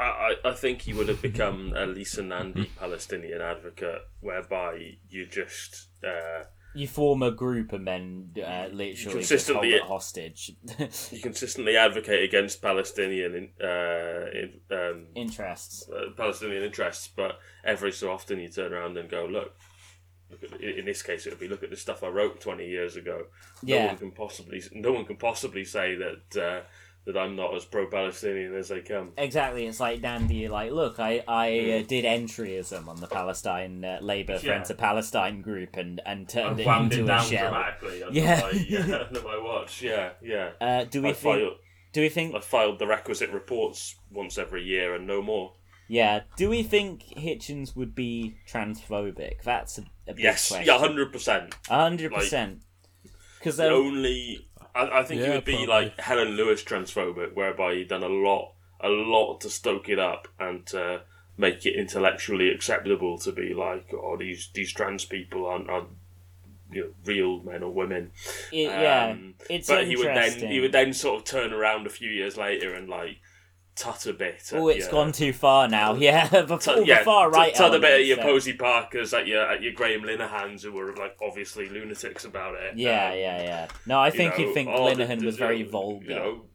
[0.04, 5.88] I, I think you would have become a Lisa Nandy Palestinian advocate, whereby you just
[6.04, 6.44] uh,
[6.76, 10.52] you form a group and then uh, literally just hold Consistently- it hostage.
[11.12, 15.90] you consistently advocate against Palestinian in, uh, in, um, Interests.
[15.90, 19.56] uh, Palestinian interests, but every so often you turn around and go, look.
[20.30, 22.68] look at, in this case, it would be look at the stuff I wrote twenty
[22.68, 23.24] years ago.
[23.64, 23.88] No Yeah.
[23.88, 26.62] one can possibly, no one can possibly say that uh,
[27.12, 29.12] that I'm not as pro-Palestinian as they come.
[29.18, 30.48] Exactly, it's like Dandy.
[30.48, 31.50] Like, look, I I
[31.82, 34.40] uh, did entryism on the Palestine uh, Labour Yeah.
[34.40, 37.50] Friends of Palestine group and and turned I it into it a down shell.
[37.52, 38.40] dramatically under, Yeah.
[38.42, 39.82] my, yeah, under my watch.
[39.82, 40.52] Yeah, yeah.
[40.62, 41.36] Uh, do we I think?
[41.40, 41.54] filed,
[41.94, 42.36] Do we think?
[42.36, 45.54] I filed the requisite reports once every year and no more.
[45.88, 46.22] Yeah.
[46.38, 49.42] Do we think Hitchens would be transphobic?
[49.44, 50.68] That's a, a big Yes, question.
[50.68, 51.56] yeah, hundred percent.
[51.68, 52.60] Hundred percent.
[53.40, 55.68] Because The only, I, I think he Yeah, would be probably.
[55.68, 60.28] like Helen Lewis transphobic, whereby he'd done a lot, a lot to stoke it up
[60.40, 61.04] and to
[61.38, 65.90] make it intellectually acceptable to be like, oh, these these trans people aren't, aren't
[66.72, 68.12] you know, real men or women.
[68.52, 71.90] yeah, Um, it's but he would then he would then sort of turn around a
[71.90, 73.18] few years later and like
[73.80, 74.52] tut a bit.
[74.54, 75.94] Oh, it's your- gone too far now.
[75.96, 77.54] Yeah, the, the yeah, far right.
[77.56, 80.72] Tut a bit at your so- Posie Parkers, at your at your Graham Linehans, who
[80.74, 82.78] were like obviously lunatics about it.
[82.78, 83.68] Yeah, Um, yeah, yeah.
[83.86, 86.06] No, I you think know, you'd think oh, the- Linehan the- was very the- vulgar.
[86.10, 86.46] You know,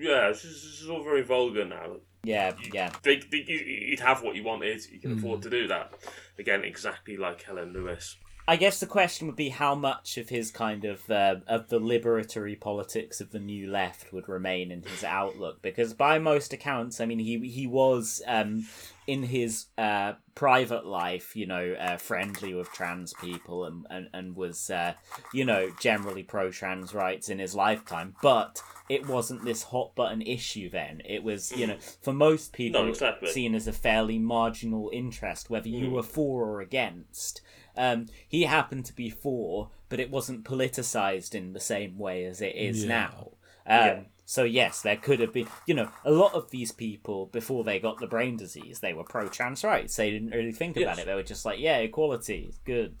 [0.00, 1.96] yeah, this is, all very vulgar now.
[2.22, 2.90] yeah, yeah.
[3.02, 4.80] They, they, you- you'd have what you wanted.
[4.90, 5.18] You can Hmm.
[5.18, 5.92] afford to do that.
[6.38, 8.16] Again, exactly like Helen Lewis.
[8.48, 11.78] I guess the question would be how much of his kind of uh, of the
[11.78, 16.98] liberatory politics of the new left would remain in his outlook, because by most accounts,
[16.98, 18.66] I mean, he he was um,
[19.06, 24.34] in his uh, private life, you know, uh, friendly with trans people and and, and
[24.34, 24.94] was uh,
[25.34, 30.22] you know generally pro trans rights in his lifetime, but it wasn't this hot button
[30.22, 31.02] issue then.
[31.04, 33.30] It was you know for most people exactly.
[33.30, 37.42] seen as a fairly marginal interest, whether you were for or against.
[37.78, 42.40] Um, he happened to be for, but it wasn't politicized in the same way as
[42.42, 42.88] it is Yeah.
[42.88, 43.30] now.
[43.66, 44.00] Um, Yeah.
[44.26, 47.78] So yes, there could have been, you know, a lot of these people before they
[47.80, 49.96] got the brain disease, they were pro trans rights.
[49.96, 51.06] They didn't really think about it.
[51.06, 52.96] They were just like, yeah, equality, good.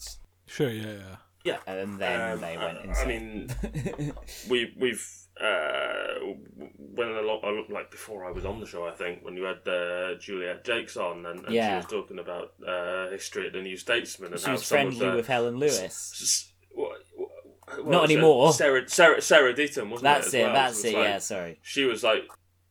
[0.46, 1.16] Sure, yeah, yeah.
[1.44, 1.58] Yeah.
[1.66, 3.48] And then Um, they went I- insane.
[3.62, 4.12] I mean,
[4.48, 5.06] we we've
[5.40, 6.34] uh,
[6.94, 9.66] when a lot like before I was on the show, I think when you had
[9.68, 11.70] uh, Juliet Jacques on and, and Yeah.
[11.70, 15.10] she was talking about uh, history at the New Statesman and she how was friendly
[15.14, 15.80] with Helen Lewis.
[15.80, 17.00] s- what-
[17.86, 18.12] Not it?
[18.14, 18.52] anymore.
[18.52, 20.40] Sarah Sarah Sarah Ditum wasn't That's it?
[20.40, 20.44] it.
[20.44, 20.54] well?
[20.54, 20.90] That's So it.
[20.90, 21.58] it's like- Yeah, sorry.
[21.62, 22.24] she was like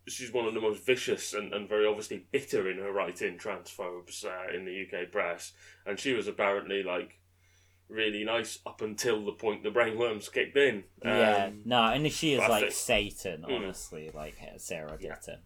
[0.09, 4.23] she's one of the most vicious and, and very obviously bitter in her writing transphobes
[4.25, 5.51] uh, in the UK press
[5.85, 7.19] and she was apparently like
[7.89, 12.33] really nice up until the point the brainworms kicked in yeah, Um, no, and she
[12.33, 13.55] is like think- Satan, Mm.
[13.55, 15.39] honestly, like Sarah Ditum.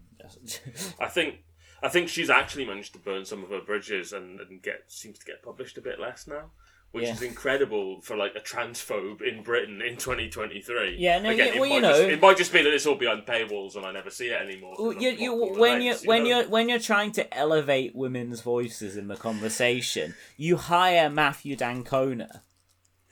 [1.00, 1.44] I think
[1.84, 5.18] I think she's actually managed to burn some of her bridges and, and get seems
[5.20, 6.52] to get published a bit less now
[6.92, 7.14] which Yeah.
[7.14, 11.60] is incredible for like a transphobe in Britain in 2023 Yeah, no, Again, yeah, it
[11.60, 13.86] well, you might just- know- it might just be that it's all behind paywalls and
[13.86, 16.30] I never see it anymore Well, you, you, when you when know?
[16.30, 22.44] you're when you're trying to elevate women's voices in the conversation, you hire Matthew d'Ancona.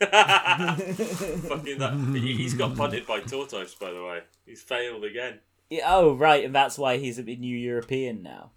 [0.00, 2.12] Fucking that.
[2.14, 4.20] He- He's got punted by Tortoise, by the way.
[4.46, 5.40] He's failed again.
[5.68, 8.50] Yeah, Oh right, and that's why he's a new European now.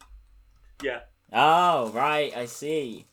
[0.81, 1.01] Yeah.
[1.31, 3.05] Oh right, I see.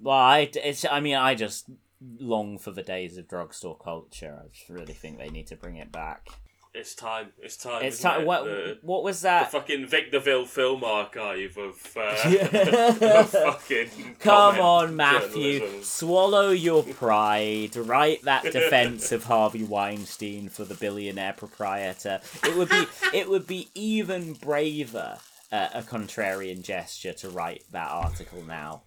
[0.00, 1.70] Well, I it's I mean I just
[2.18, 4.42] long for the days of drugstore culture.
[4.44, 6.28] I just really think they need to bring it back.
[6.74, 7.28] It's time.
[7.40, 7.84] It's time.
[7.84, 8.22] It's time.
[8.22, 8.26] it?
[8.26, 9.52] What The, what was that?
[9.52, 12.00] the fucking Victorville film archive of, uh,
[13.20, 14.16] of fucking.
[14.18, 15.60] Come on, Matthew.
[15.60, 15.84] journalism.
[15.84, 17.76] Swallow your pride.
[17.76, 22.20] Write that defense of Harvey Weinstein for the billionaire proprietor.
[22.42, 25.18] It would be it would be even braver
[25.52, 28.82] uh, a contrarian gesture to write that article now.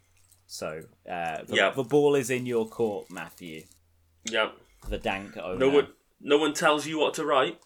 [0.48, 1.70] So uh, the, Yeah.
[1.72, 3.64] the ball is in your court, Matthew.
[4.26, 4.50] Yeah.
[4.90, 5.58] the dank owner.
[5.60, 5.88] No one,
[6.20, 7.60] no one tells you what to write.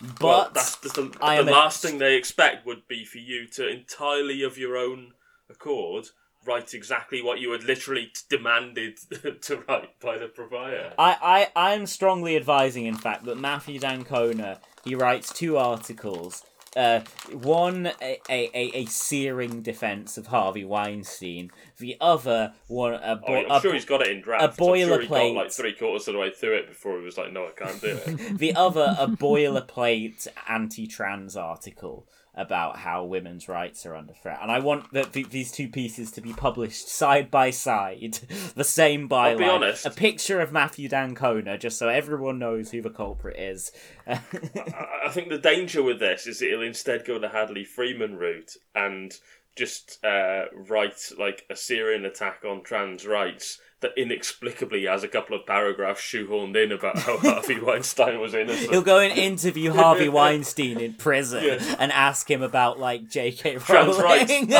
[0.00, 3.18] but well, that's, the, I the am a- last thing they expect would be for
[3.18, 5.12] you to entirely of your own
[5.50, 6.06] accord
[6.46, 8.96] write exactly what you had literally t- demanded
[9.42, 10.92] to write by the provider.
[10.98, 16.44] I, I, I'm strongly advising, in fact, that Matthew d'Ancona he writes two articles.
[16.76, 17.00] Uh,
[17.32, 21.50] one a, a, a, searing defense of Harvey Weinstein.
[21.78, 24.42] The other one a, bo- Oh, I'm a sure he's got it in draft.
[24.42, 25.34] a I'm sure he got boilerplate.
[25.34, 27.80] like three quarters of the way through it before he was like, "No, I can't
[27.80, 32.06] do it." the other a boilerplate anti-trans article
[32.38, 34.38] about how women's rights are under threat.
[34.40, 38.20] And I want that th- these two pieces to be published side by side,
[38.54, 39.84] the same byline, be honest.
[39.84, 43.72] a picture of Matthew d'Ancona, just so everyone knows who the culprit is.
[44.06, 44.20] I
[45.04, 48.56] I think the danger with this is that he'll instead go the Hadley Freeman route
[48.74, 49.12] and
[49.56, 55.36] just uh, write like a Syrian attack on trans rights that inexplicably has a couple
[55.38, 58.70] of paragraphs shoehorned in about how Harvey Weinstein was innocent.
[58.70, 61.76] He'll go and interview Harvey Weinstein in prison Yeah.
[61.78, 63.56] and ask him about like J.K.
[63.60, 64.30] Trans rights.
[64.32, 64.52] Rowling.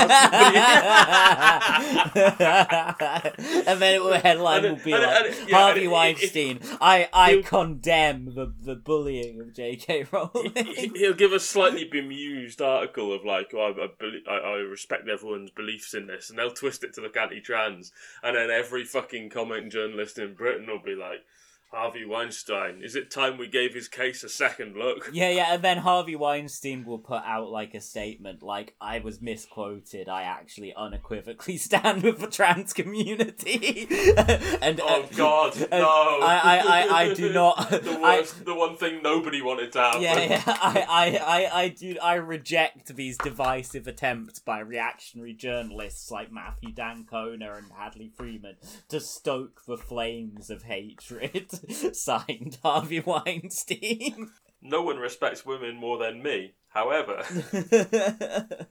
[3.66, 5.92] and then it will headline And will be and- like and- yeah, Harvey and it-
[5.92, 6.60] Weinstein.
[6.80, 10.06] I I condemn the, the bullying of J.K.
[10.10, 10.52] Rowling.
[10.54, 15.08] He- He'll give a slightly bemused article of like, oh, I, I, I, I respect
[15.08, 17.92] everyone's beliefs in this, and they'll twist it to look anti-trans,
[18.22, 21.24] and then every fucking comment journalist in Britain will be like,
[21.70, 25.10] Harvey Weinstein, is it time we gave his case a second look?
[25.18, 29.20] Yeah, yeah, and then Harvey Weinstein will put out like a statement like I was
[29.20, 30.08] misquoted.
[30.08, 33.86] I actually unequivocally stand with the trans community.
[34.62, 36.18] and Oh uh, God, and no!
[36.22, 37.70] I, I, I, I do not.
[37.70, 40.02] the I, worst, the one thing nobody wanted to happen.
[40.02, 41.96] yeah, yeah, I, I, I, I do.
[42.02, 48.56] I reject these divisive attempts by reactionary journalists like Matthew d'Ancona and Hadley Freeman
[48.88, 51.57] to stoke the flames of hatred.
[51.92, 54.30] Signed, Harvey Weinstein.
[54.60, 56.54] No one respects women more than me.
[56.66, 57.22] However,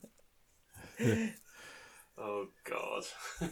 [2.17, 3.03] oh God.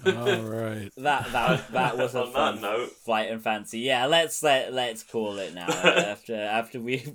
[0.05, 0.91] All right.
[0.97, 2.89] That that that was a On that note.
[3.05, 3.79] flight and fancy.
[3.79, 5.67] Yeah, let's let let's call it now.
[5.69, 7.05] after after we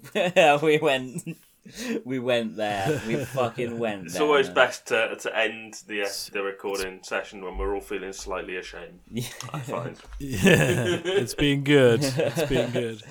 [0.62, 1.36] we went
[2.04, 3.00] we went there.
[3.06, 4.22] We fucking went It's there.
[4.22, 9.00] always best to, to end the the recording session when we're all feeling slightly ashamed.
[9.52, 9.96] I find.
[10.18, 12.02] Yeah, it's been good.
[12.02, 13.02] It's been good.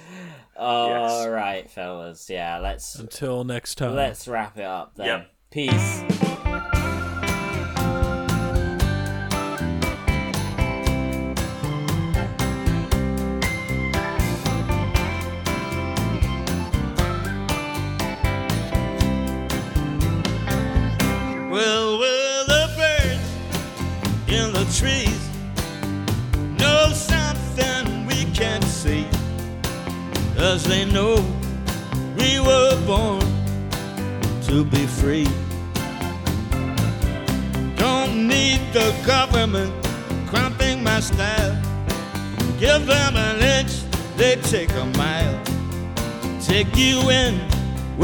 [0.58, 2.30] All right, fellas.
[2.30, 3.96] Yeah, let's Until next time.
[3.96, 5.06] let's wrap it up then.
[5.08, 5.32] Yep.
[5.52, 6.04] Peace.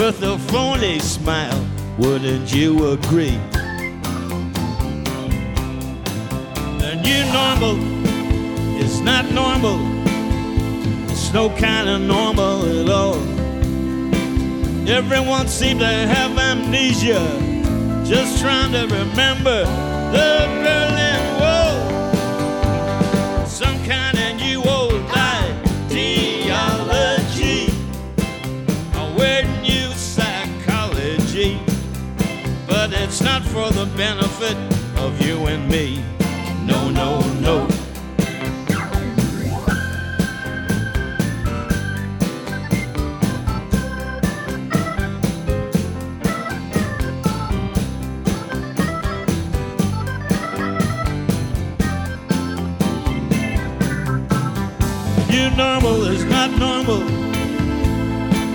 [0.06, 1.68] With a phony smile.
[1.98, 3.40] Wouldn't you agree?
[6.78, 7.76] The new normal
[8.80, 9.80] is not normal.
[11.10, 13.18] It's no kind of normal at all.
[14.88, 17.26] Everyone seems to have amnesia,
[18.06, 19.66] just trying to remember
[20.12, 21.15] the Berlin
[33.56, 34.58] for the benefit
[34.98, 36.04] of you and me.
[36.66, 37.66] No, no, no.
[55.30, 57.04] New normal is not normal.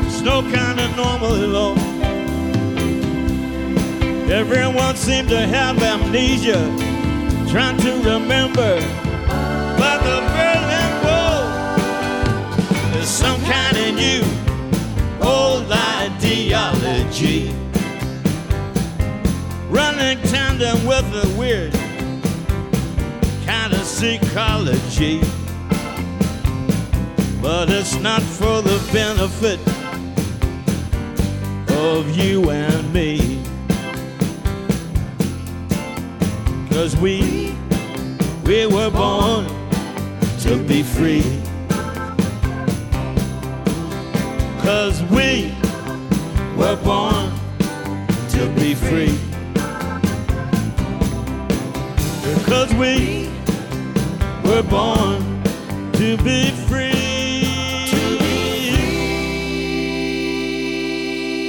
[0.05, 0.21] It's
[4.53, 6.59] Everyone seems to have amnesia,
[7.49, 8.81] trying to remember.
[9.79, 11.45] But the Berlin Wall
[13.01, 14.25] is some kind of new
[15.25, 17.55] old ideology,
[19.69, 21.73] running tandem with a weird
[23.47, 25.21] kind of psychology
[27.41, 29.61] but it's not for the benefit
[31.79, 33.40] of you and me.
[36.81, 37.55] Cause we,
[38.45, 39.45] we were born
[40.39, 41.23] to be free.
[44.63, 45.55] Cause we
[46.57, 47.31] were born
[48.31, 49.15] to be free.
[52.39, 53.29] Because we
[54.43, 55.21] were born
[55.93, 57.45] to be free.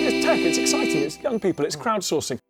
[0.03, 2.40] It's tech, it's exciting, it's young people, it's crowdsourcing.